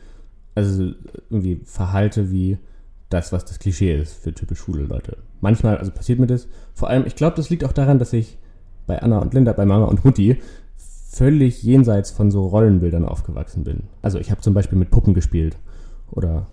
also 0.55 0.93
irgendwie 1.31 1.61
verhalte 1.65 2.31
wie 2.31 2.59
das, 3.09 3.33
was 3.33 3.45
das 3.45 3.59
Klischee 3.59 3.97
ist 3.97 4.13
für 4.13 4.33
typisch 4.33 4.61
schwule 4.61 4.85
Leute. 4.85 5.19
Manchmal, 5.41 5.79
also 5.79 5.91
passiert 5.91 6.19
mir 6.19 6.27
das. 6.27 6.49
Vor 6.75 6.89
allem, 6.89 7.07
ich 7.07 7.17
glaube, 7.17 7.37
das 7.37 7.51
liegt 7.51 7.65
auch 7.65 7.73
daran, 7.73 7.99
dass 7.99 8.13
ich 8.13 8.39
bei 8.87 9.01
Anna 9.03 9.19
und 9.19 9.35
Linda, 9.35 9.53
bei 9.53 9.65
Mama 9.65 9.87
und 9.87 10.05
Mutti 10.05 10.41
völlig 10.77 11.63
jenseits 11.63 12.11
von 12.11 12.31
so 12.31 12.47
Rollenbildern 12.47 13.05
aufgewachsen 13.05 13.65
bin. 13.65 13.85
Also 14.01 14.19
ich 14.19 14.31
habe 14.31 14.41
zum 14.41 14.55
Beispiel 14.55 14.79
mit 14.79 14.91
Puppen 14.91 15.13
gespielt 15.13 15.57
oder 16.11 16.47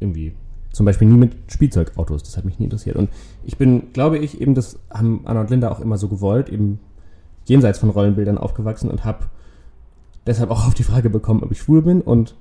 irgendwie 0.00 0.34
zum 0.72 0.86
Beispiel 0.86 1.06
nie 1.06 1.18
mit 1.18 1.34
Spielzeugautos. 1.48 2.22
Das 2.22 2.36
hat 2.36 2.44
mich 2.44 2.58
nie 2.58 2.64
interessiert. 2.64 2.96
Und 2.96 3.10
ich 3.44 3.58
bin, 3.58 3.92
glaube 3.92 4.18
ich, 4.18 4.40
eben 4.40 4.54
das 4.54 4.78
haben 4.90 5.22
Anna 5.24 5.42
und 5.42 5.50
Linda 5.50 5.70
auch 5.70 5.80
immer 5.80 5.98
so 5.98 6.08
gewollt, 6.08 6.48
eben 6.48 6.80
jenseits 7.44 7.78
von 7.78 7.90
Rollenbildern 7.90 8.38
aufgewachsen 8.38 8.90
und 8.90 9.04
habe 9.04 9.26
deshalb 10.26 10.50
auch 10.50 10.66
auf 10.66 10.74
die 10.74 10.82
Frage 10.82 11.10
bekommen, 11.10 11.42
ob 11.42 11.52
ich 11.52 11.60
schwul 11.60 11.82
bin 11.82 12.00
und 12.00 12.34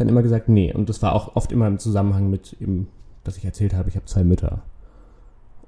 dann 0.00 0.08
immer 0.08 0.22
gesagt, 0.22 0.48
nee. 0.48 0.72
Und 0.72 0.88
das 0.88 1.02
war 1.02 1.14
auch 1.14 1.36
oft 1.36 1.52
immer 1.52 1.66
im 1.66 1.78
Zusammenhang 1.78 2.30
mit 2.30 2.56
eben, 2.60 2.88
dass 3.24 3.36
ich 3.36 3.44
erzählt 3.44 3.74
habe, 3.74 3.88
ich 3.88 3.96
habe 3.96 4.06
zwei 4.06 4.24
Mütter. 4.24 4.62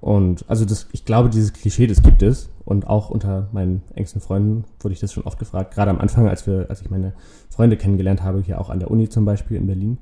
Und 0.00 0.44
also 0.48 0.64
das, 0.64 0.88
ich 0.92 1.04
glaube, 1.04 1.28
dieses 1.28 1.52
Klischee, 1.52 1.86
das 1.86 2.02
gibt 2.02 2.22
es. 2.22 2.48
Und 2.64 2.86
auch 2.86 3.10
unter 3.10 3.48
meinen 3.52 3.82
engsten 3.94 4.20
Freunden 4.20 4.64
wurde 4.80 4.94
ich 4.94 5.00
das 5.00 5.12
schon 5.12 5.24
oft 5.24 5.38
gefragt. 5.38 5.74
Gerade 5.74 5.90
am 5.90 5.98
Anfang, 5.98 6.28
als 6.28 6.46
wir, 6.46 6.66
als 6.70 6.80
ich 6.80 6.90
meine 6.90 7.12
Freunde 7.50 7.76
kennengelernt 7.76 8.22
habe, 8.22 8.40
hier 8.40 8.60
auch 8.60 8.70
an 8.70 8.78
der 8.80 8.90
Uni 8.90 9.08
zum 9.08 9.24
Beispiel 9.24 9.56
in 9.56 9.66
Berlin, 9.66 9.98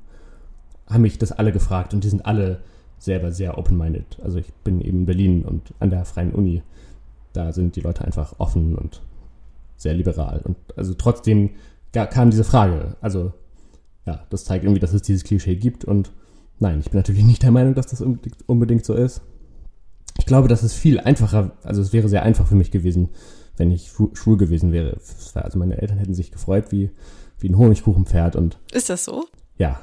haben 0.87 1.01
mich 1.01 1.17
das 1.17 1.31
alle 1.31 1.51
gefragt 1.51 1.93
und 1.93 2.03
die 2.03 2.09
sind 2.09 2.25
alle 2.25 2.61
selber 2.97 3.31
sehr 3.31 3.57
open-minded. 3.57 4.19
Also 4.23 4.39
ich 4.39 4.53
bin 4.63 4.81
eben 4.81 4.99
in 4.99 5.05
Berlin 5.05 5.43
und 5.43 5.73
an 5.79 5.89
der 5.89 6.05
Freien 6.05 6.31
Uni. 6.31 6.63
Da 7.33 7.51
sind 7.51 7.75
die 7.75 7.81
Leute 7.81 8.05
einfach 8.05 8.35
offen 8.37 8.75
und 8.75 9.01
sehr 9.77 9.93
liberal. 9.93 10.41
Und 10.43 10.57
also 10.75 10.93
trotzdem 10.93 11.51
kam 11.91 12.29
diese 12.29 12.43
Frage. 12.43 12.95
Also 13.01 13.33
ja, 14.09 14.25
das 14.29 14.43
zeigt 14.43 14.63
irgendwie, 14.63 14.79
dass 14.79 14.93
es 14.93 15.03
dieses 15.03 15.23
Klischee 15.23 15.55
gibt. 15.55 15.85
Und 15.85 16.11
nein, 16.57 16.79
ich 16.79 16.89
bin 16.89 16.99
natürlich 16.99 17.23
nicht 17.25 17.43
der 17.43 17.51
Meinung, 17.51 17.75
dass 17.75 17.87
das 17.87 18.01
unbedingt 18.01 18.85
so 18.85 18.93
ist. 18.93 19.21
Ich 20.17 20.25
glaube, 20.25 20.47
das 20.47 20.63
ist 20.63 20.73
viel 20.73 20.99
einfacher, 20.99 21.51
also 21.63 21.81
es 21.81 21.93
wäre 21.93 22.09
sehr 22.09 22.23
einfach 22.23 22.47
für 22.47 22.55
mich 22.55 22.71
gewesen, 22.71 23.09
wenn 23.55 23.71
ich 23.71 23.89
schwul 23.89 24.37
gewesen 24.37 24.73
wäre. 24.73 24.97
Also 25.35 25.59
meine 25.59 25.81
Eltern 25.81 25.97
hätten 25.97 26.13
sich 26.13 26.31
gefreut 26.31 26.71
wie, 26.71 26.89
wie 27.39 27.49
ein 27.49 27.57
Honigkuchenpferd 27.57 28.35
und. 28.35 28.57
Ist 28.71 28.89
das 28.89 29.05
so? 29.05 29.27
Ja. 29.57 29.79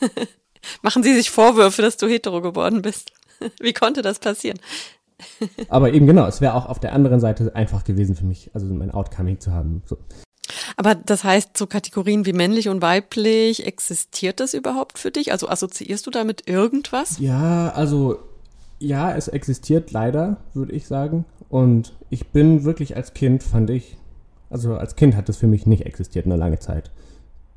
Machen 0.82 1.02
Sie 1.02 1.14
sich 1.14 1.30
Vorwürfe, 1.30 1.82
dass 1.82 1.96
du 1.96 2.06
hetero 2.06 2.40
geworden 2.40 2.82
bist. 2.82 3.12
Wie 3.60 3.72
konnte 3.72 4.00
das 4.00 4.20
passieren? 4.20 4.58
Aber 5.68 5.92
eben 5.92 6.06
genau, 6.06 6.26
es 6.26 6.40
wäre 6.40 6.54
auch 6.54 6.66
auf 6.66 6.78
der 6.78 6.92
anderen 6.92 7.20
Seite 7.20 7.54
einfach 7.54 7.84
gewesen 7.84 8.14
für 8.14 8.24
mich, 8.24 8.50
also 8.54 8.66
mein 8.66 8.90
Outcoming 8.90 9.40
zu 9.40 9.52
haben. 9.52 9.82
So. 9.86 9.98
Aber 10.76 10.94
das 10.94 11.24
heißt, 11.24 11.56
so 11.56 11.66
Kategorien 11.66 12.26
wie 12.26 12.32
männlich 12.32 12.68
und 12.68 12.82
weiblich, 12.82 13.66
existiert 13.66 14.40
das 14.40 14.54
überhaupt 14.54 14.98
für 14.98 15.10
dich? 15.10 15.32
Also 15.32 15.48
assoziierst 15.48 16.06
du 16.06 16.10
damit 16.10 16.48
irgendwas? 16.48 17.18
Ja, 17.18 17.70
also 17.70 18.18
ja, 18.78 19.14
es 19.14 19.28
existiert 19.28 19.92
leider, 19.92 20.38
würde 20.54 20.72
ich 20.72 20.86
sagen. 20.86 21.24
Und 21.48 21.94
ich 22.10 22.28
bin 22.28 22.64
wirklich 22.64 22.96
als 22.96 23.14
Kind, 23.14 23.42
fand 23.42 23.70
ich, 23.70 23.96
also 24.50 24.74
als 24.74 24.96
Kind 24.96 25.16
hat 25.16 25.28
es 25.28 25.36
für 25.36 25.46
mich 25.46 25.66
nicht 25.66 25.86
existiert 25.86 26.26
eine 26.26 26.36
lange 26.36 26.58
Zeit. 26.58 26.90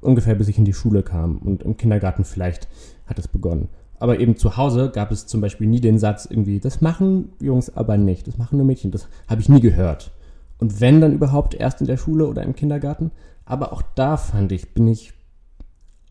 Ungefähr 0.01 0.35
bis 0.35 0.47
ich 0.47 0.57
in 0.57 0.65
die 0.65 0.73
Schule 0.73 1.01
kam 1.01 1.39
und 1.39 1.63
im 1.63 1.77
Kindergarten 1.77 2.23
vielleicht 2.23 2.67
hat 3.07 3.17
es 3.17 3.27
begonnen. 3.27 3.69
Aber 3.99 4.19
eben 4.19 4.37
zu 4.37 4.57
Hause 4.57 4.91
gab 4.93 5.11
es 5.11 5.25
zum 5.25 5.41
Beispiel 5.41 5.67
nie 5.67 5.79
den 5.79 5.97
Satz 5.97 6.27
irgendwie, 6.29 6.59
das 6.59 6.81
machen 6.81 7.33
Jungs 7.39 7.75
aber 7.75 7.97
nicht, 7.97 8.27
das 8.27 8.37
machen 8.37 8.57
nur 8.57 8.67
Mädchen. 8.67 8.91
Das 8.91 9.07
habe 9.27 9.41
ich 9.41 9.49
nie 9.49 9.61
gehört. 9.61 10.11
Und 10.59 10.79
wenn 10.81 11.01
dann 11.01 11.13
überhaupt 11.13 11.53
erst 11.53 11.81
in 11.81 11.87
der 11.87 11.97
Schule 11.97 12.27
oder 12.27 12.43
im 12.43 12.55
Kindergarten. 12.55 13.11
Aber 13.45 13.73
auch 13.73 13.81
da 13.81 14.17
fand 14.17 14.51
ich, 14.51 14.73
bin 14.73 14.87
ich, 14.87 15.13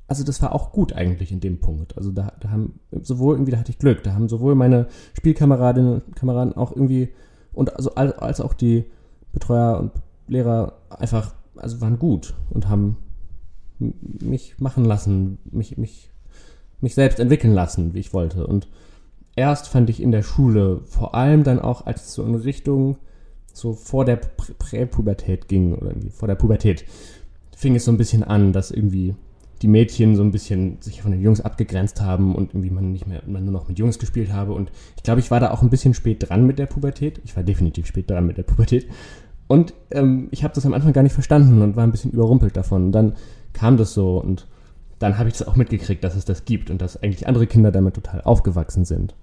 also 0.07 0.23
das 0.23 0.43
war 0.43 0.55
auch 0.55 0.73
gut 0.73 0.93
eigentlich 0.93 1.33
in 1.33 1.41
dem 1.41 1.61
Punkt. 1.61 1.97
Also 1.97 2.13
da, 2.13 2.33
da 2.41 2.51
haben 2.51 2.79
sowohl 3.03 3.35
irgendwie, 3.35 3.53
da 3.53 3.59
hatte 3.59 3.73
ich 3.73 3.79
Glück, 3.79 4.03
da 4.03 4.13
haben 4.13 4.29
sowohl 4.29 4.55
meine 4.55 4.89
Spielkameradinnen 5.15 6.03
und 6.03 6.17
Kameraden 6.17 6.55
auch 6.55 6.73
irgendwie 6.73 7.11
und 7.55 7.77
also 7.77 7.95
als, 7.95 8.41
auch 8.41 8.53
die 8.53 8.85
Betreuer 9.33 9.79
und 9.79 9.93
Lehrer 10.27 10.75
einfach, 10.91 11.35
also 11.57 11.81
waren 11.81 11.99
gut 11.99 12.35
und 12.51 12.69
haben 12.69 12.99
mich 13.79 14.59
machen 14.59 14.85
lassen, 14.85 15.39
mich, 15.51 15.79
mich, 15.79 16.11
mich 16.81 16.95
selbst 16.95 17.21
entwickeln 17.21 17.53
lassen, 17.53 17.95
wie 17.95 18.01
ich 18.01 18.13
wollte. 18.13 18.47
Und 18.47 18.69
erst 19.37 19.69
fand 19.69 19.91
ich 19.91 20.03
in 20.03 20.13
der 20.13 20.23
Schule, 20.23 20.81
vor 20.85 21.15
allem 21.15 21.45
dann 21.45 21.61
auch, 21.61 21.87
als 21.87 22.07
es 22.07 22.15
so 22.15 22.25
in 22.25 22.35
Richtung 22.35 22.99
so 23.55 23.73
vor 23.73 24.05
der 24.05 24.17
Präpubertät 24.17 25.49
ging 25.49 25.75
oder 25.75 25.91
irgendwie 25.91 26.11
vor 26.11 26.29
der 26.29 26.35
Pubertät, 26.35 26.85
fing 27.57 27.77
es 27.77 27.85
so 27.85 27.93
ein 27.93 27.97
bisschen 27.97 28.25
an, 28.25 28.53
dass 28.53 28.71
irgendwie 28.71 29.15
die 29.63 29.69
Mädchen 29.69 30.17
so 30.17 30.23
ein 30.23 30.33
bisschen 30.33 30.77
sich 30.81 31.01
von 31.01 31.13
den 31.13 31.23
Jungs 31.23 31.41
abgegrenzt 31.41 32.01
haben 32.01 32.35
und 32.35 32.51
irgendwie 32.51 32.71
man 32.71 32.93
nicht 32.93 33.07
mehr, 33.07 33.23
man 33.27 33.45
nur 33.45 33.53
noch 33.53 33.69
mit 33.69 33.79
Jungs 33.79 33.99
gespielt 33.99 34.33
habe. 34.33 34.53
Und 34.53 34.71
ich 34.97 35.05
glaube, 35.05 35.21
ich 35.21 35.31
war 35.31 35.41
da 35.41 35.53
auch 35.53 35.63
ein 35.63 35.71
bisschen 35.71 35.95
spät 35.95 36.29
dran 36.29 36.47
mit 36.47 36.59
der 36.59 36.67
Pubertät. 36.67 37.21
Ich 37.25 37.37
war 37.37 37.45
definitiv 37.45 37.87
spät 37.87 38.11
dran 38.11 38.27
mit 38.27 38.37
der 38.37 38.43
Pubertät. 38.43 38.87
Und 39.47 39.73
ähm, 39.93 40.29
ich 40.33 40.43
habe 40.43 40.53
das 40.53 40.67
am 40.67 40.75
Anfang 40.75 40.93
gar 40.93 41.03
nicht 41.03 41.13
verstanden 41.13 41.63
und 41.63 41.77
war 41.77 41.85
ein 41.85 41.93
bisschen 41.93 42.11
überrumpelt 42.11 42.57
davon. 42.57 42.87
Und 42.87 42.93
dann 42.93 43.15
kam 43.53 43.77
das 43.77 43.95
so 43.95 44.19
und 44.19 44.47
dann 44.99 45.17
habe 45.17 45.29
ich 45.29 45.39
das 45.39 45.47
auch 45.47 45.57
mitgekriegt, 45.57 46.03
dass 46.03 46.17
es 46.17 46.25
das 46.25 46.45
gibt 46.45 46.71
und 46.71 46.83
dass 46.83 47.03
eigentlich 47.03 47.29
andere 47.29 47.47
Kinder 47.47 47.71
damit 47.71 47.95
total 47.95 48.21
aufgewachsen 48.23 48.85
sind. 48.85 49.15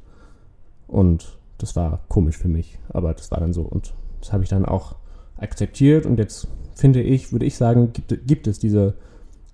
Und 0.88 1.38
das 1.58 1.76
war 1.76 2.04
komisch 2.08 2.38
für 2.38 2.48
mich, 2.48 2.80
aber 2.90 3.14
das 3.14 3.30
war 3.30 3.40
dann 3.40 3.54
so. 3.54 3.62
Und 3.62 3.94
das 4.22 4.32
habe 4.32 4.44
ich 4.44 4.50
dann 4.50 4.66
auch 4.66 4.96
akzeptiert 5.38 6.06
und 6.06 6.18
jetzt 6.18 6.48
finde 6.76 7.02
ich, 7.02 7.32
würde 7.32 7.46
ich 7.46 7.58
sagen, 7.58 7.92
gibt, 7.94 8.28
gibt 8.28 8.48
es 8.48 8.60
diese 8.60 8.96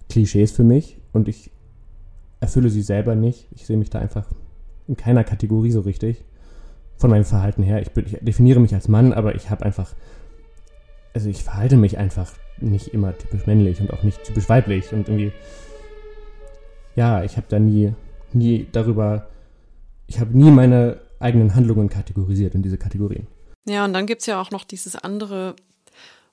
Klischees 0.09 0.51
für 0.51 0.63
mich 0.63 0.97
und 1.13 1.27
ich 1.27 1.51
erfülle 2.39 2.69
sie 2.69 2.81
selber 2.81 3.15
nicht. 3.15 3.47
Ich 3.51 3.65
sehe 3.65 3.77
mich 3.77 3.89
da 3.89 3.99
einfach 3.99 4.27
in 4.87 4.95
keiner 4.95 5.23
Kategorie 5.23 5.71
so 5.71 5.81
richtig. 5.81 6.23
Von 6.97 7.09
meinem 7.09 7.25
Verhalten 7.25 7.63
her. 7.63 7.81
Ich, 7.81 7.91
bin, 7.91 8.05
ich 8.05 8.17
definiere 8.21 8.59
mich 8.59 8.73
als 8.73 8.87
Mann, 8.87 9.13
aber 9.13 9.35
ich 9.35 9.49
habe 9.49 9.65
einfach, 9.65 9.93
also 11.13 11.29
ich 11.29 11.43
verhalte 11.43 11.77
mich 11.77 11.97
einfach 11.97 12.31
nicht 12.59 12.87
immer 12.87 13.15
typisch 13.17 13.45
männlich 13.45 13.81
und 13.81 13.93
auch 13.93 14.03
nicht 14.03 14.23
typisch 14.23 14.49
weiblich 14.49 14.91
und 14.93 15.07
irgendwie, 15.07 15.31
ja, 16.95 17.23
ich 17.23 17.37
habe 17.37 17.45
da 17.49 17.59
nie, 17.59 17.93
nie 18.33 18.67
darüber, 18.71 19.27
ich 20.07 20.19
habe 20.19 20.35
nie 20.35 20.49
meine 20.49 20.99
eigenen 21.19 21.55
Handlungen 21.55 21.89
kategorisiert 21.89 22.55
in 22.55 22.63
diese 22.63 22.77
Kategorien. 22.77 23.27
Ja, 23.67 23.83
und 23.83 23.93
dann 23.93 24.05
gibt's 24.05 24.25
ja 24.25 24.41
auch 24.41 24.51
noch 24.51 24.63
dieses 24.63 24.95
andere 24.95 25.55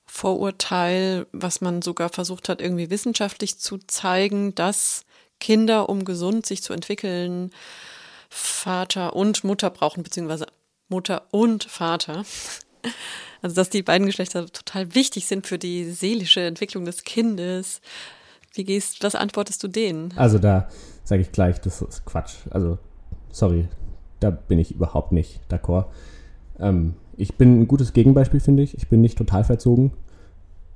Vorurteil, 0.05 1.27
was 1.33 1.61
man 1.61 1.81
sogar 1.81 2.09
versucht 2.09 2.47
hat, 2.47 2.61
irgendwie 2.61 2.89
wissenschaftlich 2.89 3.59
zu 3.59 3.77
zeigen, 3.87 4.55
dass 4.55 5.03
Kinder, 5.39 5.89
um 5.89 6.05
gesund 6.05 6.45
sich 6.45 6.63
zu 6.63 6.71
entwickeln, 6.71 7.51
Vater 8.29 9.15
und 9.15 9.43
Mutter 9.43 9.69
brauchen, 9.69 10.03
beziehungsweise 10.03 10.47
Mutter 10.87 11.23
und 11.31 11.65
Vater. 11.65 12.23
Also, 13.41 13.57
dass 13.57 13.69
die 13.69 13.83
beiden 13.83 14.07
Geschlechter 14.07 14.47
total 14.47 14.95
wichtig 14.95 15.27
sind 15.27 15.45
für 15.45 15.59
die 15.59 15.91
seelische 15.91 16.41
Entwicklung 16.41 16.83
des 16.83 17.03
Kindes. 17.03 17.79
Wie 18.53 18.63
gehst, 18.63 19.03
was 19.03 19.13
antwortest 19.13 19.61
du 19.61 19.67
denen? 19.67 20.17
Also, 20.17 20.39
da 20.39 20.67
sage 21.03 21.21
ich 21.21 21.31
gleich, 21.31 21.61
das 21.61 21.79
ist 21.83 22.05
Quatsch. 22.05 22.37
Also, 22.49 22.79
sorry, 23.31 23.67
da 24.19 24.31
bin 24.31 24.57
ich 24.57 24.71
überhaupt 24.71 25.11
nicht 25.11 25.41
d'accord. 25.51 25.85
Ähm, 26.57 26.95
ich 27.17 27.37
bin 27.37 27.61
ein 27.61 27.67
gutes 27.67 27.93
Gegenbeispiel, 27.93 28.39
finde 28.39 28.63
ich. 28.63 28.77
Ich 28.77 28.87
bin 28.87 29.01
nicht 29.01 29.17
total 29.17 29.43
verzogen. 29.43 29.91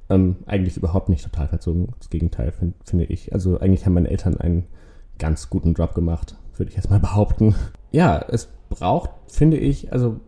Ähm, 0.10 0.38
eigentlich 0.46 0.78
überhaupt 0.78 1.10
nicht 1.10 1.24
total 1.24 1.48
verzogen. 1.48 1.90
Das 2.00 2.10
Gegenteil, 2.10 2.52
find, 2.52 2.76
finde 2.84 3.06
ich. 3.06 3.34
Also 3.34 3.60
eigentlich 3.60 3.86
haben 3.86 3.94
meine 3.94 4.10
Eltern 4.10 4.38
einen 4.38 4.66
ganz 5.20 5.50
guten 5.50 5.74
Job 5.74 5.94
gemacht, 5.94 6.36
würde 6.58 6.72
ich 6.72 6.76
jetzt 6.76 6.90
mal 6.90 7.00
behaupten. 7.00 7.56
Ja, 7.92 8.24
es 8.28 8.50
braucht, 8.70 9.12
finde 9.28 9.58
ich, 9.58 9.92
also 9.92 10.20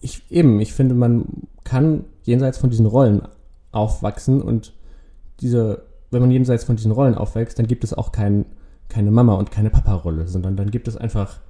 ich 0.00 0.30
eben, 0.30 0.60
ich 0.60 0.72
finde, 0.72 0.94
man 0.94 1.24
kann 1.64 2.04
jenseits 2.22 2.58
von 2.58 2.70
diesen 2.70 2.86
Rollen 2.86 3.22
aufwachsen 3.72 4.40
und 4.40 4.74
diese, 5.40 5.82
wenn 6.10 6.20
man 6.20 6.30
jenseits 6.30 6.64
von 6.64 6.76
diesen 6.76 6.92
Rollen 6.92 7.14
aufwächst, 7.14 7.58
dann 7.58 7.66
gibt 7.66 7.84
es 7.84 7.92
auch 7.92 8.12
kein, 8.12 8.46
keine 8.88 9.10
Mama- 9.10 9.34
und 9.34 9.50
keine 9.50 9.70
Papa-Rolle, 9.70 10.28
sondern 10.28 10.56
dann 10.56 10.70
gibt 10.70 10.88
es 10.88 10.96
einfach 10.96 11.40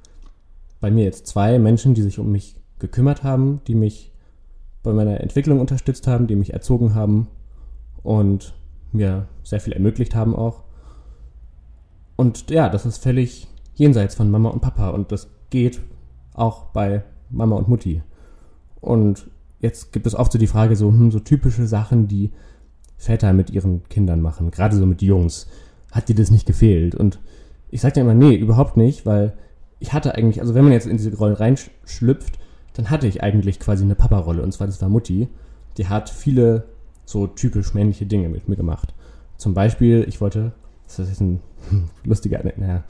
bei 0.80 0.90
mir 0.90 1.04
jetzt 1.04 1.26
zwei 1.26 1.58
Menschen, 1.58 1.94
die 1.94 2.02
sich 2.02 2.18
um 2.18 2.30
mich 2.32 2.56
gekümmert 2.78 3.22
haben, 3.22 3.60
die 3.66 3.74
mich 3.74 4.12
bei 4.82 4.92
meiner 4.92 5.20
Entwicklung 5.20 5.60
unterstützt 5.60 6.06
haben, 6.06 6.26
die 6.26 6.36
mich 6.36 6.52
erzogen 6.52 6.94
haben 6.94 7.28
und 8.02 8.54
mir 8.92 9.26
sehr 9.42 9.60
viel 9.60 9.72
ermöglicht 9.72 10.14
haben 10.14 10.34
auch. 10.34 10.62
Und 12.16 12.50
ja, 12.50 12.68
das 12.68 12.86
ist 12.86 13.02
völlig 13.02 13.48
jenseits 13.74 14.14
von 14.14 14.30
Mama 14.30 14.48
und 14.50 14.60
Papa 14.60 14.90
und 14.90 15.12
das 15.12 15.28
geht 15.50 15.80
auch 16.34 16.66
bei 16.66 17.02
Mama 17.30 17.56
und 17.56 17.68
Mutti. 17.68 18.02
Und 18.80 19.28
jetzt 19.60 19.92
gibt 19.92 20.06
es 20.06 20.14
oft 20.14 20.32
so 20.32 20.38
die 20.38 20.46
Frage, 20.46 20.76
so, 20.76 20.88
hm, 20.88 21.10
so 21.10 21.18
typische 21.18 21.66
Sachen, 21.66 22.08
die 22.08 22.30
Väter 22.96 23.32
mit 23.32 23.50
ihren 23.50 23.82
Kindern 23.88 24.22
machen, 24.22 24.50
gerade 24.50 24.76
so 24.76 24.86
mit 24.86 25.02
Jungs. 25.02 25.48
Hat 25.92 26.08
dir 26.08 26.14
das 26.14 26.30
nicht 26.30 26.46
gefehlt? 26.46 26.94
Und 26.94 27.20
ich 27.70 27.80
sage 27.80 27.94
dir 27.94 28.00
immer, 28.02 28.14
nee, 28.14 28.34
überhaupt 28.34 28.76
nicht, 28.76 29.04
weil 29.04 29.34
ich 29.78 29.92
hatte 29.92 30.14
eigentlich, 30.14 30.40
also 30.40 30.54
wenn 30.54 30.64
man 30.64 30.72
jetzt 30.72 30.86
in 30.86 30.96
diese 30.96 31.14
Rolle 31.16 31.38
reinschlüpft, 31.38 32.38
dann 32.76 32.90
hatte 32.90 33.06
ich 33.06 33.22
eigentlich 33.22 33.58
quasi 33.58 33.84
eine 33.84 33.94
Papa-Rolle. 33.94 34.42
Und 34.42 34.52
zwar, 34.52 34.66
das 34.66 34.82
war 34.82 34.90
Mutti. 34.90 35.28
Die 35.78 35.88
hat 35.88 36.10
viele 36.10 36.64
so 37.06 37.26
typisch 37.26 37.72
männliche 37.72 38.04
Dinge 38.04 38.28
mit 38.28 38.48
mir 38.48 38.56
gemacht. 38.56 38.94
Zum 39.38 39.54
Beispiel, 39.54 40.04
ich 40.06 40.20
wollte, 40.20 40.52
das 40.84 40.98
ist 40.98 41.08
jetzt 41.08 41.20
ein 41.22 41.40
lustiger, 42.04 42.42
naja, 42.56 42.84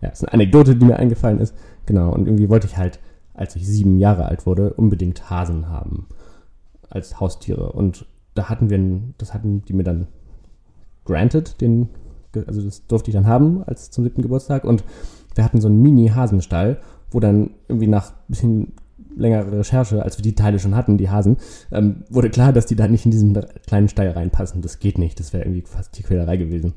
ja, 0.00 0.08
ist 0.08 0.24
eine 0.24 0.32
Anekdote, 0.32 0.76
die 0.76 0.86
mir 0.86 0.96
eingefallen 0.96 1.38
ist. 1.38 1.54
Genau, 1.84 2.12
und 2.12 2.26
irgendwie 2.26 2.48
wollte 2.48 2.66
ich 2.66 2.78
halt, 2.78 2.98
als 3.34 3.56
ich 3.56 3.66
sieben 3.66 3.98
Jahre 3.98 4.24
alt 4.24 4.46
wurde, 4.46 4.72
unbedingt 4.72 5.28
Hasen 5.28 5.68
haben. 5.68 6.06
Als 6.88 7.20
Haustiere. 7.20 7.72
Und 7.72 8.06
da 8.34 8.48
hatten 8.48 8.70
wir, 8.70 8.78
das 9.18 9.34
hatten 9.34 9.62
die 9.66 9.74
mir 9.74 9.84
dann 9.84 10.06
granted, 11.04 11.60
den, 11.60 11.90
also 12.46 12.62
das 12.62 12.86
durfte 12.86 13.10
ich 13.10 13.14
dann 13.14 13.26
haben, 13.26 13.62
als 13.64 13.90
zum 13.90 14.04
siebten 14.04 14.22
Geburtstag. 14.22 14.64
Und 14.64 14.82
wir 15.34 15.44
hatten 15.44 15.60
so 15.60 15.68
einen 15.68 15.82
Mini-Hasenstall, 15.82 16.80
wo 17.10 17.20
dann 17.20 17.50
irgendwie 17.68 17.86
nach 17.86 18.12
ein 18.12 18.28
bisschen 18.28 18.72
längere 19.16 19.58
Recherche, 19.58 20.02
als 20.02 20.18
wir 20.18 20.22
die 20.22 20.34
Teile 20.34 20.58
schon 20.58 20.76
hatten, 20.76 20.98
die 20.98 21.10
Hasen, 21.10 21.38
ähm, 21.72 22.04
wurde 22.10 22.30
klar, 22.30 22.52
dass 22.52 22.66
die 22.66 22.76
da 22.76 22.86
nicht 22.86 23.04
in 23.04 23.10
diesen 23.10 23.34
kleinen 23.66 23.88
Stall 23.88 24.10
reinpassen. 24.10 24.62
Das 24.62 24.78
geht 24.78 24.98
nicht. 24.98 25.18
Das 25.18 25.32
wäre 25.32 25.44
irgendwie 25.44 25.62
fast 25.66 25.96
die 25.98 26.02
Quälerei 26.02 26.36
gewesen. 26.36 26.74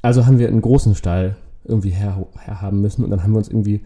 Also 0.00 0.26
haben 0.26 0.38
wir 0.38 0.48
einen 0.48 0.62
großen 0.62 0.94
Stall 0.94 1.36
irgendwie 1.64 1.90
her, 1.90 2.26
herhaben 2.38 2.80
müssen 2.80 3.04
und 3.04 3.10
dann 3.10 3.22
haben 3.22 3.32
wir 3.32 3.38
uns 3.38 3.48
irgendwie, 3.48 3.82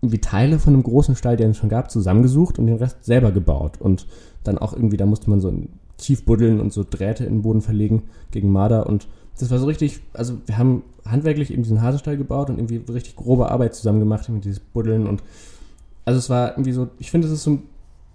irgendwie 0.00 0.20
Teile 0.20 0.58
von 0.58 0.74
einem 0.74 0.82
großen 0.82 1.16
Stall, 1.16 1.36
den 1.36 1.50
es 1.50 1.58
schon 1.58 1.68
gab, 1.68 1.90
zusammengesucht 1.90 2.58
und 2.58 2.66
den 2.66 2.76
Rest 2.76 3.04
selber 3.04 3.32
gebaut. 3.32 3.80
Und 3.80 4.06
dann 4.44 4.58
auch 4.58 4.72
irgendwie, 4.72 4.96
da 4.96 5.06
musste 5.06 5.28
man 5.28 5.40
so 5.40 5.52
tief 5.98 6.24
buddeln 6.24 6.60
und 6.60 6.72
so 6.72 6.84
Drähte 6.88 7.24
in 7.24 7.34
den 7.34 7.42
Boden 7.42 7.60
verlegen 7.60 8.04
gegen 8.30 8.50
Marder 8.50 8.86
und 8.86 9.06
das 9.38 9.50
war 9.50 9.58
so 9.58 9.66
richtig, 9.66 10.00
also 10.12 10.38
wir 10.46 10.58
haben 10.58 10.82
handwerklich 11.06 11.52
eben 11.52 11.62
diesen 11.62 11.82
Hasenstall 11.82 12.16
gebaut 12.16 12.50
und 12.50 12.58
irgendwie 12.58 12.92
richtig 12.92 13.16
grobe 13.16 13.50
Arbeit 13.50 13.74
zusammen 13.74 14.00
gemacht, 14.00 14.28
mit 14.28 14.44
dieses 14.44 14.60
Buddeln 14.60 15.06
und 15.06 15.22
also 16.04 16.18
es 16.18 16.30
war 16.30 16.52
irgendwie 16.52 16.72
so, 16.72 16.88
ich 16.98 17.10
finde, 17.10 17.26
es 17.26 17.32
ist 17.32 17.44
so, 17.44 17.58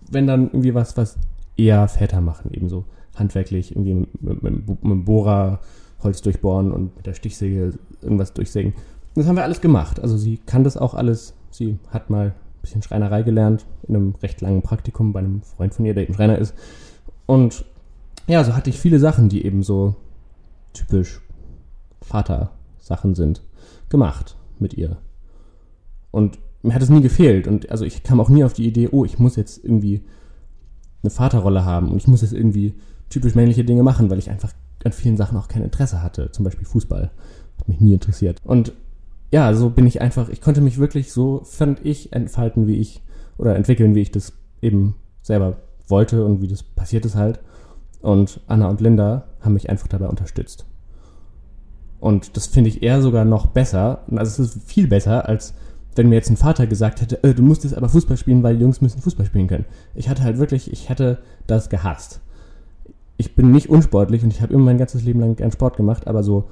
wenn 0.10 0.28
dann 0.28 0.47
irgendwie 0.47 0.73
was, 0.73 0.97
was 0.97 1.17
eher 1.56 1.88
Väter 1.88 2.21
machen, 2.21 2.54
eben 2.54 2.69
so 2.69 2.86
handwerklich, 3.15 3.71
irgendwie 3.71 3.95
mit, 3.95 4.21
mit, 4.21 4.43
mit, 4.43 4.67
mit 4.67 4.84
dem 4.84 5.06
Bohrer 5.06 5.60
Holz 6.04 6.21
durchbohren 6.21 6.71
und 6.71 6.95
mit 6.95 7.06
der 7.06 7.13
Stichsäge 7.13 7.73
irgendwas 8.02 8.34
durchsägen. 8.34 8.73
Das 9.15 9.28
haben 9.28 9.36
wir 9.36 9.43
alles 9.43 9.62
gemacht. 9.62 10.00
Also 10.00 10.17
sie 10.17 10.38
kann 10.38 10.63
das 10.63 10.78
auch 10.78 10.93
alles. 10.93 11.34
Sie 11.50 11.80
hat 11.89 12.10
mal 12.10 12.28
ein 12.28 12.62
bisschen 12.62 12.84
Schreinerei 12.84 13.23
gelernt, 13.23 13.65
in 13.88 13.95
einem 13.95 14.15
recht 14.21 14.41
langen 14.41 14.62
Praktikum 14.62 15.12
bei 15.12 15.19
einem 15.19 15.41
Freund 15.41 15.73
von 15.73 15.86
ihr, 15.86 15.95
der 15.95 16.04
eben 16.04 16.13
Schreiner 16.13 16.38
ist. 16.38 16.54
Und 17.26 17.65
ja, 18.28 18.43
so 18.43 18.56
hatte 18.56 18.69
ich 18.69 18.80
viele 18.80 19.00
Sachen, 19.00 19.30
die 19.30 19.43
eben 19.45 19.63
so 19.63 19.95
typisch 20.73 21.21
Vater-Sachen 22.02 23.15
sind, 23.15 23.41
gemacht 23.89 24.38
mit 24.60 24.76
ihr. 24.76 24.97
Und 26.12 26.38
mir 26.68 26.74
hat 26.74 26.82
es 26.82 26.90
nie 26.90 27.02
gefehlt. 27.02 27.48
Und 27.48 27.70
also 27.72 27.86
ich 27.86 28.04
kam 28.04 28.20
auch 28.20 28.30
nie 28.30 28.44
auf 28.44 28.54
die 28.54 28.68
Idee, 28.68 28.90
oh, 28.92 29.06
ich 29.06 29.20
muss 29.20 29.36
jetzt 29.36 29.64
irgendwie 29.64 30.04
eine 31.04 31.10
Vaterrolle 31.10 31.66
haben 31.66 31.90
und 31.90 31.98
ich 31.98 32.08
muss 32.08 32.22
jetzt 32.22 32.34
irgendwie 32.34 32.76
typisch 33.10 33.36
männliche 33.36 33.64
Dinge 33.64 33.84
machen, 33.84 34.10
weil 34.10 34.20
ich 34.20 34.30
einfach 34.30 34.54
an 34.84 34.92
vielen 34.92 35.18
Sachen 35.18 35.38
auch 35.38 35.48
kein 35.48 35.64
Interesse 35.64 36.02
hatte. 36.04 36.32
Zum 36.32 36.46
Beispiel 36.46 36.66
Fußball. 36.66 37.12
Hat 37.60 37.68
mich 37.68 37.80
nie 37.80 37.94
interessiert. 37.94 38.42
Und 38.44 38.74
ja, 39.32 39.54
so 39.54 39.70
bin 39.70 39.88
ich 39.88 40.02
einfach, 40.02 40.30
ich 40.30 40.42
konnte 40.42 40.62
mich 40.62 40.78
wirklich 40.78 41.12
so, 41.12 41.42
fand 41.44 41.86
ich, 41.86 42.14
entfalten, 42.14 42.68
wie 42.68 42.78
ich, 42.78 43.02
oder 43.38 43.56
entwickeln, 43.56 43.96
wie 43.96 44.02
ich 44.02 44.12
das 44.12 44.34
eben 44.62 44.96
selber 45.22 45.58
wollte 45.88 46.26
und 46.26 46.42
wie 46.42 46.48
das 46.48 46.64
passiert 46.64 47.06
ist 47.06 47.16
halt. 47.16 47.40
Und 48.02 48.42
Anna 48.48 48.70
und 48.70 48.82
Linda 48.82 49.26
haben 49.42 49.54
mich 49.54 49.70
einfach 49.70 49.88
dabei 49.88 50.08
unterstützt. 50.08 50.66
Und 52.00 52.38
das 52.38 52.48
finde 52.48 52.70
ich 52.70 52.84
eher 52.84 53.02
sogar 53.02 53.26
noch 53.26 53.48
besser. 53.48 54.04
Also 54.16 54.44
es 54.44 54.56
ist 54.56 54.70
viel 54.70 54.88
besser, 54.88 55.28
als 55.28 55.54
wenn 55.98 56.10
mir 56.10 56.16
jetzt 56.16 56.30
ein 56.30 56.38
Vater 56.38 56.68
gesagt 56.68 57.02
hätte, 57.02 57.24
äh, 57.24 57.34
du 57.34 57.44
musst 57.44 57.64
jetzt 57.64 57.76
aber 57.76 57.90
Fußball 57.90 58.18
spielen, 58.18 58.44
weil 58.44 58.56
die 58.56 58.62
Jungs 58.62 58.82
müssen 58.82 59.02
Fußball 59.02 59.26
spielen 59.26 59.48
können. 59.48 59.66
Ich 59.96 60.10
hatte 60.10 60.24
halt 60.24 60.38
wirklich, 60.38 60.72
ich 60.72 60.90
hätte 60.90 61.20
das 61.48 61.70
gehasst. 61.70 62.22
Ich 63.18 63.36
bin 63.36 63.52
nicht 63.52 63.70
unsportlich 63.70 64.24
und 64.24 64.32
ich 64.32 64.42
habe 64.42 64.54
immer 64.54 64.66
mein 64.66 64.78
ganzes 64.78 65.04
Leben 65.04 65.20
lang 65.20 65.36
gern 65.36 65.52
Sport 65.52 65.78
gemacht, 65.78 66.08
aber 66.08 66.24
so 66.24 66.50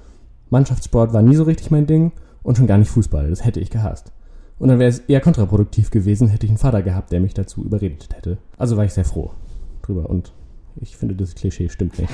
Mannschaftssport 0.50 1.14
war 1.14 1.22
nie 1.22 1.36
so 1.36 1.44
richtig 1.44 1.72
mein 1.72 1.86
Ding 1.86 2.12
und 2.44 2.58
schon 2.58 2.68
gar 2.68 2.78
nicht 2.78 2.90
Fußball. 2.90 3.30
Das 3.30 3.46
hätte 3.46 3.60
ich 3.60 3.70
gehasst. 3.70 4.12
Und 4.58 4.70
dann 4.70 4.80
wäre 4.80 4.90
es 4.90 5.00
eher 5.00 5.22
kontraproduktiv 5.22 5.92
gewesen, 5.92 6.28
hätte 6.28 6.46
ich 6.46 6.52
einen 6.52 6.58
Vater 6.58 6.82
gehabt, 6.82 7.12
der 7.12 7.20
mich 7.20 7.34
dazu 7.34 7.64
überredet 7.64 8.08
hätte. 8.16 8.38
Also 8.58 8.78
war 8.78 8.86
ich 8.86 8.94
sehr 8.94 9.06
froh 9.06 9.32
drüber 9.82 10.10
und 10.10 10.34
ich 10.78 10.98
finde, 10.98 11.16
das 11.16 11.36
Klischee 11.36 11.70
stimmt 11.70 12.00
nicht. 12.00 12.12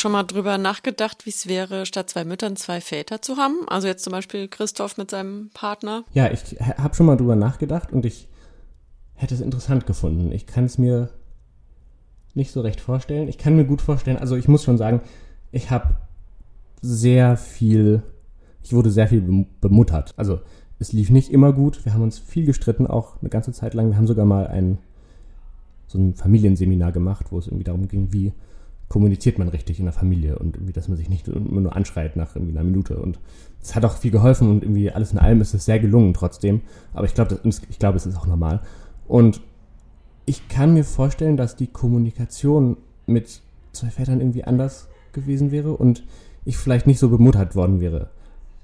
Schon 0.00 0.12
mal 0.12 0.24
drüber 0.24 0.58
nachgedacht, 0.58 1.26
wie 1.26 1.30
es 1.30 1.46
wäre, 1.46 1.86
statt 1.86 2.10
zwei 2.10 2.24
Müttern 2.24 2.56
zwei 2.56 2.80
Väter 2.80 3.22
zu 3.22 3.36
haben? 3.36 3.68
Also 3.68 3.86
jetzt 3.86 4.02
zum 4.02 4.12
Beispiel 4.12 4.48
Christoph 4.48 4.96
mit 4.96 5.10
seinem 5.10 5.50
Partner. 5.54 6.04
Ja, 6.12 6.30
ich 6.30 6.56
habe 6.78 6.94
schon 6.94 7.06
mal 7.06 7.16
drüber 7.16 7.36
nachgedacht 7.36 7.92
und 7.92 8.04
ich 8.04 8.28
hätte 9.14 9.34
es 9.34 9.40
interessant 9.40 9.86
gefunden. 9.86 10.32
Ich 10.32 10.46
kann 10.46 10.64
es 10.64 10.78
mir 10.78 11.10
nicht 12.34 12.52
so 12.52 12.60
recht 12.60 12.80
vorstellen. 12.80 13.28
Ich 13.28 13.38
kann 13.38 13.56
mir 13.56 13.64
gut 13.64 13.82
vorstellen, 13.82 14.16
also 14.16 14.36
ich 14.36 14.48
muss 14.48 14.64
schon 14.64 14.78
sagen, 14.78 15.00
ich 15.52 15.70
habe 15.70 15.96
sehr 16.80 17.36
viel, 17.36 18.02
ich 18.62 18.72
wurde 18.72 18.90
sehr 18.90 19.08
viel 19.08 19.20
bem- 19.20 19.46
bemuttert. 19.60 20.14
Also 20.16 20.40
es 20.78 20.92
lief 20.92 21.10
nicht 21.10 21.30
immer 21.30 21.52
gut. 21.52 21.84
Wir 21.84 21.92
haben 21.92 22.02
uns 22.02 22.18
viel 22.18 22.46
gestritten, 22.46 22.86
auch 22.86 23.20
eine 23.20 23.28
ganze 23.28 23.52
Zeit 23.52 23.74
lang. 23.74 23.90
Wir 23.90 23.96
haben 23.96 24.06
sogar 24.06 24.24
mal 24.24 24.46
ein 24.46 24.78
so 25.86 25.98
ein 25.98 26.14
Familienseminar 26.14 26.92
gemacht, 26.92 27.26
wo 27.30 27.38
es 27.38 27.48
irgendwie 27.48 27.64
darum 27.64 27.88
ging, 27.88 28.12
wie 28.12 28.32
kommuniziert 28.90 29.38
man 29.38 29.48
richtig 29.48 29.78
in 29.78 29.86
der 29.86 29.94
Familie 29.94 30.36
und 30.38 30.56
irgendwie, 30.56 30.72
dass 30.72 30.88
man 30.88 30.96
sich 30.98 31.08
nicht 31.08 31.28
immer 31.28 31.60
nur 31.60 31.76
anschreit 31.76 32.16
nach 32.16 32.34
irgendwie 32.34 32.58
einer 32.58 32.68
Minute. 32.68 32.98
Und 32.98 33.20
es 33.62 33.76
hat 33.76 33.84
auch 33.84 33.96
viel 33.96 34.10
geholfen 34.10 34.50
und 34.50 34.64
irgendwie 34.64 34.90
alles 34.90 35.12
in 35.12 35.18
allem 35.18 35.40
ist 35.40 35.54
es 35.54 35.64
sehr 35.64 35.78
gelungen 35.78 36.12
trotzdem. 36.12 36.60
Aber 36.92 37.06
ich 37.06 37.14
glaube, 37.14 37.38
ich 37.44 37.78
glaube, 37.78 37.96
es 37.96 38.04
ist 38.04 38.16
auch 38.16 38.26
normal. 38.26 38.60
Und 39.06 39.40
ich 40.26 40.48
kann 40.48 40.74
mir 40.74 40.84
vorstellen, 40.84 41.36
dass 41.36 41.54
die 41.54 41.68
Kommunikation 41.68 42.76
mit 43.06 43.40
zwei 43.72 43.90
Vätern 43.90 44.20
irgendwie 44.20 44.42
anders 44.42 44.88
gewesen 45.12 45.52
wäre 45.52 45.70
und 45.72 46.02
ich 46.44 46.56
vielleicht 46.56 46.88
nicht 46.88 46.98
so 46.98 47.10
bemuttert 47.10 47.54
worden 47.54 47.80
wäre. 47.80 48.10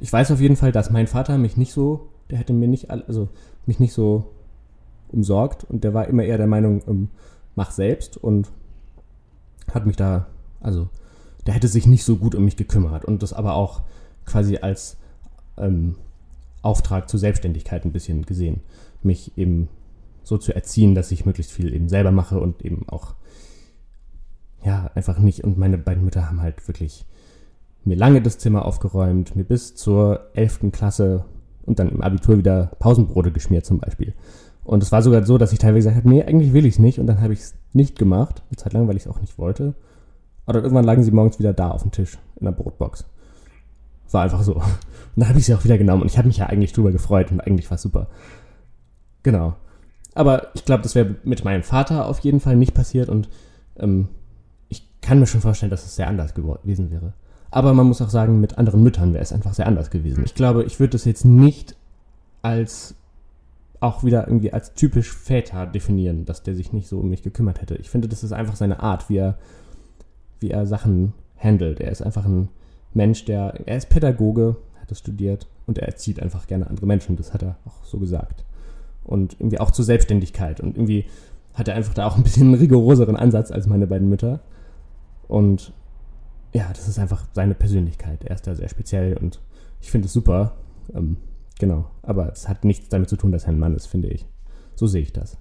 Ich 0.00 0.12
weiß 0.12 0.32
auf 0.32 0.40
jeden 0.40 0.56
Fall, 0.56 0.72
dass 0.72 0.90
mein 0.90 1.06
Vater 1.06 1.38
mich 1.38 1.56
nicht 1.56 1.72
so, 1.72 2.08
der 2.30 2.38
hätte 2.38 2.52
mir 2.52 2.66
nicht, 2.66 2.90
also 2.90 3.28
mich 3.64 3.78
nicht 3.78 3.92
so 3.92 4.24
umsorgt 5.08 5.62
und 5.64 5.84
der 5.84 5.94
war 5.94 6.08
immer 6.08 6.24
eher 6.24 6.36
der 6.36 6.48
Meinung, 6.48 6.82
ähm, 6.88 7.08
mach 7.54 7.70
selbst 7.70 8.16
und 8.16 8.50
hat 9.72 9.86
mich 9.86 9.96
da, 9.96 10.26
also 10.60 10.88
der 11.46 11.54
hätte 11.54 11.68
sich 11.68 11.86
nicht 11.86 12.04
so 12.04 12.16
gut 12.16 12.34
um 12.34 12.44
mich 12.44 12.56
gekümmert 12.56 13.04
und 13.04 13.22
das 13.22 13.32
aber 13.32 13.54
auch 13.54 13.82
quasi 14.24 14.58
als 14.58 14.96
ähm, 15.56 15.96
Auftrag 16.62 17.08
zur 17.08 17.20
Selbstständigkeit 17.20 17.84
ein 17.84 17.92
bisschen 17.92 18.26
gesehen, 18.26 18.60
mich 19.02 19.36
eben 19.38 19.68
so 20.24 20.38
zu 20.38 20.54
erziehen, 20.54 20.94
dass 20.94 21.12
ich 21.12 21.24
möglichst 21.24 21.52
viel 21.52 21.72
eben 21.72 21.88
selber 21.88 22.10
mache 22.10 22.40
und 22.40 22.64
eben 22.64 22.88
auch 22.88 23.14
ja 24.64 24.90
einfach 24.94 25.18
nicht 25.18 25.44
und 25.44 25.58
meine 25.58 25.78
beiden 25.78 26.04
Mütter 26.04 26.26
haben 26.28 26.42
halt 26.42 26.66
wirklich 26.66 27.06
mir 27.84 27.96
lange 27.96 28.20
das 28.20 28.38
Zimmer 28.38 28.64
aufgeräumt, 28.64 29.36
mir 29.36 29.44
bis 29.44 29.76
zur 29.76 30.30
11. 30.34 30.72
Klasse 30.72 31.24
und 31.64 31.78
dann 31.78 31.88
im 31.88 32.02
Abitur 32.02 32.38
wieder 32.38 32.72
Pausenbrote 32.80 33.30
geschmiert 33.30 33.64
zum 33.64 33.78
Beispiel. 33.78 34.14
Und 34.66 34.82
es 34.82 34.90
war 34.90 35.00
sogar 35.00 35.24
so, 35.24 35.38
dass 35.38 35.52
ich 35.52 35.60
teilweise 35.60 35.88
gesagt 35.88 36.04
habe, 36.04 36.08
nee, 36.08 36.24
eigentlich 36.24 36.52
will 36.52 36.66
ich 36.66 36.74
es 36.74 36.78
nicht. 36.80 36.98
Und 36.98 37.06
dann 37.06 37.20
habe 37.20 37.32
ich 37.32 37.38
es 37.38 37.54
nicht 37.72 37.96
gemacht, 37.96 38.42
eine 38.50 38.56
Zeit 38.56 38.72
lang, 38.72 38.88
weil 38.88 38.96
ich 38.96 39.04
es 39.04 39.08
auch 39.08 39.20
nicht 39.20 39.38
wollte. 39.38 39.74
Aber 40.44 40.54
dann 40.54 40.64
irgendwann 40.64 40.84
lagen 40.84 41.04
sie 41.04 41.12
morgens 41.12 41.38
wieder 41.38 41.52
da 41.52 41.70
auf 41.70 41.82
dem 41.82 41.92
Tisch 41.92 42.18
in 42.34 42.46
der 42.46 42.52
Brotbox. 42.52 43.04
War 44.10 44.22
einfach 44.24 44.42
so. 44.42 44.54
Und 44.56 44.64
dann 45.14 45.28
habe 45.28 45.38
ich 45.38 45.46
sie 45.46 45.54
auch 45.54 45.62
wieder 45.62 45.78
genommen. 45.78 46.02
Und 46.02 46.08
ich 46.08 46.18
habe 46.18 46.26
mich 46.26 46.38
ja 46.38 46.46
eigentlich 46.46 46.72
drüber 46.72 46.90
gefreut 46.90 47.30
und 47.30 47.40
eigentlich 47.40 47.70
war 47.70 47.76
es 47.76 47.82
super. 47.82 48.08
Genau. 49.22 49.54
Aber 50.14 50.48
ich 50.54 50.64
glaube, 50.64 50.82
das 50.82 50.94
wäre 50.94 51.14
mit 51.22 51.44
meinem 51.44 51.62
Vater 51.62 52.06
auf 52.06 52.18
jeden 52.20 52.40
Fall 52.40 52.56
nicht 52.56 52.74
passiert. 52.74 53.08
Und 53.08 53.28
ähm, 53.78 54.08
ich 54.68 54.86
kann 55.00 55.20
mir 55.20 55.26
schon 55.26 55.40
vorstellen, 55.40 55.70
dass 55.70 55.86
es 55.86 55.96
sehr 55.96 56.08
anders 56.08 56.34
gewesen 56.34 56.90
wäre. 56.90 57.14
Aber 57.50 57.72
man 57.72 57.86
muss 57.86 58.02
auch 58.02 58.10
sagen, 58.10 58.40
mit 58.40 58.58
anderen 58.58 58.82
Müttern 58.82 59.14
wäre 59.14 59.22
es 59.22 59.32
einfach 59.32 59.54
sehr 59.54 59.66
anders 59.66 59.90
gewesen. 59.90 60.24
Ich 60.26 60.34
glaube, 60.34 60.64
ich 60.64 60.80
würde 60.80 60.92
das 60.92 61.04
jetzt 61.04 61.24
nicht 61.24 61.76
als 62.42 62.94
auch 63.80 64.04
wieder 64.04 64.26
irgendwie 64.26 64.52
als 64.52 64.74
typisch 64.74 65.12
Väter 65.12 65.66
definieren, 65.66 66.24
dass 66.24 66.42
der 66.42 66.54
sich 66.54 66.72
nicht 66.72 66.88
so 66.88 66.98
um 66.98 67.08
mich 67.08 67.22
gekümmert 67.22 67.60
hätte. 67.60 67.76
Ich 67.76 67.90
finde, 67.90 68.08
das 68.08 68.24
ist 68.24 68.32
einfach 68.32 68.56
seine 68.56 68.80
Art, 68.80 69.08
wie 69.08 69.18
er, 69.18 69.38
wie 70.40 70.50
er 70.50 70.66
Sachen 70.66 71.12
handelt. 71.36 71.80
Er 71.80 71.90
ist 71.90 72.02
einfach 72.02 72.24
ein 72.24 72.48
Mensch, 72.94 73.24
der, 73.24 73.60
er 73.66 73.76
ist 73.76 73.88
Pädagoge, 73.88 74.56
hat 74.80 74.90
es 74.90 74.98
studiert 74.98 75.46
und 75.66 75.78
er 75.78 75.86
erzieht 75.86 76.20
einfach 76.22 76.46
gerne 76.46 76.66
andere 76.68 76.86
Menschen. 76.86 77.16
Das 77.16 77.34
hat 77.34 77.42
er 77.42 77.56
auch 77.66 77.84
so 77.84 77.98
gesagt. 77.98 78.44
Und 79.04 79.34
irgendwie 79.38 79.60
auch 79.60 79.70
zur 79.70 79.84
Selbstständigkeit. 79.84 80.60
Und 80.60 80.76
irgendwie 80.76 81.04
hat 81.54 81.68
er 81.68 81.74
einfach 81.74 81.94
da 81.94 82.06
auch 82.06 82.16
ein 82.16 82.22
bisschen 82.22 82.48
einen 82.48 82.54
rigoroseren 82.54 83.16
Ansatz 83.16 83.50
als 83.50 83.66
meine 83.66 83.86
beiden 83.86 84.08
Mütter. 84.08 84.40
Und 85.28 85.72
ja, 86.52 86.68
das 86.72 86.88
ist 86.88 86.98
einfach 86.98 87.26
seine 87.32 87.54
Persönlichkeit. 87.54 88.24
Er 88.24 88.34
ist 88.34 88.46
da 88.46 88.54
sehr 88.54 88.68
speziell 88.68 89.16
und 89.16 89.40
ich 89.80 89.90
finde 89.90 90.06
es 90.06 90.12
super. 90.12 90.56
Ähm, 90.94 91.18
genau. 91.58 91.90
Aber 92.02 92.30
es 92.32 92.48
hat 92.48 92.64
nichts 92.64 92.88
damit 92.88 93.08
zu 93.08 93.16
tun, 93.16 93.32
dass 93.32 93.44
er 93.44 93.50
ein 93.50 93.58
Mann 93.58 93.74
ist, 93.74 93.86
finde 93.86 94.08
ich. 94.08 94.26
So 94.74 94.86
sehe 94.86 95.02
ich 95.02 95.12
das. 95.12 95.38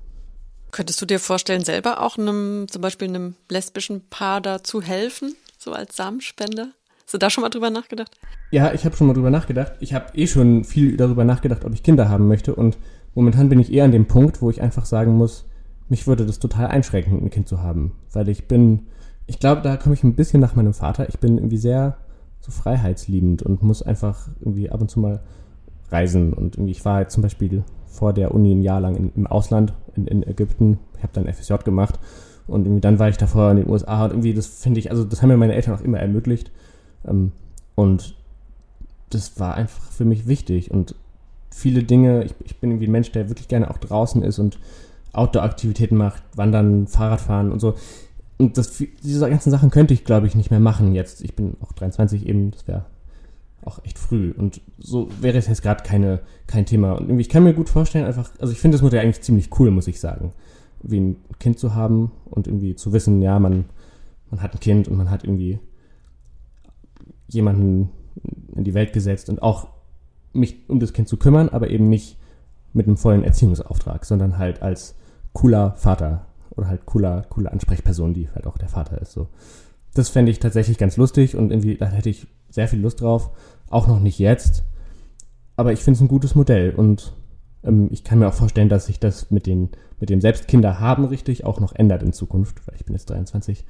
Könntest 0.71 1.01
du 1.01 1.05
dir 1.05 1.19
vorstellen, 1.19 1.63
selber 1.63 2.01
auch 2.01 2.17
einem, 2.17 2.67
zum 2.69 2.81
Beispiel 2.81 3.07
einem 3.07 3.35
lesbischen 3.49 4.07
Paar 4.09 4.41
da 4.41 4.63
zu 4.63 4.81
helfen, 4.81 5.35
so 5.57 5.71
als 5.71 5.95
Samenspender? 5.95 6.69
Hast 7.05 7.13
du 7.13 7.17
da 7.17 7.29
schon 7.29 7.43
mal 7.43 7.49
drüber 7.49 7.69
nachgedacht? 7.69 8.17
Ja, 8.51 8.73
ich 8.73 8.83
habe 8.83 8.95
schon 8.97 9.07
mal 9.07 9.13
drüber 9.13 9.29
nachgedacht. 9.29 9.73
Ich 9.79 9.93
habe 9.93 10.17
eh 10.17 10.25
schon 10.25 10.63
viel 10.63 10.97
darüber 10.97 11.23
nachgedacht, 11.23 11.63
ob 11.63 11.73
ich 11.73 11.83
Kinder 11.83 12.09
haben 12.09 12.27
möchte. 12.27 12.55
Und 12.55 12.77
momentan 13.13 13.47
bin 13.47 13.59
ich 13.59 13.71
eher 13.71 13.85
an 13.85 13.91
dem 13.91 14.07
Punkt, 14.07 14.41
wo 14.41 14.49
ich 14.49 14.61
einfach 14.61 14.85
sagen 14.85 15.15
muss, 15.15 15.45
mich 15.87 16.07
würde 16.07 16.25
das 16.25 16.39
total 16.39 16.67
einschränken, 16.67 17.21
ein 17.21 17.29
Kind 17.29 17.47
zu 17.47 17.61
haben. 17.61 17.91
Weil 18.11 18.27
ich 18.27 18.47
bin, 18.47 18.87
ich 19.27 19.39
glaube, 19.39 19.61
da 19.61 19.77
komme 19.77 19.93
ich 19.93 20.03
ein 20.03 20.15
bisschen 20.15 20.41
nach 20.41 20.55
meinem 20.55 20.73
Vater. 20.73 21.07
Ich 21.07 21.19
bin 21.19 21.37
irgendwie 21.37 21.57
sehr 21.57 21.97
so 22.41 22.51
freiheitsliebend 22.51 23.43
und 23.43 23.61
muss 23.61 23.83
einfach 23.83 24.27
irgendwie 24.39 24.71
ab 24.71 24.81
und 24.81 24.89
zu 24.89 24.99
mal 24.99 25.23
reisen. 25.91 26.33
Und 26.33 26.55
irgendwie, 26.55 26.71
ich 26.71 26.85
war 26.85 27.01
jetzt 27.01 27.13
zum 27.13 27.23
Beispiel 27.23 27.63
vor 27.87 28.13
der 28.13 28.33
Uni 28.33 28.53
ein 28.53 28.61
Jahr 28.61 28.81
lang 28.81 28.95
in, 28.95 29.11
im 29.15 29.27
Ausland, 29.27 29.73
in, 29.95 30.07
in 30.07 30.23
Ägypten. 30.23 30.79
Ich 30.97 31.03
habe 31.03 31.13
dann 31.13 31.31
FSJ 31.31 31.55
gemacht. 31.63 31.99
Und 32.47 32.65
irgendwie 32.65 32.81
dann 32.81 32.99
war 32.99 33.09
ich 33.09 33.17
davor 33.17 33.51
in 33.51 33.57
den 33.57 33.69
USA. 33.69 34.05
Und 34.05 34.11
irgendwie, 34.11 34.33
das 34.33 34.47
finde 34.47 34.79
ich, 34.79 34.91
also 34.91 35.03
das 35.03 35.21
haben 35.21 35.29
mir 35.29 35.37
meine 35.37 35.55
Eltern 35.55 35.75
auch 35.75 35.81
immer 35.81 35.99
ermöglicht. 35.99 36.51
Ähm, 37.07 37.31
und 37.75 38.15
das 39.09 39.39
war 39.39 39.55
einfach 39.55 39.91
für 39.91 40.05
mich 40.05 40.27
wichtig. 40.27 40.71
Und 40.71 40.95
viele 41.49 41.83
Dinge, 41.83 42.23
ich, 42.23 42.35
ich 42.43 42.57
bin 42.59 42.71
irgendwie 42.71 42.87
ein 42.87 42.91
Mensch, 42.91 43.11
der 43.11 43.29
wirklich 43.29 43.47
gerne 43.47 43.69
auch 43.69 43.77
draußen 43.77 44.21
ist 44.23 44.39
und 44.39 44.59
Outdoor-Aktivitäten 45.13 45.95
macht, 45.95 46.23
Wandern, 46.35 46.87
Fahrradfahren 46.87 47.51
und 47.51 47.59
so. 47.59 47.75
und 48.37 48.57
das, 48.57 48.83
diese 49.01 49.29
ganzen 49.29 49.49
Sachen 49.49 49.69
könnte 49.69 49.93
ich, 49.93 50.03
glaube 50.03 50.27
ich, 50.27 50.35
nicht 50.35 50.51
mehr 50.51 50.59
machen 50.59 50.93
jetzt. 50.93 51.21
Ich 51.21 51.35
bin 51.35 51.55
auch 51.61 51.71
23 51.71 52.27
eben, 52.27 52.51
das 52.51 52.67
wäre 52.67 52.85
auch 53.63 53.83
echt 53.83 53.97
früh. 53.97 54.31
Und 54.31 54.61
so 54.77 55.09
wäre 55.21 55.37
es 55.37 55.47
jetzt 55.47 55.61
gerade 55.61 55.83
keine, 55.83 56.21
kein 56.47 56.65
Thema. 56.65 56.93
Und 56.93 57.05
irgendwie, 57.05 57.21
ich 57.21 57.29
kann 57.29 57.43
mir 57.43 57.53
gut 57.53 57.69
vorstellen, 57.69 58.05
einfach, 58.05 58.29
also 58.39 58.53
ich 58.53 58.59
finde 58.59 58.75
das 58.75 58.81
Modell 58.81 59.01
eigentlich 59.01 59.21
ziemlich 59.21 59.49
cool, 59.59 59.71
muss 59.71 59.87
ich 59.87 59.99
sagen. 59.99 60.33
Wie 60.83 60.99
ein 60.99 61.15
Kind 61.39 61.57
zu 61.57 61.73
haben 61.73 62.11
und 62.25 62.47
irgendwie 62.47 62.75
zu 62.75 62.93
wissen, 62.93 63.21
ja, 63.21 63.39
man, 63.39 63.65
man 64.29 64.41
hat 64.41 64.53
ein 64.53 64.59
Kind 64.59 64.87
und 64.87 64.97
man 64.97 65.09
hat 65.09 65.23
irgendwie 65.23 65.59
jemanden 67.27 67.89
in 68.55 68.63
die 68.63 68.73
Welt 68.73 68.93
gesetzt 68.93 69.29
und 69.29 69.41
auch 69.41 69.67
mich 70.33 70.69
um 70.69 70.79
das 70.79 70.93
Kind 70.93 71.07
zu 71.07 71.17
kümmern, 71.17 71.49
aber 71.49 71.69
eben 71.69 71.89
nicht 71.89 72.17
mit 72.73 72.87
einem 72.87 72.97
vollen 72.97 73.23
Erziehungsauftrag, 73.23 74.05
sondern 74.05 74.37
halt 74.37 74.61
als 74.61 74.95
cooler 75.33 75.75
Vater 75.77 76.27
oder 76.51 76.67
halt 76.67 76.85
cooler, 76.85 77.23
cooler 77.29 77.51
Ansprechperson, 77.51 78.13
die 78.13 78.29
halt 78.29 78.45
auch 78.47 78.57
der 78.57 78.69
Vater 78.69 79.01
ist. 79.01 79.11
So. 79.11 79.27
Das 79.93 80.09
fände 80.09 80.31
ich 80.31 80.39
tatsächlich 80.39 80.77
ganz 80.77 80.97
lustig 80.97 81.35
und 81.35 81.51
irgendwie, 81.51 81.75
da 81.75 81.87
hätte 81.87 82.09
ich 82.09 82.27
sehr 82.55 82.67
viel 82.67 82.79
Lust 82.79 83.01
drauf. 83.01 83.29
Auch 83.69 83.87
noch 83.87 83.99
nicht 83.99 84.17
jetzt. 84.17 84.63
Aber 85.55 85.71
ich 85.71 85.79
finde 85.79 85.97
es 85.97 86.01
ein 86.01 86.07
gutes 86.07 86.35
Modell 86.35 86.73
und 86.73 87.13
ähm, 87.63 87.89
ich 87.91 88.03
kann 88.03 88.19
mir 88.19 88.27
auch 88.27 88.33
vorstellen, 88.33 88.69
dass 88.69 88.87
sich 88.87 88.99
das 88.99 89.31
mit, 89.31 89.45
den, 89.45 89.69
mit 89.99 90.09
dem 90.09 90.21
Selbstkinder 90.21 90.79
haben 90.79 91.05
richtig 91.05 91.45
auch 91.45 91.59
noch 91.59 91.73
ändert 91.73 92.03
in 92.03 92.13
Zukunft, 92.13 92.65
weil 92.67 92.75
ich 92.75 92.85
bin 92.85 92.95
jetzt 92.95 93.09
23 93.09 93.63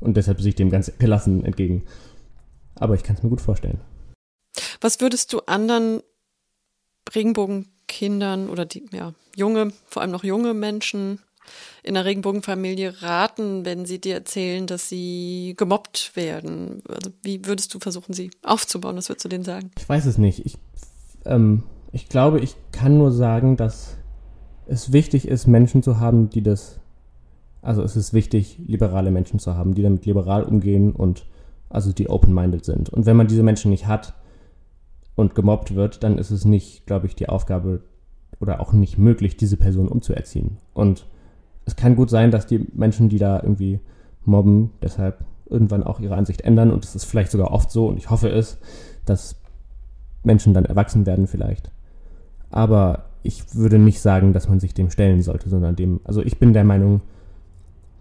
und 0.00 0.16
deshalb 0.16 0.40
sehe 0.40 0.50
ich 0.50 0.56
dem 0.56 0.70
ganz 0.70 0.92
gelassen 0.98 1.44
entgegen. 1.44 1.84
Aber 2.74 2.94
ich 2.94 3.02
kann 3.02 3.16
es 3.16 3.22
mir 3.22 3.30
gut 3.30 3.40
vorstellen. 3.40 3.80
Was 4.80 5.00
würdest 5.00 5.32
du 5.32 5.40
anderen 5.46 6.00
Regenbogenkindern 7.14 8.48
oder 8.48 8.64
die, 8.64 8.84
ja, 8.92 9.14
junge, 9.36 9.72
vor 9.86 10.02
allem 10.02 10.10
noch 10.10 10.24
junge 10.24 10.54
Menschen 10.54 11.20
in 11.82 11.94
der 11.94 12.04
Regenbogenfamilie 12.04 13.02
raten, 13.02 13.64
wenn 13.64 13.84
sie 13.86 14.00
dir 14.00 14.14
erzählen, 14.14 14.66
dass 14.66 14.88
sie 14.88 15.54
gemobbt 15.56 16.14
werden? 16.14 16.82
Also 16.88 17.10
wie 17.22 17.44
würdest 17.44 17.74
du 17.74 17.78
versuchen, 17.78 18.12
sie 18.12 18.30
aufzubauen? 18.42 18.96
Was 18.96 19.08
würdest 19.08 19.24
du 19.24 19.28
denen 19.28 19.44
sagen? 19.44 19.70
Ich 19.78 19.88
weiß 19.88 20.06
es 20.06 20.18
nicht. 20.18 20.46
Ich, 20.46 20.58
ähm, 21.24 21.64
ich 21.92 22.08
glaube, 22.08 22.40
ich 22.40 22.56
kann 22.72 22.98
nur 22.98 23.12
sagen, 23.12 23.56
dass 23.56 23.96
es 24.66 24.92
wichtig 24.92 25.28
ist, 25.28 25.46
Menschen 25.46 25.82
zu 25.82 25.98
haben, 26.00 26.30
die 26.30 26.42
das, 26.42 26.80
also 27.60 27.82
es 27.82 27.96
ist 27.96 28.12
wichtig, 28.12 28.58
liberale 28.66 29.10
Menschen 29.10 29.38
zu 29.38 29.54
haben, 29.56 29.74
die 29.74 29.82
damit 29.82 30.06
liberal 30.06 30.44
umgehen 30.44 30.92
und 30.92 31.26
also 31.68 31.92
die 31.92 32.08
open-minded 32.08 32.64
sind. 32.64 32.90
Und 32.90 33.06
wenn 33.06 33.16
man 33.16 33.26
diese 33.26 33.42
Menschen 33.42 33.70
nicht 33.70 33.86
hat 33.86 34.14
und 35.14 35.34
gemobbt 35.34 35.74
wird, 35.74 36.02
dann 36.02 36.18
ist 36.18 36.30
es 36.30 36.44
nicht, 36.44 36.86
glaube 36.86 37.06
ich, 37.06 37.14
die 37.14 37.28
Aufgabe 37.28 37.82
oder 38.40 38.60
auch 38.60 38.72
nicht 38.72 38.98
möglich, 38.98 39.36
diese 39.36 39.56
Person 39.56 39.88
umzuerziehen. 39.88 40.58
Und 40.74 41.06
es 41.64 41.76
kann 41.76 41.96
gut 41.96 42.10
sein, 42.10 42.30
dass 42.30 42.46
die 42.46 42.66
Menschen, 42.74 43.08
die 43.08 43.18
da 43.18 43.40
irgendwie 43.40 43.80
mobben, 44.24 44.70
deshalb 44.82 45.24
irgendwann 45.48 45.82
auch 45.82 46.00
ihre 46.00 46.16
Ansicht 46.16 46.42
ändern. 46.42 46.70
Und 46.70 46.84
es 46.84 46.94
ist 46.94 47.04
vielleicht 47.04 47.30
sogar 47.30 47.52
oft 47.52 47.70
so, 47.70 47.86
und 47.86 47.98
ich 47.98 48.10
hoffe 48.10 48.28
es, 48.28 48.58
dass 49.04 49.36
Menschen 50.24 50.54
dann 50.54 50.64
erwachsen 50.64 51.06
werden 51.06 51.26
vielleicht. 51.26 51.70
Aber 52.50 53.04
ich 53.22 53.54
würde 53.54 53.78
nicht 53.78 54.00
sagen, 54.00 54.32
dass 54.32 54.48
man 54.48 54.60
sich 54.60 54.74
dem 54.74 54.90
stellen 54.90 55.22
sollte, 55.22 55.48
sondern 55.48 55.76
dem, 55.76 56.00
also 56.04 56.22
ich 56.22 56.38
bin 56.38 56.52
der 56.52 56.64
Meinung, 56.64 57.02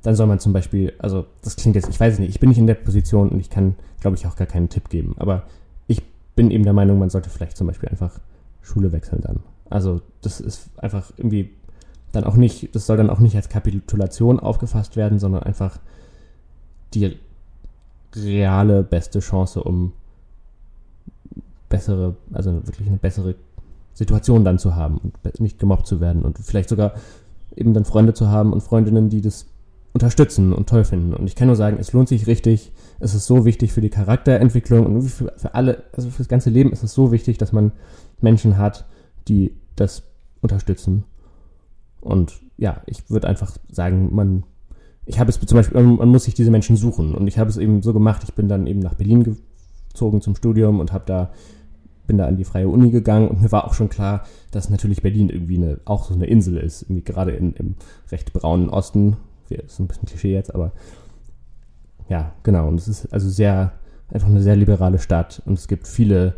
dann 0.04 0.16
soll 0.16 0.28
man 0.28 0.40
zum 0.40 0.54
Beispiel, 0.54 0.94
also 0.98 1.26
das 1.44 1.56
klingt 1.56 1.76
jetzt, 1.76 1.90
ich 1.90 2.00
weiß 2.00 2.14
es 2.14 2.20
nicht, 2.20 2.30
ich 2.30 2.40
bin 2.40 2.50
nicht 2.50 2.58
in 2.58 2.68
der 2.68 2.74
Position 2.74 3.30
und 3.30 3.40
ich 3.40 3.50
kann, 3.50 3.76
glaube 4.00 4.18
ich, 4.18 4.26
auch 4.26 4.36
gar 4.36 4.48
keinen 4.48 4.70
Tipp 4.70 4.90
geben. 4.90 5.16
Aber 5.20 5.44
ich 5.88 6.02
bin 6.36 6.50
eben 6.50 6.64
der 6.64 6.74
Meinung, 6.74 6.98
man 6.98 7.10
sollte 7.10 7.30
vielleicht 7.30 7.58
zum 7.58 7.68
Beispiel 7.68 7.90
einfach 7.90 8.20
Schule 8.62 8.92
wechseln 8.92 9.22
dann. 9.22 9.42
Also 9.70 10.02
das 10.22 10.42
ist 10.42 10.70
einfach 10.78 11.12
irgendwie 11.18 11.52
dann 12.12 12.24
auch 12.24 12.36
nicht, 12.36 12.76
das 12.76 12.86
soll 12.86 12.98
dann 12.98 13.10
auch 13.10 13.20
nicht 13.20 13.36
als 13.36 13.50
Kapitulation 13.50 14.40
aufgefasst 14.40 14.96
werden, 14.96 15.20
sondern 15.20 15.44
einfach 15.44 15.80
die 16.94 17.18
reale 18.16 18.84
beste 18.84 19.20
Chance, 19.20 19.64
um 19.64 19.94
bessere, 21.70 22.16
also 22.34 22.54
wirklich 22.68 22.88
eine 22.88 22.98
bessere 22.98 23.36
Situation 23.94 24.44
dann 24.44 24.60
zu 24.60 24.76
haben 24.76 24.98
und 24.98 25.40
nicht 25.40 25.60
gemobbt 25.60 25.88
zu 25.88 26.02
werden 26.02 26.24
und 26.24 26.38
vielleicht 26.38 26.70
sogar 26.70 26.94
eben 27.56 27.74
dann 27.74 27.86
Freunde 27.86 28.14
zu 28.14 28.30
haben 28.30 28.54
und 28.54 28.62
Freundinnen, 28.62 29.10
die 29.10 29.22
das 29.22 29.46
unterstützen 29.94 30.54
und 30.54 30.70
toll 30.70 30.86
finden. 30.86 31.14
Und 31.14 31.28
ich 31.28 31.36
kann 31.36 31.48
nur 31.48 31.58
sagen, 31.58 31.78
es 31.80 31.92
lohnt 31.92 32.08
sich 32.08 32.28
richtig, 32.28 32.72
es 33.00 33.14
ist 33.14 33.26
so 33.26 33.44
wichtig 33.44 33.74
für 33.74 33.82
die 33.82 33.90
Charakterentwicklung 33.90 34.86
und 34.86 35.02
für, 35.04 35.34
für 35.36 35.54
alle, 35.54 35.84
also 35.94 36.10
für 36.10 36.20
das 36.20 36.30
ganze 36.30 36.50
Leben 36.50 36.72
ist 36.72 36.84
es 36.84 36.94
so 36.94 37.12
wichtig, 37.12 37.38
dass 37.38 37.52
man 37.52 37.74
Menschen 38.22 38.58
hat, 38.58 38.86
die 39.28 39.54
das 39.76 40.04
unterstützen 40.42 41.04
und 42.02 42.42
ja, 42.58 42.82
ich 42.86 43.10
würde 43.10 43.28
einfach 43.28 43.56
sagen, 43.72 44.14
man, 44.14 44.44
ich 45.06 45.20
habe 45.20 45.30
es 45.30 45.40
zum 45.40 45.58
Beispiel, 45.58 45.82
man 45.82 46.10
muss 46.10 46.26
sich 46.26 46.34
diese 46.34 46.52
Menschen 46.52 46.76
suchen. 46.76 47.16
Und 47.16 47.28
ich 47.28 47.38
habe 47.40 47.50
es 47.50 47.58
eben 47.58 47.82
so 47.82 47.94
gemacht, 47.94 48.24
ich 48.24 48.34
bin 48.34 48.48
dann 48.48 48.68
eben 48.68 48.80
nach 48.80 48.96
Berlin 48.96 49.38
gezogen 49.90 50.22
zum 50.22 50.36
Studium 50.36 50.80
und 50.80 50.92
habe 50.92 51.06
da, 51.06 51.32
bin 52.08 52.18
da 52.18 52.28
an 52.28 52.38
die 52.38 52.44
Freie 52.44 52.68
Uni 52.68 52.92
gegangen 52.92 53.30
und 53.30 53.42
mir 53.42 53.52
war 53.52 53.66
auch 53.66 53.74
schon 53.74 53.90
klar, 53.90 54.26
dass 54.52 54.70
natürlich 54.70 55.02
Berlin 55.02 55.30
irgendwie 55.30 55.58
eine, 55.58 55.80
auch 55.86 56.06
so 56.06 56.14
eine 56.14 56.26
Insel 56.26 56.58
ist, 56.58 56.84
irgendwie 56.84 57.04
gerade 57.04 57.32
in, 57.32 57.54
im 57.54 57.76
recht 58.12 58.34
braunen 58.34 58.70
Osten. 58.70 59.18
Ist 59.50 59.80
ein 59.80 59.88
bisschen 59.88 60.06
Klischee 60.06 60.34
jetzt, 60.34 60.56
aber 60.56 60.72
ja, 62.08 62.34
genau. 62.44 62.68
Und 62.68 62.80
es 62.80 62.88
ist 62.88 63.12
also 63.12 63.28
sehr, 63.30 63.74
einfach 64.10 64.30
eine 64.30 64.42
sehr 64.42 64.56
liberale 64.56 65.00
Stadt 65.00 65.42
und 65.46 65.58
es 65.58 65.68
gibt 65.68 65.88
viele 65.88 66.36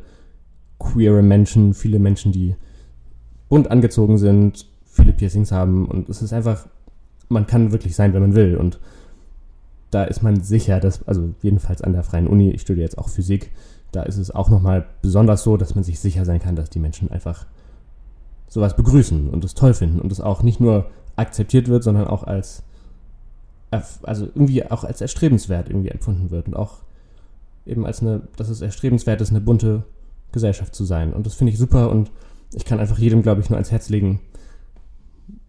queere 0.79 1.21
Menschen, 1.21 1.73
viele 1.73 1.99
Menschen, 1.99 2.31
die 2.31 2.55
bunt 3.49 3.69
angezogen 3.69 4.17
sind, 4.17 4.65
viele 4.93 5.11
Piercings 5.11 5.51
haben 5.51 5.85
und 5.85 6.07
es 6.07 6.21
ist 6.21 6.33
einfach, 6.33 6.67
man 7.29 7.47
kann 7.47 7.71
wirklich 7.71 7.95
sein, 7.95 8.13
wenn 8.13 8.21
man 8.21 8.35
will 8.35 8.55
und 8.55 8.79
da 9.91 10.03
ist 10.03 10.23
man 10.23 10.41
sicher, 10.41 10.79
dass, 10.79 11.07
also 11.07 11.33
jedenfalls 11.41 11.81
an 11.81 11.93
der 11.93 12.03
Freien 12.03 12.27
Uni, 12.27 12.51
ich 12.51 12.61
studiere 12.61 12.85
jetzt 12.85 12.97
auch 12.97 13.09
Physik, 13.09 13.51
da 13.91 14.03
ist 14.03 14.17
es 14.17 14.31
auch 14.31 14.49
nochmal 14.49 14.85
besonders 15.01 15.43
so, 15.43 15.57
dass 15.57 15.75
man 15.75 15.83
sich 15.83 15.99
sicher 15.99 16.25
sein 16.25 16.39
kann, 16.39 16.55
dass 16.55 16.69
die 16.69 16.79
Menschen 16.79 17.11
einfach 17.11 17.45
sowas 18.47 18.75
begrüßen 18.75 19.29
und 19.29 19.43
es 19.43 19.53
toll 19.53 19.73
finden 19.73 19.99
und 19.99 20.11
es 20.11 20.21
auch 20.21 20.41
nicht 20.43 20.59
nur 20.59 20.87
akzeptiert 21.15 21.67
wird, 21.67 21.83
sondern 21.83 22.07
auch 22.07 22.23
als, 22.23 22.63
also 23.71 24.25
irgendwie 24.25 24.65
auch 24.69 24.83
als 24.83 25.01
erstrebenswert 25.01 25.69
irgendwie 25.69 25.89
empfunden 25.89 26.31
wird 26.31 26.47
und 26.47 26.55
auch 26.55 26.77
eben 27.65 27.85
als 27.85 28.01
eine, 28.01 28.21
dass 28.35 28.49
es 28.49 28.61
erstrebenswert 28.61 29.21
ist, 29.21 29.29
eine 29.29 29.41
bunte 29.41 29.83
Gesellschaft 30.31 30.75
zu 30.75 30.85
sein. 30.85 31.13
Und 31.13 31.25
das 31.25 31.35
finde 31.35 31.53
ich 31.53 31.59
super 31.59 31.89
und 31.89 32.11
ich 32.53 32.65
kann 32.65 32.79
einfach 32.79 32.97
jedem, 32.97 33.21
glaube 33.21 33.41
ich, 33.41 33.49
nur 33.49 33.57
ans 33.57 33.71
Herz 33.71 33.89
legen, 33.89 34.19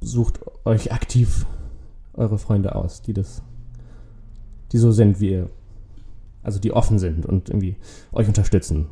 sucht 0.04 0.40
euch 0.64 0.92
aktiv 0.92 1.46
eure 2.12 2.38
Freunde 2.38 2.74
aus, 2.74 3.02
die 3.02 3.12
das, 3.12 3.42
die 4.72 4.78
so 4.78 4.92
sind 4.92 5.20
wie 5.20 5.30
ihr, 5.30 5.50
also 6.42 6.58
die 6.58 6.72
offen 6.72 6.98
sind 6.98 7.26
und 7.26 7.48
irgendwie 7.48 7.76
euch 8.12 8.28
unterstützen. 8.28 8.88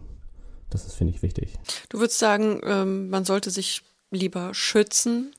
Das 0.71 0.87
ist, 0.87 0.95
finde 0.95 1.13
ich, 1.15 1.23
wichtig. 1.23 1.59
Du 1.91 1.99
würdest 1.99 2.19
sagen, 2.19 2.61
ähm, 2.65 3.11
man 3.11 3.25
sollte 3.25 3.51
sich 3.51 3.83
lieber 4.11 4.55
schützen, 4.55 5.35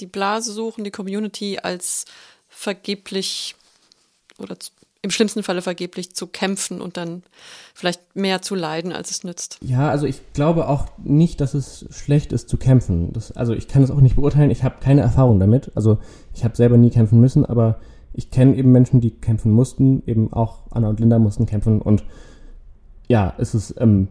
die 0.00 0.06
Blase 0.06 0.52
suchen, 0.52 0.84
die 0.84 0.90
Community 0.90 1.58
als 1.58 2.04
vergeblich 2.48 3.56
oder 4.38 4.56
im 5.02 5.10
schlimmsten 5.10 5.42
Falle 5.42 5.62
vergeblich 5.62 6.14
zu 6.14 6.26
kämpfen 6.26 6.80
und 6.80 6.96
dann 6.96 7.22
vielleicht 7.72 8.16
mehr 8.16 8.42
zu 8.42 8.54
leiden, 8.54 8.92
als 8.92 9.10
es 9.10 9.22
nützt. 9.22 9.58
Ja, 9.62 9.88
also 9.90 10.06
ich 10.06 10.20
glaube 10.32 10.68
auch 10.68 10.86
nicht, 11.02 11.40
dass 11.40 11.54
es 11.54 11.86
schlecht 11.90 12.32
ist 12.32 12.48
zu 12.48 12.56
kämpfen. 12.56 13.12
Das, 13.12 13.30
also 13.32 13.52
ich 13.52 13.68
kann 13.68 13.82
es 13.82 13.92
auch 13.92 14.00
nicht 14.00 14.16
beurteilen. 14.16 14.50
Ich 14.50 14.64
habe 14.64 14.76
keine 14.80 15.02
Erfahrung 15.02 15.38
damit. 15.38 15.70
Also 15.76 15.98
ich 16.34 16.44
habe 16.44 16.56
selber 16.56 16.76
nie 16.76 16.90
kämpfen 16.90 17.20
müssen, 17.20 17.46
aber 17.46 17.78
ich 18.12 18.30
kenne 18.32 18.56
eben 18.56 18.72
Menschen, 18.72 19.00
die 19.00 19.12
kämpfen 19.12 19.52
mussten. 19.52 20.02
Eben 20.06 20.32
auch 20.32 20.62
Anna 20.70 20.88
und 20.88 20.98
Linda 20.98 21.20
mussten 21.20 21.46
kämpfen. 21.46 21.80
Und 21.80 22.02
ja, 23.06 23.34
es 23.38 23.54
ist 23.54 23.76
ähm, 23.78 24.08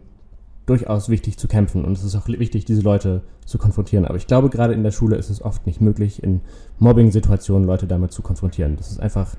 durchaus 0.64 1.10
wichtig 1.10 1.38
zu 1.38 1.48
kämpfen 1.48 1.84
und 1.84 1.96
es 1.96 2.04
ist 2.04 2.14
auch 2.14 2.28
wichtig, 2.28 2.64
diese 2.64 2.82
Leute 2.82 3.22
zu 3.44 3.58
konfrontieren. 3.58 4.06
Aber 4.06 4.16
ich 4.16 4.26
glaube, 4.26 4.48
gerade 4.48 4.72
in 4.72 4.82
der 4.82 4.90
Schule 4.90 5.16
ist 5.16 5.28
es 5.28 5.42
oft 5.42 5.66
nicht 5.66 5.82
möglich, 5.82 6.22
in 6.22 6.40
Mobbing-Situationen 6.78 7.66
Leute 7.66 7.86
damit 7.86 8.12
zu 8.12 8.22
konfrontieren. 8.22 8.76
Das 8.76 8.90
ist 8.90 9.00
einfach 9.00 9.34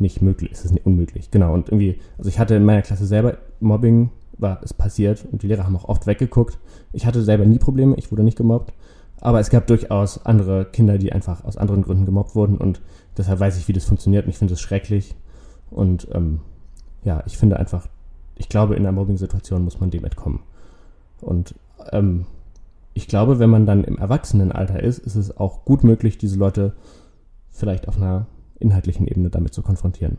nicht 0.00 0.22
möglich, 0.22 0.52
es 0.52 0.64
ist 0.64 0.72
nicht 0.72 0.86
unmöglich. 0.86 1.30
Genau. 1.30 1.54
Und 1.54 1.68
irgendwie, 1.68 1.98
also 2.18 2.28
ich 2.28 2.38
hatte 2.38 2.54
in 2.54 2.64
meiner 2.64 2.82
Klasse 2.82 3.06
selber 3.06 3.38
Mobbing, 3.60 4.10
war 4.36 4.60
es 4.62 4.74
passiert 4.74 5.24
und 5.30 5.42
die 5.42 5.46
Lehrer 5.46 5.64
haben 5.64 5.76
auch 5.76 5.88
oft 5.88 6.06
weggeguckt. 6.06 6.58
Ich 6.92 7.06
hatte 7.06 7.22
selber 7.22 7.46
nie 7.46 7.58
Probleme, 7.58 7.94
ich 7.96 8.10
wurde 8.10 8.24
nicht 8.24 8.36
gemobbt. 8.36 8.72
Aber 9.20 9.40
es 9.40 9.48
gab 9.48 9.66
durchaus 9.66 10.26
andere 10.26 10.66
Kinder, 10.66 10.98
die 10.98 11.12
einfach 11.12 11.44
aus 11.44 11.56
anderen 11.56 11.82
Gründen 11.82 12.04
gemobbt 12.04 12.34
wurden 12.34 12.58
und 12.58 12.82
deshalb 13.16 13.40
weiß 13.40 13.56
ich, 13.56 13.68
wie 13.68 13.72
das 13.72 13.84
funktioniert 13.84 14.24
und 14.24 14.30
ich 14.30 14.38
finde 14.38 14.54
es 14.54 14.60
schrecklich. 14.60 15.14
Und 15.70 16.08
ähm, 16.12 16.40
ja, 17.04 17.22
ich 17.26 17.38
finde 17.38 17.58
einfach, 17.58 17.88
ich 18.36 18.48
glaube, 18.48 18.74
in 18.74 18.84
einer 18.84 18.92
Mobbing-Situation 18.92 19.64
muss 19.64 19.80
man 19.80 19.90
dem 19.90 20.04
entkommen. 20.04 20.40
Und 21.20 21.54
ähm, 21.92 22.26
ich 22.92 23.08
glaube, 23.08 23.38
wenn 23.38 23.50
man 23.50 23.66
dann 23.66 23.84
im 23.84 23.98
Erwachsenenalter 23.98 24.82
ist, 24.82 24.98
ist 24.98 25.16
es 25.16 25.36
auch 25.36 25.64
gut 25.64 25.84
möglich, 25.84 26.18
diese 26.18 26.38
Leute 26.38 26.74
vielleicht 27.50 27.88
auf 27.88 27.96
einer 27.96 28.26
inhaltlichen 28.58 29.06
Ebene 29.06 29.30
damit 29.30 29.54
zu 29.54 29.62
konfrontieren. 29.62 30.18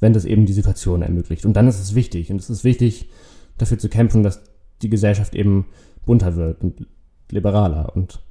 Wenn 0.00 0.12
das 0.12 0.24
eben 0.24 0.46
die 0.46 0.52
Situation 0.52 1.02
ermöglicht. 1.02 1.44
Und 1.44 1.54
dann 1.54 1.66
ist 1.66 1.80
es 1.80 1.94
wichtig. 1.94 2.30
Und 2.30 2.40
es 2.40 2.50
ist 2.50 2.64
wichtig, 2.64 3.10
dafür 3.56 3.78
zu 3.78 3.88
kämpfen, 3.88 4.22
dass 4.22 4.42
die 4.82 4.90
Gesellschaft 4.90 5.34
eben 5.34 5.66
bunter 6.06 6.36
wird 6.36 6.62
und 6.62 6.86
liberaler. 7.30 7.94
Und 7.96 8.22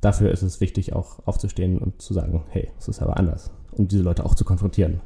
dafür 0.00 0.30
ist 0.30 0.42
es 0.42 0.60
wichtig, 0.60 0.94
auch 0.94 1.26
aufzustehen 1.26 1.78
und 1.78 2.00
zu 2.00 2.14
sagen, 2.14 2.44
hey, 2.48 2.70
es 2.78 2.88
ist 2.88 3.02
aber 3.02 3.18
anders. 3.18 3.50
Und 3.72 3.92
diese 3.92 4.02
Leute 4.02 4.24
auch 4.24 4.34
zu 4.34 4.44
konfrontieren. 4.44 5.00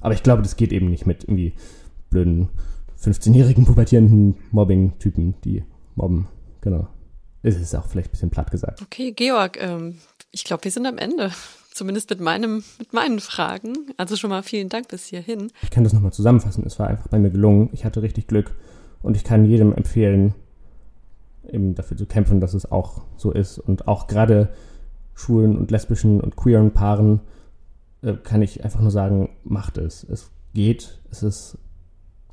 Aber 0.00 0.14
ich 0.14 0.22
glaube, 0.22 0.42
das 0.42 0.56
geht 0.56 0.72
eben 0.72 0.90
nicht 0.90 1.06
mit 1.06 1.24
irgendwie 1.24 1.54
blöden 2.10 2.48
15-jährigen 3.00 3.64
pubertierenden 3.64 4.36
Mobbing-Typen, 4.50 5.34
die 5.44 5.64
mobben. 5.94 6.28
Genau. 6.60 6.88
Es 7.42 7.56
ist 7.56 7.74
auch 7.74 7.86
vielleicht 7.86 8.08
ein 8.08 8.12
bisschen 8.12 8.30
platt 8.30 8.50
gesagt. 8.50 8.82
Okay, 8.82 9.12
Georg, 9.12 9.60
ähm, 9.60 9.98
ich 10.30 10.44
glaube, 10.44 10.64
wir 10.64 10.70
sind 10.70 10.86
am 10.86 10.98
Ende. 10.98 11.32
Zumindest 11.74 12.10
mit 12.10 12.20
meinem, 12.20 12.62
mit 12.78 12.92
meinen 12.92 13.20
Fragen. 13.20 13.72
Also 13.96 14.16
schon 14.16 14.30
mal 14.30 14.42
vielen 14.42 14.68
Dank 14.68 14.88
bis 14.88 15.06
hierhin. 15.06 15.50
Ich 15.62 15.70
kann 15.70 15.84
das 15.84 15.92
nochmal 15.92 16.12
zusammenfassen. 16.12 16.64
Es 16.66 16.78
war 16.78 16.88
einfach 16.88 17.08
bei 17.08 17.18
mir 17.18 17.30
gelungen. 17.30 17.70
Ich 17.72 17.84
hatte 17.84 18.02
richtig 18.02 18.26
Glück 18.26 18.54
und 19.02 19.16
ich 19.16 19.24
kann 19.24 19.46
jedem 19.46 19.72
empfehlen, 19.72 20.34
eben 21.50 21.74
dafür 21.74 21.96
zu 21.96 22.06
kämpfen, 22.06 22.40
dass 22.40 22.54
es 22.54 22.70
auch 22.70 23.02
so 23.16 23.32
ist. 23.32 23.58
Und 23.58 23.88
auch 23.88 24.06
gerade 24.06 24.50
schwulen 25.14 25.56
und 25.56 25.70
lesbischen 25.70 26.20
und 26.20 26.36
queeren 26.36 26.72
Paaren 26.72 27.20
äh, 28.02 28.14
kann 28.14 28.42
ich 28.42 28.64
einfach 28.64 28.80
nur 28.80 28.90
sagen, 28.90 29.30
macht 29.44 29.78
es. 29.78 30.04
Es 30.04 30.30
geht. 30.54 31.00
Es 31.10 31.22
ist 31.22 31.58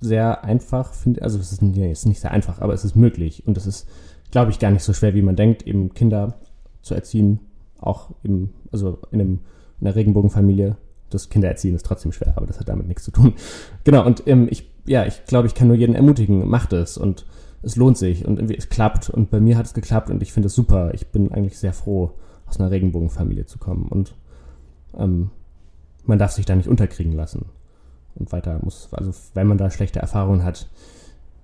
sehr 0.02 0.44
einfach, 0.44 0.94
finde 0.94 1.22
also 1.22 1.40
es 1.40 1.52
ist, 1.52 1.62
nee, 1.62 1.92
es 1.92 2.00
ist 2.00 2.06
nicht 2.06 2.22
sehr 2.22 2.32
einfach, 2.32 2.60
aber 2.60 2.74
es 2.74 2.86
ist 2.86 2.96
möglich. 2.96 3.48
Und 3.48 3.58
es 3.58 3.66
ist, 3.66 3.88
glaube 4.32 4.52
ich, 4.52 4.60
gar 4.60 4.72
nicht 4.72 4.84
so 4.84 4.94
schwer, 4.94 5.14
wie 5.14 5.22
man 5.22 5.36
denkt, 5.36 5.66
eben 5.66 5.94
Kinder 5.94 6.40
zu 6.82 6.94
erziehen. 6.94 7.40
Auch 7.80 8.12
im, 8.24 8.50
also 8.72 9.00
in, 9.12 9.22
einem, 9.22 9.40
in 9.80 9.88
einer 9.88 9.96
Regenbogenfamilie. 9.96 10.78
Das 11.10 11.30
Kindererziehen 11.30 11.76
ist 11.76 11.86
trotzdem 11.86 12.12
schwer, 12.12 12.34
aber 12.36 12.46
das 12.46 12.60
hat 12.60 12.70
damit 12.70 12.88
nichts 12.88 13.04
zu 13.04 13.12
tun. 13.12 13.34
Genau, 13.84 14.06
und 14.06 14.24
ähm, 14.28 14.48
ich, 14.52 14.70
ja, 14.86 15.06
ich 15.06 15.26
glaube, 15.26 15.48
ich 15.48 15.56
kann 15.56 15.68
nur 15.68 15.78
jeden 15.78 15.96
ermutigen, 15.96 16.48
macht 16.48 16.74
es 16.74 16.98
und 16.98 17.26
es 17.64 17.76
lohnt 17.76 17.98
sich 17.98 18.26
und 18.26 18.38
irgendwie 18.38 18.56
es 18.56 18.70
klappt 18.70 19.10
und 19.10 19.32
bei 19.32 19.40
mir 19.40 19.58
hat 19.58 19.66
es 19.66 19.74
geklappt 19.74 20.10
und 20.10 20.22
ich 20.22 20.32
finde 20.32 20.48
es 20.48 20.56
super. 20.56 20.94
Ich 20.94 21.08
bin 21.08 21.32
eigentlich 21.32 21.58
sehr 21.58 21.74
froh, 21.74 22.12
aus 22.46 22.60
einer 22.60 22.72
Regenbogenfamilie 22.72 23.46
zu 23.46 23.58
kommen 23.58 23.88
und 23.90 24.16
ähm, 24.98 25.32
man 26.06 26.20
darf 26.20 26.32
sich 26.32 26.46
da 26.46 26.56
nicht 26.56 26.70
unterkriegen 26.70 27.14
lassen 27.14 27.46
und 28.16 28.32
weiter 28.32 28.60
muss, 28.62 28.90
also 28.92 29.12
wenn 29.34 29.48
man 29.48 29.58
da 29.58 29.70
schlechte 29.70 30.00
Erfahrungen 30.00 30.44
hat, 30.44 30.70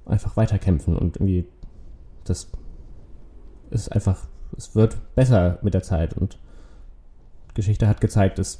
einfach 0.05 0.37
weiterkämpfen 0.37 0.95
und 0.95 1.17
irgendwie 1.17 1.45
das 2.25 2.49
ist 3.69 3.91
einfach, 3.91 4.27
es 4.57 4.75
wird 4.75 4.97
besser 5.15 5.59
mit 5.61 5.73
der 5.73 5.83
Zeit 5.83 6.13
und 6.13 6.37
Geschichte 7.53 7.87
hat 7.87 8.01
gezeigt, 8.01 8.39
es 8.39 8.57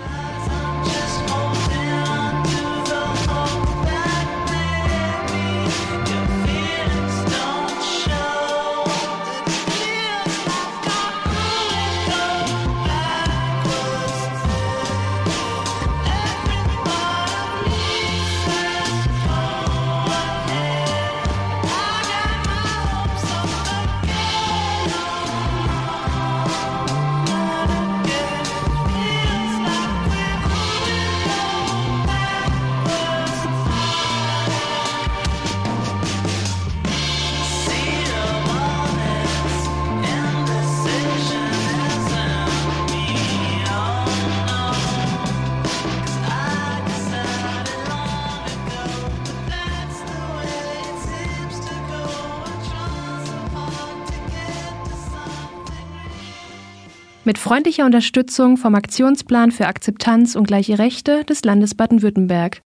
Freundlicher 57.48 57.86
Unterstützung 57.86 58.58
vom 58.58 58.74
Aktionsplan 58.74 59.52
für 59.52 59.68
Akzeptanz 59.68 60.36
und 60.36 60.46
gleiche 60.46 60.78
Rechte 60.78 61.24
des 61.24 61.44
Landes 61.44 61.74
Baden-Württemberg. 61.74 62.56